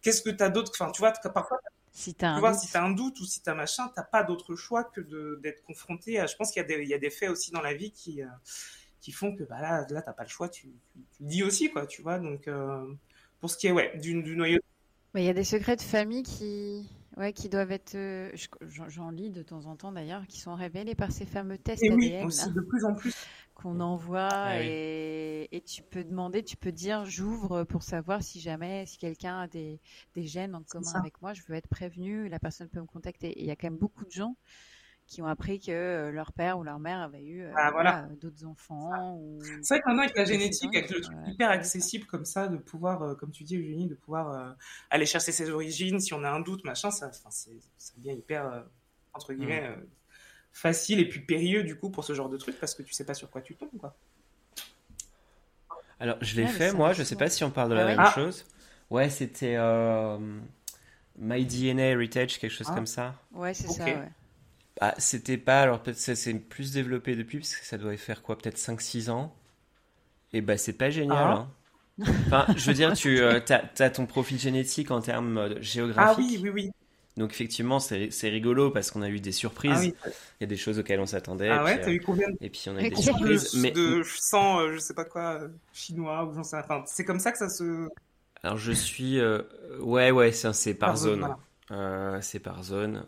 qu'est-ce 0.03 0.23
que 0.23 0.31
tu 0.31 0.43
as 0.43 0.49
d'autre? 0.49 0.73
Enfin, 0.75 0.91
tu 0.91 1.01
vois, 1.01 1.13
parfois, 1.13 1.59
si 1.97 2.15
tu 2.15 2.27
as, 2.27 2.55
si 2.55 2.77
as, 2.77 2.85
un 2.85 2.91
doute 2.91 3.19
ou 3.21 3.25
si 3.25 3.43
tu 3.43 3.49
as 3.49 3.55
machin, 3.55 3.89
tu 3.89 4.03
pas 4.13 4.23
d'autre 4.23 4.55
choix 4.55 4.85
que 4.85 5.01
d'être 5.41 5.63
confronté 5.65 6.21
à. 6.21 6.27
Je 6.27 6.37
pense 6.37 6.53
qu'il 6.53 6.63
y, 6.69 6.87
y, 6.87 6.95
a 6.95 6.99
des 6.99 7.11
faits 7.11 7.31
aussi 7.31 7.53
dans 7.53 7.63
la 7.63 7.73
vie 7.73 7.91
qui, 7.91 8.23
euh, 8.23 8.27
qui 9.01 9.13
font 9.13 9.35
que 9.35 9.45
bah, 9.45 9.63
là, 9.63 9.87
là 9.89 10.03
tu 10.03 10.13
pas 10.13 10.23
le 10.23 10.29
choix, 10.29 10.51
tu, 10.51 10.69
tu, 11.13 11.23
dis 11.23 11.43
aussi, 11.43 11.71
quoi, 11.71 11.87
tu 11.87 12.03
vois. 12.03 12.19
Donc, 12.19 12.49
euh, 12.49 12.85
pour 13.41 13.49
ce 13.49 13.57
qui 13.57 13.67
est 13.69 13.73
ouais, 13.73 13.97
du, 13.97 14.23
du 14.23 14.37
noyau. 14.37 14.61
Il 15.15 15.23
y 15.23 15.31
a 15.31 15.33
des 15.33 15.45
secrets 15.45 15.77
de 15.77 15.81
famille 15.81 16.23
qui, 16.23 16.87
ouais, 17.17 17.33
qui 17.33 17.49
doivent 17.49 17.73
être, 17.73 17.95
euh, 17.95 18.31
j'en 18.89 19.11
lis 19.11 19.31
de 19.31 19.43
temps 19.43 19.67
en 19.67 19.77
temps 19.77 19.93
d'ailleurs, 19.93 20.27
qui 20.27 20.41
sont 20.41 20.55
révélés 20.55 20.95
par 20.95 21.13
ces 21.13 21.27
fameux 21.27 21.59
tests 21.59 21.85
et 21.85 21.91
oui, 21.93 22.15
aussi, 22.25 22.51
de 22.53 22.61
plus 22.61 22.85
en 22.85 22.95
plus. 22.95 23.15
qu'on 23.55 23.81
envoie 23.81 24.29
ah 24.31 24.63
et, 24.63 25.49
et, 25.51 25.61
tu 25.63 25.83
peux 25.83 26.05
demander, 26.05 26.43
tu 26.43 26.57
peux 26.57 26.73
dire 26.73 27.05
j'ouvre 27.07 27.65
pour 27.65 27.83
savoir 27.83 28.23
si 28.23 28.41
jamais, 28.41 28.85
si 28.87 28.99
quelqu'un 28.99 29.41
a 29.41 29.49
des, 29.49 29.81
des 30.15 30.25
gènes 30.25 30.55
en 30.55 30.63
commun 30.63 30.93
avec 30.95 31.21
moi, 31.23 31.33
je 31.33 31.43
veux 31.49 31.55
être 31.55 31.69
prévenu, 31.69 32.29
la 32.29 32.39
personne 32.39 32.69
peut 32.69 32.81
me 32.81 32.87
contacter. 32.87 33.29
Et 33.29 33.41
il 33.41 33.47
y 33.47 33.51
a 33.51 33.57
quand 33.57 33.69
même 33.69 33.79
beaucoup 33.79 34.05
de 34.05 34.11
gens 34.13 34.37
qui 35.07 35.23
ont 35.23 35.27
appris 35.27 35.61
que 35.61 35.71
euh, 35.71 36.11
leur 36.11 36.33
père 36.33 36.59
ou 36.59 36.65
leur 36.65 36.81
mère 36.81 37.01
avait 37.01 37.23
eu 37.23 37.43
euh, 37.43 37.53
ah, 37.57 37.71
voilà. 37.71 38.09
d'autres 38.21 38.45
enfants. 38.45 39.21
C'est 39.63 39.75
vrai 39.75 39.81
que 39.81 39.89
maintenant, 39.89 40.03
avec 40.03 40.17
la 40.17 40.25
génétique, 40.25 40.75
avec 40.75 40.91
le 40.91 41.01
truc 41.01 41.17
hyper 41.27 41.51
accessible 41.51 42.07
comme 42.07 42.25
ça, 42.25 42.49
de 42.49 42.57
pouvoir, 42.57 43.03
euh, 43.03 43.15
comme 43.15 43.31
tu 43.31 43.45
dis, 43.45 43.57
Eugénie, 43.57 43.87
de 43.87 43.95
pouvoir 43.95 44.57
aller 44.91 45.07
chercher 45.07 45.33
ses 45.33 45.51
origines, 45.51 46.01
si 46.01 46.13
on 46.13 46.25
a 46.25 46.31
un 46.31 46.41
doute, 46.41 46.65
machin, 46.65 46.91
ça, 46.91 47.13
ça 47.13 47.93
devient 47.97 48.19
hyper, 48.19 48.65
entre 49.15 49.33
mm. 49.33 49.37
guillemets, 49.37 49.77
facile 50.53 50.99
et 50.99 51.09
puis 51.09 51.21
périlleux, 51.21 51.63
du 51.63 51.77
coup, 51.79 51.91
pour 51.91 52.05
ce 52.05 52.13
genre 52.13 52.29
de 52.29 52.37
truc, 52.37 52.59
parce 52.59 52.75
que 52.75 52.83
tu 52.83 52.93
sais 52.93 53.05
pas 53.05 53.15
sur 53.15 53.31
quoi 53.31 53.43
tu 53.43 53.55
tombes, 53.55 53.79
quoi. 53.79 53.97
Alors, 55.99 56.19
je 56.21 56.37
l'ai 56.37 56.47
fait, 56.47 56.73
moi, 56.73 56.93
je 56.93 57.03
sais 57.03 57.17
pas 57.17 57.31
si 57.31 57.43
on 57.45 57.51
parle 57.51 57.71
de 57.71 57.75
la 57.75 57.85
ah 57.85 57.87
même 57.87 58.01
ah. 58.01 58.13
chose. 58.13 58.45
Ouais, 58.91 59.09
c'était 59.09 59.57
My 61.17 61.47
DNA 61.47 61.83
Heritage, 61.83 62.39
quelque 62.39 62.51
chose 62.51 62.67
comme 62.67 62.87
ça. 62.87 63.15
Ouais, 63.33 63.55
c'est 63.55 63.69
ça, 63.69 63.85
ouais. 63.85 64.11
Ah, 64.81 64.95
c'était 64.99 65.39
pas, 65.39 65.63
alors 65.63 65.83
peut-être 65.83 65.99
ça 65.99 66.15
s'est 66.15 66.35
plus 66.35 66.73
développé 66.73 67.17
depuis, 67.17 67.39
parce 67.39 67.57
que 67.57 67.65
ça 67.65 67.79
doit 67.79 67.97
faire 67.97 68.23
quoi, 68.23 68.37
peut-être 68.37 68.59
5-6 68.59 69.11
ans. 69.11 69.35
Et 70.33 70.41
bah, 70.41 70.59
c'est 70.59 70.75
pas 70.75 70.91
génial. 70.91 71.17
Ah. 71.19 71.33
Hein. 71.33 71.53
Enfin, 72.27 72.47
je 72.57 72.67
veux 72.67 72.75
dire, 72.75 72.93
tu 72.93 73.21
euh, 73.21 73.41
as, 73.49 73.91
ton 73.91 74.07
profil 74.07 74.39
génétique 74.39 74.91
en 74.91 75.01
termes 75.01 75.39
euh, 75.39 75.63
géographiques. 75.63 76.17
Ah 76.19 76.21
oui, 76.21 76.41
oui, 76.43 76.51
oui. 76.51 76.71
Donc 77.17 77.31
effectivement, 77.31 77.79
c'est 77.81 78.11
rigolo 78.29 78.71
parce 78.71 78.91
qu'on 78.91 79.01
a 79.01 79.09
eu 79.09 79.21
des 79.21 79.33
surprises. 79.33 79.73
Ah, 79.75 79.81
oui. 79.81 79.95
Il 80.39 80.43
y 80.43 80.45
a 80.45 80.47
des 80.47 80.59
choses 80.59 80.79
auxquelles 80.79 81.01
on 81.01 81.07
s'attendait. 81.07 81.49
Ah 81.49 81.65
ouais, 81.65 81.81
t'as 81.81 81.91
eu 81.91 82.01
combien 82.01 82.27
Et 82.43 82.51
puis 82.51 82.65
on 82.69 82.77
a 82.77 82.83
eu 82.83 82.91
des 82.91 82.97
surprises. 82.97 83.55
De, 83.55 83.61
mais... 83.61 83.71
de 83.71 84.03
sang, 84.05 84.61
euh, 84.61 84.73
je 84.75 84.79
sais 84.79 84.93
pas 84.93 85.07
quoi, 85.07 85.41
chinois 85.73 86.27
ou 86.27 86.35
j'en 86.35 86.43
sais 86.43 86.59
Enfin, 86.59 86.83
c'est 86.85 87.07
comme 87.07 87.21
ça 87.21 87.33
que 87.33 87.39
ça 87.39 87.49
se. 87.49 87.89
Alors 88.43 88.59
je 88.59 88.73
suis, 88.73 89.19
ouais, 89.81 90.11
ouais, 90.11 90.33
c'est 90.33 90.75
par, 90.75 90.99
zone. 90.99 91.27
c'est 92.21 92.41
par 92.41 92.63
zone. 92.63 93.07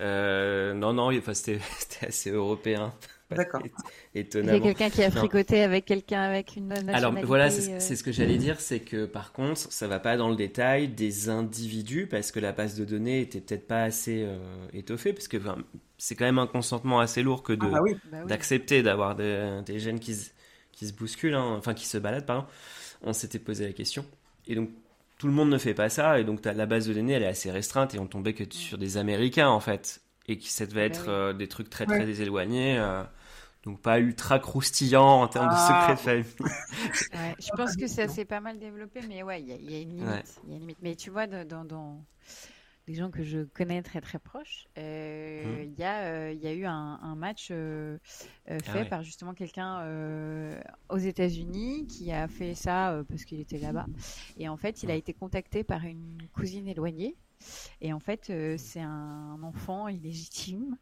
Euh, 0.00 0.74
non, 0.74 0.92
non, 0.92 1.16
enfin, 1.16 1.34
c'était 1.34 1.60
assez 2.06 2.30
européen. 2.30 2.92
D'accord. 3.30 3.62
Étonnamment. 4.14 4.58
Il 4.58 4.66
y 4.66 4.68
a 4.68 4.74
quelqu'un 4.74 4.90
qui 4.90 5.02
a 5.02 5.10
fricoté 5.10 5.62
avec 5.62 5.86
quelqu'un 5.86 6.20
avec 6.20 6.56
une 6.56 6.68
nationalité. 6.68 6.98
Alors 6.98 7.14
voilà, 7.24 7.46
euh, 7.46 7.76
c'est 7.78 7.96
ce 7.96 8.02
que 8.02 8.12
j'allais 8.12 8.36
dire, 8.36 8.60
c'est 8.60 8.80
que 8.80 9.06
par 9.06 9.32
contre, 9.32 9.58
ça 9.58 9.88
va 9.88 9.98
pas 10.00 10.18
dans 10.18 10.28
le 10.28 10.36
détail 10.36 10.88
des 10.88 11.30
individus 11.30 12.06
parce 12.06 12.30
que 12.30 12.40
la 12.40 12.52
base 12.52 12.74
de 12.76 12.84
données 12.84 13.20
était 13.20 13.40
peut-être 13.40 13.66
pas 13.66 13.84
assez 13.84 14.22
euh, 14.22 14.38
étoffée, 14.74 15.14
parce 15.14 15.28
que 15.28 15.38
c'est 15.96 16.14
quand 16.14 16.26
même 16.26 16.38
un 16.38 16.46
consentement 16.46 17.00
assez 17.00 17.22
lourd 17.22 17.42
que 17.42 17.54
de 17.54 17.66
ah 17.66 17.80
bah 17.80 17.80
bah 18.10 18.24
d'accepter 18.24 18.82
d'avoir 18.82 19.14
des, 19.14 19.60
des, 19.64 19.78
gènes 19.78 19.98
qui, 19.98 20.14
qui 20.72 20.86
se 20.86 20.92
bousculent, 20.92 21.34
hein, 21.34 21.54
enfin 21.56 21.72
qui 21.72 21.86
se 21.86 21.96
baladent, 21.96 22.26
pardon. 22.26 22.46
On 23.02 23.14
s'était 23.14 23.38
posé 23.38 23.66
la 23.66 23.72
question. 23.72 24.04
Et 24.46 24.54
donc 24.54 24.68
tout 25.22 25.28
le 25.28 25.32
monde 25.34 25.50
ne 25.50 25.58
fait 25.58 25.72
pas 25.72 25.88
ça, 25.88 26.18
et 26.18 26.24
donc 26.24 26.44
la 26.44 26.66
base 26.66 26.88
de 26.88 26.94
données 26.94 27.12
elle 27.12 27.22
est 27.22 27.28
assez 27.28 27.48
restreinte, 27.52 27.94
et 27.94 28.00
on 28.00 28.08
tombait 28.08 28.32
que 28.34 28.42
sur 28.52 28.76
des 28.76 28.96
Américains 28.96 29.48
en 29.50 29.60
fait. 29.60 30.00
et 30.26 30.36
que 30.36 30.44
ça 30.46 30.66
devait 30.66 30.88
Bah 30.88 30.96
être 30.96 31.08
euh, 31.08 31.32
des 31.32 31.46
trucs 31.46 31.70
très 31.70 31.86
Ouais. 31.88 31.96
très 32.00 32.20
éloignés. 32.20 32.76
euh, 32.78 33.04
donc 33.64 33.80
pas 33.80 34.00
ultra 34.00 34.40
croustillant 34.40 35.22
en 35.22 35.28
termes 35.28 35.48
Ah. 35.52 35.54
de 35.54 35.94
secret 35.94 35.94
de 35.94 36.24
famille. 36.24 36.50
Ouais, 37.14 37.34
je 37.38 37.50
pense 37.56 37.76
que 37.76 37.86
ça 37.86 38.08
s'est 38.08 38.24
pas 38.24 38.40
mal 38.40 38.58
développé, 38.58 38.98
mais 39.08 39.22
ouais, 39.22 39.40
il 39.40 39.48
y, 39.48 39.52
a- 39.52 39.56
il 39.56 39.70
y 39.70 39.74
a 39.76 39.80
une 39.80 39.90
limite. 39.90 40.08
Ouais. 40.08 40.22
il 40.44 40.50
y 40.50 40.52
a 40.52 40.54
une 40.56 40.60
limite. 40.62 40.78
Mais 40.82 40.96
tu 40.96 41.10
vois, 41.10 41.28
dans, 41.28 41.64
dans 41.64 42.04
des 42.86 42.94
gens 42.94 43.10
que 43.10 43.22
je 43.22 43.44
connais 43.44 43.82
très 43.82 44.00
très 44.00 44.18
proches, 44.18 44.66
euh, 44.78 45.64
il 45.64 45.78
y, 45.78 45.84
a, 45.84 46.04
euh, 46.06 46.32
il 46.32 46.40
y 46.42 46.46
a 46.46 46.52
eu 46.52 46.64
un, 46.64 46.98
un 47.02 47.14
match 47.14 47.48
euh, 47.50 47.98
euh, 48.50 48.58
Ah 48.66 48.72
fait 48.72 48.78
ouais. 48.80 48.88
par 48.88 49.02
justement 49.02 49.34
quelqu'un 49.34 50.60
aux 50.88 50.98
États-Unis 50.98 51.86
qui 51.86 52.12
a 52.12 52.28
fait 52.28 52.54
ça 52.54 53.02
parce 53.08 53.24
qu'il 53.24 53.40
était 53.40 53.58
là-bas. 53.58 53.86
Et 54.36 54.48
en 54.48 54.56
fait, 54.56 54.82
il 54.82 54.90
a 54.90 54.94
été 54.94 55.14
contacté 55.14 55.64
par 55.64 55.84
une 55.84 56.18
cousine 56.32 56.66
éloignée. 56.68 57.16
Et 57.80 57.92
en 57.92 57.98
fait, 57.98 58.30
euh, 58.30 58.56
c'est 58.56 58.80
un 58.80 59.38
enfant 59.42 59.88
illégitime. 59.88 60.76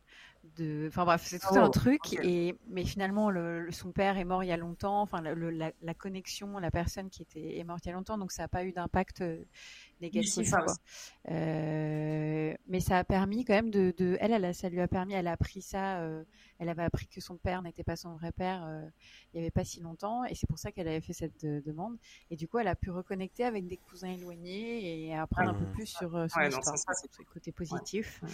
De... 0.57 0.86
Enfin 0.88 1.05
bref, 1.05 1.22
c'est 1.24 1.38
tout 1.38 1.46
Oh, 1.53 1.59
un 1.59 1.70
truc. 1.70 2.01
Et... 2.22 2.55
Mais 2.68 2.84
finalement, 2.84 3.30
le, 3.30 3.61
le- 3.66 3.72
son 3.72 3.92
père 3.92 4.18
est 4.18 4.24
mort 4.24 4.42
il 4.44 4.48
y 4.48 4.53
a 4.53 4.57
longtemps. 4.57 5.01
Enfin, 5.01 5.20
le- 5.20 5.51
la, 5.51 5.72
la 5.80 5.94
connexion, 5.94 6.59
la 6.59 6.70
personne 6.70 7.09
qui 7.09 7.22
était 7.22 7.57
est 7.59 7.64
morte 7.64 7.84
il 7.86 7.88
y 7.88 7.92
a 7.92 7.94
longtemps. 7.94 8.18
Donc 8.18 8.32
ça 8.32 8.42
n'a 8.42 8.48
pas 8.48 8.64
eu 8.64 8.72
d'impact 8.72 9.20
euh, 9.20 9.44
négatif. 10.01 10.51
quoi. 10.51 10.74
Euh, 11.30 12.55
mais 12.68 12.80
ça 12.80 12.98
a 12.98 13.05
permis 13.05 13.44
quand 13.44 13.55
même 13.55 13.70
de... 13.70 13.94
de... 13.96 14.16
Elle, 14.20 14.32
elle 14.32 14.44
a- 14.44 14.53
ça 14.53 14.68
lui 14.68 14.80
a 14.80 14.88
permis, 14.88 15.14
elle 15.14 15.26
a 15.28 15.32
appris 15.32 15.62
ça. 15.62 16.01
euh, 16.01 16.24
Elle 16.59 16.68
avait 16.68 16.82
appris 16.82 17.07
que 17.07 17.20
son 17.20 17.36
père 17.36 17.62
n'était 17.62 17.84
pas 17.84 17.96
son 17.96 18.14
vrai 18.16 18.32
père 18.32 18.64
euh, 18.66 18.82
il 19.32 19.36
n'y 19.36 19.40
avait 19.42 19.51
pas 19.51 19.64
si 19.64 19.80
longtemps. 19.80 20.24
Et 20.24 20.34
c'est 20.34 20.46
pour 20.48 20.59
ça 20.59 20.72
qu'elle 20.72 20.88
avait 20.88 21.01
fait 21.01 21.12
cette 21.12 21.44
euh, 21.44 21.61
demande. 21.64 21.96
Et 22.30 22.36
du 22.36 22.48
coup, 22.48 22.59
elle 22.59 22.68
a 22.68 22.74
pu 22.74 22.90
reconnecter 22.90 23.44
avec 23.44 23.66
des 23.66 23.76
cousins 23.76 24.11
éloignés 24.11 25.07
et 25.07 25.14
apprendre 25.14 25.51
un 25.51 25.55
peu 25.55 25.64
Mhm. 25.64 25.72
plus 25.72 25.86
sur 25.86 26.16
euh, 26.16 26.26
son 26.28 26.38
Ouais, 26.40 26.48
non, 26.48 26.59
histoire. 26.59 26.76
ça, 26.78 26.92
ça, 26.92 27.09
côté 27.32 27.53
positif. 27.53 28.20
Ouais. 28.22 28.28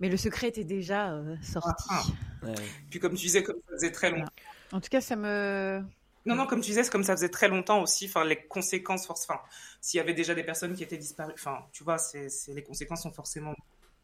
Mais 0.00 0.08
le 0.08 0.16
secret 0.16 0.48
était 0.48 0.64
déjà 0.64 1.12
euh, 1.12 1.36
sorti. 1.42 1.84
Ah, 1.90 2.02
Ouais. 2.42 2.54
Puis 2.90 3.00
comme 3.00 3.14
tu 3.14 3.22
disais, 3.26 3.42
comme 3.42 3.56
ça 3.66 3.72
faisait 3.74 3.90
très 3.92 4.10
longtemps. 4.10 4.30
En 4.72 4.80
tout 4.80 4.88
cas, 4.90 5.00
ça 5.00 5.16
me. 5.16 5.82
Non, 6.26 6.34
non, 6.34 6.46
comme 6.46 6.60
tu 6.60 6.70
disais, 6.70 6.84
comme 6.88 7.02
ça 7.04 7.14
faisait 7.16 7.28
très 7.30 7.48
longtemps 7.48 7.80
aussi, 7.82 8.06
enfin, 8.06 8.24
les 8.24 8.36
conséquences, 8.46 9.06
force, 9.06 9.26
enfin, 9.28 9.40
s'il 9.80 9.98
y 9.98 10.00
avait 10.00 10.12
déjà 10.14 10.34
des 10.34 10.42
personnes 10.44 10.74
qui 10.74 10.82
étaient 10.82 10.98
disparues, 10.98 11.32
enfin, 11.34 11.60
tu 11.72 11.82
vois, 11.84 11.98
c'est, 11.98 12.28
les 12.48 12.62
conséquences 12.62 13.02
sont 13.02 13.12
forcément. 13.12 13.54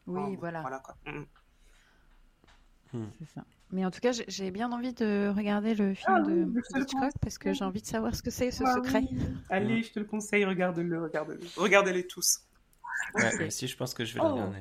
Oui, 0.07 0.19
enfin, 0.19 0.35
voilà, 0.39 0.61
Voilà, 0.61 0.79
quoi. 0.79 0.95
Mm. 1.05 1.25
c'est 3.19 3.27
ça. 3.35 3.43
Mais 3.71 3.85
en 3.85 3.91
tout 3.91 3.99
cas, 3.99 4.11
j'ai- 4.27 4.51
bien 4.51 4.71
envie 4.71 4.93
de 4.93 5.31
regarder 5.35 5.73
le 5.73 5.93
film 5.95 6.13
Ah 6.15 6.21
de 6.21 6.31
oui, 6.43 6.61
je 6.63 6.73
te 6.73 6.77
le 6.77 6.83
Hitchcock 6.83 7.11
parce 7.21 7.37
que 7.37 7.53
j'ai 7.53 7.63
envie 7.65 7.81
de 7.81 7.87
savoir 7.87 8.15
ce 8.15 8.21
que 8.21 8.29
c'est 8.31 8.51
ce 8.51 8.63
Ah 8.65 8.73
secret. 8.75 9.03
oui. 9.11 9.17
Allez, 9.49 9.83
je 9.83 9.91
te 9.91 9.99
le 9.99 10.05
conseille, 10.05 10.45
regarde-le, 10.45 11.01
regarde-le. 11.03 11.39
Regardez-les 11.57 12.05
tous. 12.07 12.39
Ouais, 13.15 13.47
aussi, 13.47 13.67
je 13.67 13.75
pense 13.77 13.93
que 13.93 14.05
je 14.05 14.13
vais 14.15 14.19
le 14.21 14.25
Oh. 14.27 14.51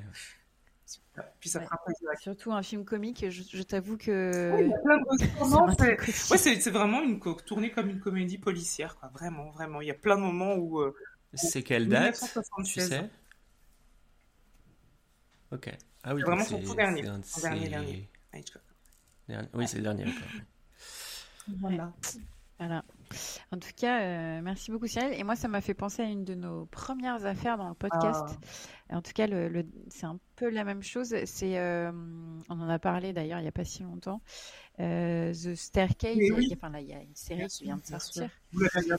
Regarder. 1.12 1.32
Puis 1.40 1.48
ça 1.50 1.58
Ouais. 1.58 1.64
fera 1.64 1.78
plaisir. 1.84 2.08
Surtout 2.20 2.52
un 2.52 2.62
film 2.62 2.84
comique, 2.84 3.24
je, 3.30 3.42
je 3.50 3.62
t'avoue 3.62 3.92
Oui, 3.92 3.98
que 3.98 4.60
il 4.60 4.68
y 4.68 4.72
a 4.74 4.78
plein 4.78 4.98
de 4.98 5.04
ça 5.38 5.44
moments, 5.44 5.74
c'est... 5.78 6.30
Ouais, 6.30 6.70
vraiment 6.70 7.02
une 7.02 7.18
co- 7.18 7.34
tournée 7.34 7.70
comme 7.70 7.88
une 7.90 8.00
comédie 8.00 8.38
policière, 8.38 8.96
quoi. 8.96 9.08
Vraiment, 9.14 9.50
vraiment. 9.50 9.80
Il 9.80 9.88
y 9.88 9.90
a 9.90 9.94
plein 9.94 10.16
de 10.16 10.22
moments 10.22 10.54
où. 10.54 10.80
euh, 10.80 10.94
C'est 11.34 11.62
quelle 11.62 11.88
date 11.88 12.14
Tu 12.16 12.20
1976. 12.24 12.88
sais? 12.88 13.10
Ok. 15.50 15.70
Ah 16.04 16.14
oui, 16.14 16.20
C'est 16.22 16.26
vraiment 16.26 16.44
son 16.44 16.60
tout 16.62 16.74
dernier. 16.74 17.04
Son 17.24 17.40
dernier, 17.40 17.64
ses- 17.64 17.68
dernier. 17.70 18.08
Oui, 19.54 19.68
c'est 19.68 19.76
le 19.76 19.82
dernier. 19.82 20.06
Voilà. 21.60 21.92
Voilà. 22.58 22.84
En 23.50 23.58
tout 23.58 23.70
cas, 23.76 24.00
euh, 24.02 24.40
merci 24.42 24.70
beaucoup 24.70 24.86
Cyril. 24.86 25.12
Et 25.14 25.24
moi, 25.24 25.36
ça 25.36 25.48
m'a 25.48 25.60
fait 25.60 25.74
penser 25.74 26.02
à 26.02 26.06
une 26.06 26.24
de 26.24 26.34
nos 26.34 26.66
premières 26.66 27.24
affaires 27.26 27.58
dans 27.58 27.68
le 27.68 27.74
podcast. 27.74 28.24
Ah. 28.28 28.36
En 28.92 29.02
tout 29.02 29.12
cas, 29.12 29.26
le, 29.26 29.48
le- 29.48 29.66
c'est 29.88 30.06
un 30.06 30.18
peu 30.36 30.48
la 30.50 30.64
même 30.64 30.82
chose. 30.82 31.14
C'est, 31.24 31.58
euh, 31.58 31.90
on 32.48 32.60
en 32.60 32.68
a 32.68 32.78
parlé 32.78 33.12
d'ailleurs 33.12 33.38
il 33.38 33.42
n'y 33.42 33.48
a 33.48 33.52
pas 33.52 33.64
si 33.64 33.82
longtemps. 33.82 34.20
Euh, 34.80 35.32
The 35.32 35.54
Staircase. 35.54 36.16
Oui. 36.16 36.50
Enfin 36.54 36.70
là, 36.70 36.80
il 36.80 36.88
y 36.88 36.92
a 36.94 37.00
une 37.02 37.14
série 37.14 37.46
qui 37.48 37.64
vient 37.64 37.76
de 37.76 37.84
sortir. 37.84 38.30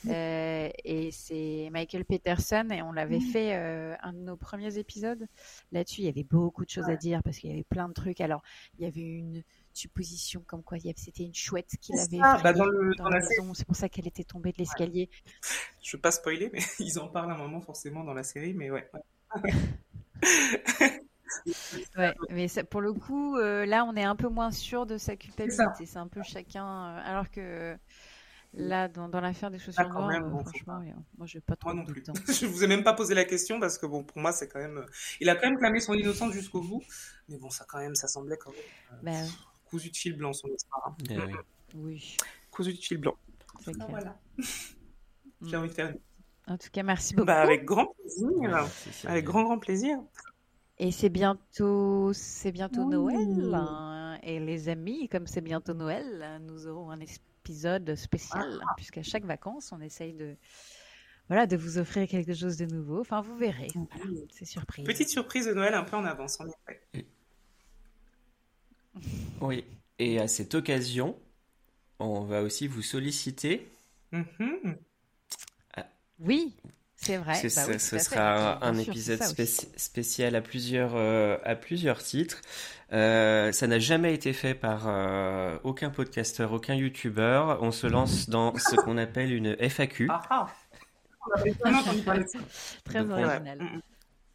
Euh, 0.05 0.69
et 0.83 1.11
c'est 1.11 1.69
Michael 1.71 2.05
Peterson 2.05 2.67
et 2.71 2.81
on 2.81 2.91
l'avait 2.91 3.19
fait 3.19 3.55
euh, 3.55 3.95
un 4.01 4.13
de 4.13 4.19
nos 4.19 4.35
premiers 4.37 4.77
épisodes. 4.77 5.27
Là-dessus, 5.71 6.01
il 6.01 6.05
y 6.05 6.09
avait 6.09 6.23
beaucoup 6.23 6.63
de 6.65 6.69
choses 6.69 6.89
à 6.89 6.95
dire 6.95 7.21
parce 7.23 7.37
qu'il 7.37 7.49
y 7.49 7.53
avait 7.53 7.63
plein 7.63 7.87
de 7.87 7.93
trucs. 7.93 8.21
Alors, 8.21 8.41
il 8.77 8.83
y 8.85 8.87
avait 8.87 9.01
une 9.01 9.43
supposition 9.73 10.43
comme 10.45 10.61
quoi 10.63 10.77
avait- 10.77 10.93
c'était 10.97 11.23
une 11.23 11.33
chouette 11.33 11.75
qui 11.81 11.93
C'est 11.97 12.11
l'avait 12.17 12.37
ça, 12.37 12.41
bah, 12.43 12.53
dans 12.53 12.65
le- 12.65 12.93
dans 12.95 13.05
dans 13.05 13.09
la 13.09 13.19
la 13.19 13.25
maison. 13.27 13.53
C'est 13.55 13.65
pour 13.65 13.75
ça 13.75 13.89
qu'elle 13.89 14.07
était 14.07 14.23
tombée 14.23 14.51
de 14.51 14.57
l'escalier. 14.59 15.09
Je 15.81 15.97
veux 15.97 16.01
pas 16.01 16.11
spoiler, 16.11 16.49
mais 16.53 16.59
ils 16.79 16.99
en 16.99 17.07
parlent 17.07 17.31
un 17.31 17.37
moment 17.37 17.61
forcément 17.61 18.03
dans 18.03 18.13
la 18.13 18.23
série, 18.23 18.53
mais 18.53 18.69
ouais. 18.69 18.87
Ouais, 18.93 18.99
mais 22.29 22.47
ça- 22.47 22.63
pour 22.63 22.81
le 22.81 22.93
coup, 22.93 23.37
euh, 23.37 23.65
là, 23.65 23.85
on 23.85 23.95
est 23.95 24.03
un 24.03 24.15
peu 24.15 24.29
moins 24.29 24.51
sûr 24.51 24.85
de 24.85 24.97
sa 24.97 25.15
culpabilité. 25.15 25.85
C'est 25.85 25.97
un 25.97 26.07
peu 26.07 26.21
chacun. 26.23 26.65
euh, 26.65 26.99
alors 27.03 27.29
que 27.29 27.75
là, 28.53 28.87
dans, 28.87 29.09
dans 29.09 29.21
l'affaire 29.21 29.51
des 29.51 29.59
chaussures 29.59 29.89
noires, 29.89 30.09
euh, 30.09 30.29
bon, 30.29 30.43
franchement, 30.43 30.81
euh, 30.81 30.91
moi, 31.17 31.27
je 31.27 31.37
vais 31.37 31.41
pas 31.41 31.55
trop 31.55 31.73
Moi 31.73 31.83
non 31.83 31.91
plus. 31.91 32.03
Je 32.41 32.45
vous 32.45 32.63
ai 32.63 32.67
même 32.67 32.83
pas 32.83 32.93
posé 32.93 33.13
la 33.15 33.25
question 33.25 33.59
parce 33.59 33.77
que 33.77 33.85
bon, 33.85 34.03
pour 34.03 34.19
moi, 34.19 34.31
c'est 34.31 34.47
quand 34.47 34.59
même. 34.59 34.77
euh, 34.77 34.85
Il 35.19 35.29
a 35.29 35.35
quand 35.35 35.47
même 35.49 35.57
clamé 35.57 35.79
son 35.79 35.93
innocence 35.93 36.33
jusqu'au 36.33 36.61
bout, 36.61 36.83
mais 37.29 37.37
bon, 37.37 37.49
ça 37.49 37.65
quand 37.67 37.79
même, 37.79 37.95
ça 37.95 38.07
semblait 38.07 38.37
quand 38.37 38.51
même 38.51 38.59
euh, 38.93 38.97
Bah 39.03 39.31
cousu 39.65 39.89
de 39.89 39.97
fil 39.97 40.15
blanc 40.15 40.33
son 40.33 40.49
histoire. 40.49 40.83
hein. 40.87 40.95
Eh 41.09 41.17
oui. 41.17 41.33
oui, 41.75 42.17
Cousu 42.51 42.73
de 42.73 42.77
fil 42.77 42.97
blanc. 42.99 43.15
Ah, 43.79 43.85
voilà. 43.89 44.15
Mm. 44.37 44.43
J'ai 45.47 45.57
envie 45.57 45.69
de 45.69 45.73
faire. 45.73 45.93
En 46.47 46.57
tout 46.57 46.69
cas, 46.71 46.83
merci 46.83 47.13
beaucoup. 47.15 47.27
Bah, 47.27 47.41
avec 47.41 47.63
grand 47.65 47.87
plaisir. 47.87 48.27
Ouais, 48.39 48.67
c'est- 48.69 48.91
c'est- 48.91 49.07
Avec 49.07 49.23
grand 49.25 49.43
grand 49.43 49.59
plaisir. 49.59 49.97
Et 50.79 50.91
c'est 50.91 51.09
bientôt, 51.09 52.11
c'est 52.13 52.51
bientôt 52.51 52.81
Oui. 52.83 52.89
Noël. 52.89 53.53
hein. 53.53 54.17
Et 54.23 54.39
les 54.39 54.69
amis, 54.69 55.07
comme 55.09 55.27
c'est 55.27 55.41
bientôt 55.41 55.73
Noël, 55.73 56.41
nous 56.45 56.67
aurons 56.67 56.89
un 56.91 56.99
épisode 56.99 57.95
spécial, 57.95 58.59
Ah. 58.61 58.73
puisqu'à 58.75 59.03
chaque 59.03 59.25
vacances, 59.25 59.71
on 59.71 59.79
essaye 59.81 60.13
de, 60.13 60.35
voilà, 61.29 61.45
de 61.47 61.55
vous 61.57 61.77
offrir 61.77 62.07
quelque 62.07 62.33
chose 62.33 62.57
de 62.57 62.65
nouveau. 62.65 62.99
Enfin, 63.01 63.21
vous 63.21 63.35
verrez. 63.37 63.67
Voilà, 63.75 64.05
c'est 64.31 64.45
surprise. 64.45 64.85
Petite 64.85 65.09
surprise 65.09 65.45
de 65.45 65.53
Noël 65.53 65.73
un 65.73 65.83
peu 65.83 65.95
en 65.95 66.05
avance, 66.05 66.39
en 66.41 66.45
effet. 66.47 67.05
Oui. 69.41 69.63
Et 69.99 70.19
à 70.19 70.27
cette 70.27 70.55
occasion, 70.55 71.17
on 71.99 72.21
va 72.21 72.41
aussi 72.41 72.67
vous 72.67 72.81
solliciter. 72.81 73.69
Mhm. 74.11 74.75
Oui, 76.19 76.53
c'est 76.95 77.17
vrai. 77.17 77.33
Bah 77.33 77.49
ce 77.49 77.71
oui, 77.71 77.79
ce 77.79 77.95
fait. 77.97 77.99
sera 77.99 78.57
Bien 78.61 78.67
un 78.69 78.73
sûr, 78.75 78.93
épisode 78.93 79.21
ça 79.23 79.31
aussi. 79.31 79.67
spécial 79.77 80.35
à 80.35 80.41
plusieurs, 80.41 80.95
euh, 80.95 81.37
à 81.43 81.55
plusieurs 81.55 82.01
titres. 82.01 82.41
Euh, 82.91 83.51
ça 83.51 83.67
n'a 83.67 83.79
jamais 83.79 84.13
été 84.13 84.33
fait 84.33 84.53
par 84.53 84.83
euh, 84.87 85.57
aucun 85.63 85.89
podcasteur, 85.89 86.51
aucun 86.53 86.75
youtubeur. 86.75 87.59
On 87.61 87.71
se 87.71 87.87
lance 87.87 88.29
dans 88.29 88.55
ce 88.57 88.75
qu'on 88.75 88.97
appelle 88.97 89.33
une 89.33 89.55
FAQ. 89.59 90.07
Ah 90.09 90.21
ah. 90.29 90.47
Ça. 91.63 92.39
Très 92.83 92.99
Donc, 93.03 93.11
original. 93.11 93.59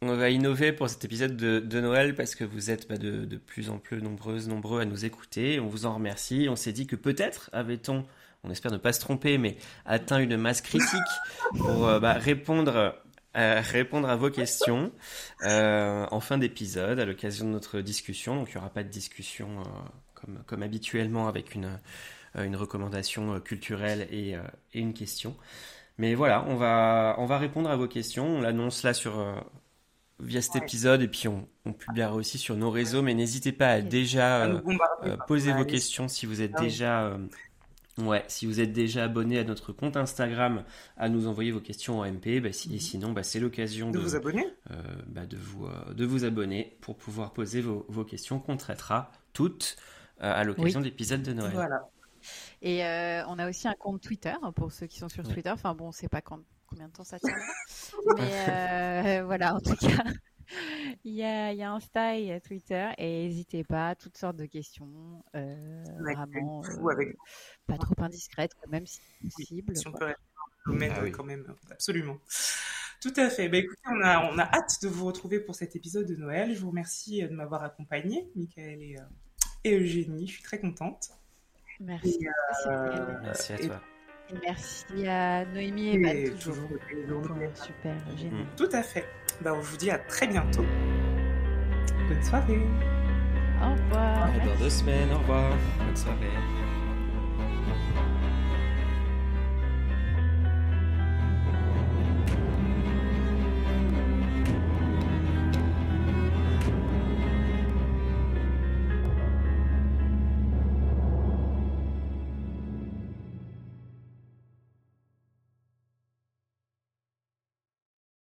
On 0.01 0.15
va 0.15 0.29
innover 0.29 0.71
pour 0.71 0.89
cet 0.89 1.03
épisode 1.05 1.35
de, 1.35 1.59
de 1.59 1.81
Noël 1.81 2.15
parce 2.15 2.33
que 2.35 2.43
vous 2.43 2.71
êtes 2.71 2.87
bah, 2.87 2.97
de, 2.97 3.25
de 3.25 3.37
plus 3.37 3.69
en 3.69 3.77
plus 3.79 4.01
nombreuses, 4.01 4.47
nombreux 4.47 4.81
à 4.81 4.85
nous 4.85 5.05
écouter. 5.05 5.59
On 5.59 5.67
vous 5.67 5.85
en 5.85 5.93
remercie. 5.95 6.47
On 6.49 6.55
s'est 6.55 6.71
dit 6.71 6.87
que 6.87 6.95
peut-être 6.95 7.49
avait-on, 7.53 8.05
on 8.43 8.49
espère 8.51 8.71
ne 8.71 8.77
pas 8.77 8.93
se 8.93 8.99
tromper, 8.99 9.37
mais 9.37 9.57
atteint 9.85 10.19
une 10.19 10.37
masse 10.37 10.61
critique 10.61 10.99
pour 11.57 11.87
euh, 11.87 11.99
bah, 11.99 12.13
répondre, 12.13 12.95
à, 13.33 13.61
répondre 13.61 14.09
à 14.09 14.15
vos 14.15 14.29
questions 14.29 14.91
euh, 15.43 16.05
en 16.09 16.19
fin 16.19 16.37
d'épisode 16.37 16.99
à 16.99 17.05
l'occasion 17.05 17.45
de 17.45 17.51
notre 17.51 17.81
discussion. 17.81 18.35
Donc 18.35 18.49
il 18.49 18.53
n'y 18.53 18.57
aura 18.57 18.69
pas 18.69 18.83
de 18.83 18.89
discussion 18.89 19.59
euh, 19.59 19.63
comme, 20.13 20.43
comme 20.45 20.63
habituellement 20.63 21.27
avec 21.27 21.53
une, 21.55 21.79
euh, 22.35 22.43
une 22.43 22.55
recommandation 22.55 23.33
euh, 23.35 23.39
culturelle 23.39 24.07
et, 24.11 24.35
euh, 24.35 24.41
et 24.73 24.79
une 24.79 24.93
question. 24.93 25.35
Mais 25.97 26.15
voilà, 26.15 26.45
on 26.47 26.55
va, 26.55 27.15
on 27.17 27.25
va 27.25 27.37
répondre 27.37 27.69
à 27.69 27.75
vos 27.75 27.87
questions. 27.87 28.37
On 28.37 28.41
l'annonce 28.41 28.83
là 28.83 28.93
sur, 28.93 29.19
euh, 29.19 29.35
via 30.19 30.41
cet 30.41 30.55
épisode 30.55 31.01
et 31.01 31.07
puis 31.07 31.27
on, 31.27 31.47
on 31.65 31.73
publiera 31.73 32.13
aussi 32.13 32.37
sur 32.37 32.55
nos 32.55 32.71
réseaux. 32.71 33.01
Mais 33.01 33.13
n'hésitez 33.13 33.51
pas 33.51 33.67
à 33.69 33.81
déjà 33.81 34.45
euh, 34.45 34.61
euh, 35.03 35.17
poser 35.27 35.53
vos 35.53 35.65
questions 35.65 36.07
si 36.07 36.25
vous 36.25 36.41
êtes 36.41 36.53
Ah 36.55 36.61
déjà 36.61 37.01
euh, 37.05 37.17
ouais 38.07 38.23
si 38.27 38.45
vous 38.45 38.59
êtes 38.61 38.73
déjà 38.73 39.03
abonné 39.05 39.39
à 39.39 39.43
notre 39.43 39.73
compte 39.73 39.97
Instagram 39.97 40.63
à 40.97 41.09
nous 41.09 41.27
envoyer 41.27 41.51
vos 41.51 41.59
questions 41.59 41.99
en 41.99 42.05
MP 42.05 42.39
bah, 42.41 42.51
si- 42.51 42.75
et 42.75 42.79
sinon 42.79 43.11
bah, 43.11 43.23
c'est 43.23 43.39
l'occasion 43.39 43.91
De 43.91 43.97
de, 43.97 44.03
vous 44.03 44.15
abonner 44.15 44.45
euh, 44.71 44.75
bah, 45.07 45.25
de 45.25 45.37
vous 45.37 45.65
euh, 45.65 45.93
de 45.93 46.05
vous 46.05 46.25
abonner 46.25 46.77
pour 46.81 46.97
pouvoir 46.97 47.33
poser 47.33 47.61
vos, 47.61 47.85
vos 47.89 48.03
questions 48.05 48.39
qu'on 48.39 48.57
traitera 48.57 49.11
toutes 49.33 49.75
euh, 50.21 50.33
à 50.33 50.43
l'occasion 50.43 50.79
de 50.79 50.85
l'épisode 50.85 51.21
de 51.23 51.33
Noël. 51.33 51.51
Voilà. 51.53 51.87
Et 52.61 52.83
euh, 52.85 53.23
on 53.27 53.39
a 53.39 53.47
aussi 53.49 53.67
un 53.69 53.73
compte 53.75 54.01
Twitter 54.01 54.33
hein, 54.41 54.51
pour 54.51 54.71
ceux 54.73 54.85
qui 54.87 54.99
sont 54.99 55.07
sur 55.09 55.25
Ouais. 55.25 55.33
Twitter. 55.33 55.49
Enfin 55.51 55.73
bon, 55.73 55.87
on 55.87 55.91
sait 55.93 56.09
pas 56.09 56.21
quand, 56.21 56.39
combien 56.67 56.87
de 56.87 56.91
temps 56.93 57.05
ça 57.05 57.17
tiendra. 57.19 57.39
Mais 58.17 59.19
euh, 59.19 59.23
voilà, 59.25 59.55
en 59.55 59.59
tout 59.61 59.75
cas, 59.77 60.03
il 61.03 61.13
y 61.13 61.23
a, 61.23 61.51
il 61.51 61.57
y 61.57 61.63
a 61.63 61.71
Insta, 61.71 62.15
il 62.15 62.25
y 62.25 62.31
a 62.31 62.39
Twitter. 62.39 62.89
Et 62.97 63.25
n'hésitez 63.25 63.63
pas, 63.63 63.95
toutes 63.95 64.17
sortes 64.17 64.37
de 64.37 64.45
questions. 64.45 65.23
euh, 65.35 65.83
vraiment 65.99 66.61
euh, 66.63 66.87
avec 66.89 67.15
pas 67.67 67.77
trop 67.77 67.95
indiscrètes, 67.99 68.53
quand 68.61 68.69
même, 68.69 68.85
si 68.85 69.01
possible. 69.35 69.75
si 69.75 69.87
on 69.87 69.91
peut 69.91 70.13
domaine 70.65 70.93
Ah 70.95 71.01
oui. 71.03 71.11
quand 71.11 71.23
même, 71.23 71.45
absolument. 71.71 72.17
Tout 73.01 73.13
à 73.15 73.29
fait. 73.29 73.47
Bah, 73.47 73.57
écoutez, 73.57 73.81
on 73.87 74.01
a, 74.01 74.31
on 74.31 74.37
a 74.37 74.43
hâte 74.43 74.81
de 74.83 74.87
vous 74.87 75.05
retrouver 75.05 75.39
pour 75.39 75.55
cet 75.55 75.75
épisode 75.75 76.05
de 76.05 76.15
Noël. 76.15 76.53
Je 76.53 76.59
vous 76.59 76.69
remercie 76.69 77.21
de 77.21 77.33
m'avoir 77.33 77.63
accompagné, 77.63 78.29
Michael 78.35 78.81
et, 78.81 78.95
et, 79.63 79.77
Eugénie. 79.77 80.27
Je 80.27 80.33
suis 80.33 80.43
très 80.43 80.59
contente. 80.59 81.09
Merci. 81.79 82.19
merci 83.23 83.53
à 83.53 83.57
toi. 83.57 83.81
Et 84.29 84.33
merci 84.43 85.07
à 85.07 85.45
Noémie 85.45 85.89
et, 85.89 85.97
Matt, 85.97 86.39
toujours. 86.39 86.69
super 87.55 88.17
génial. 88.17 88.45
Tout 88.57 88.69
à 88.71 88.83
fait. 88.83 89.05
Bah, 89.41 89.51
je 89.61 89.69
vous 89.69 89.77
dis 89.77 89.89
à 89.89 89.97
très 89.97 90.27
bientôt. 90.27 90.65
Bonne 92.09 92.23
soirée. 92.23 92.67
Au 93.61 93.71
revoir. 93.73 94.27
Dans 94.45 94.63
deux 94.63 94.69
semaines, 94.69 95.11
au 95.13 95.19
revoir. 95.19 95.51
Bonne 95.77 95.95
soirée. 95.95 96.29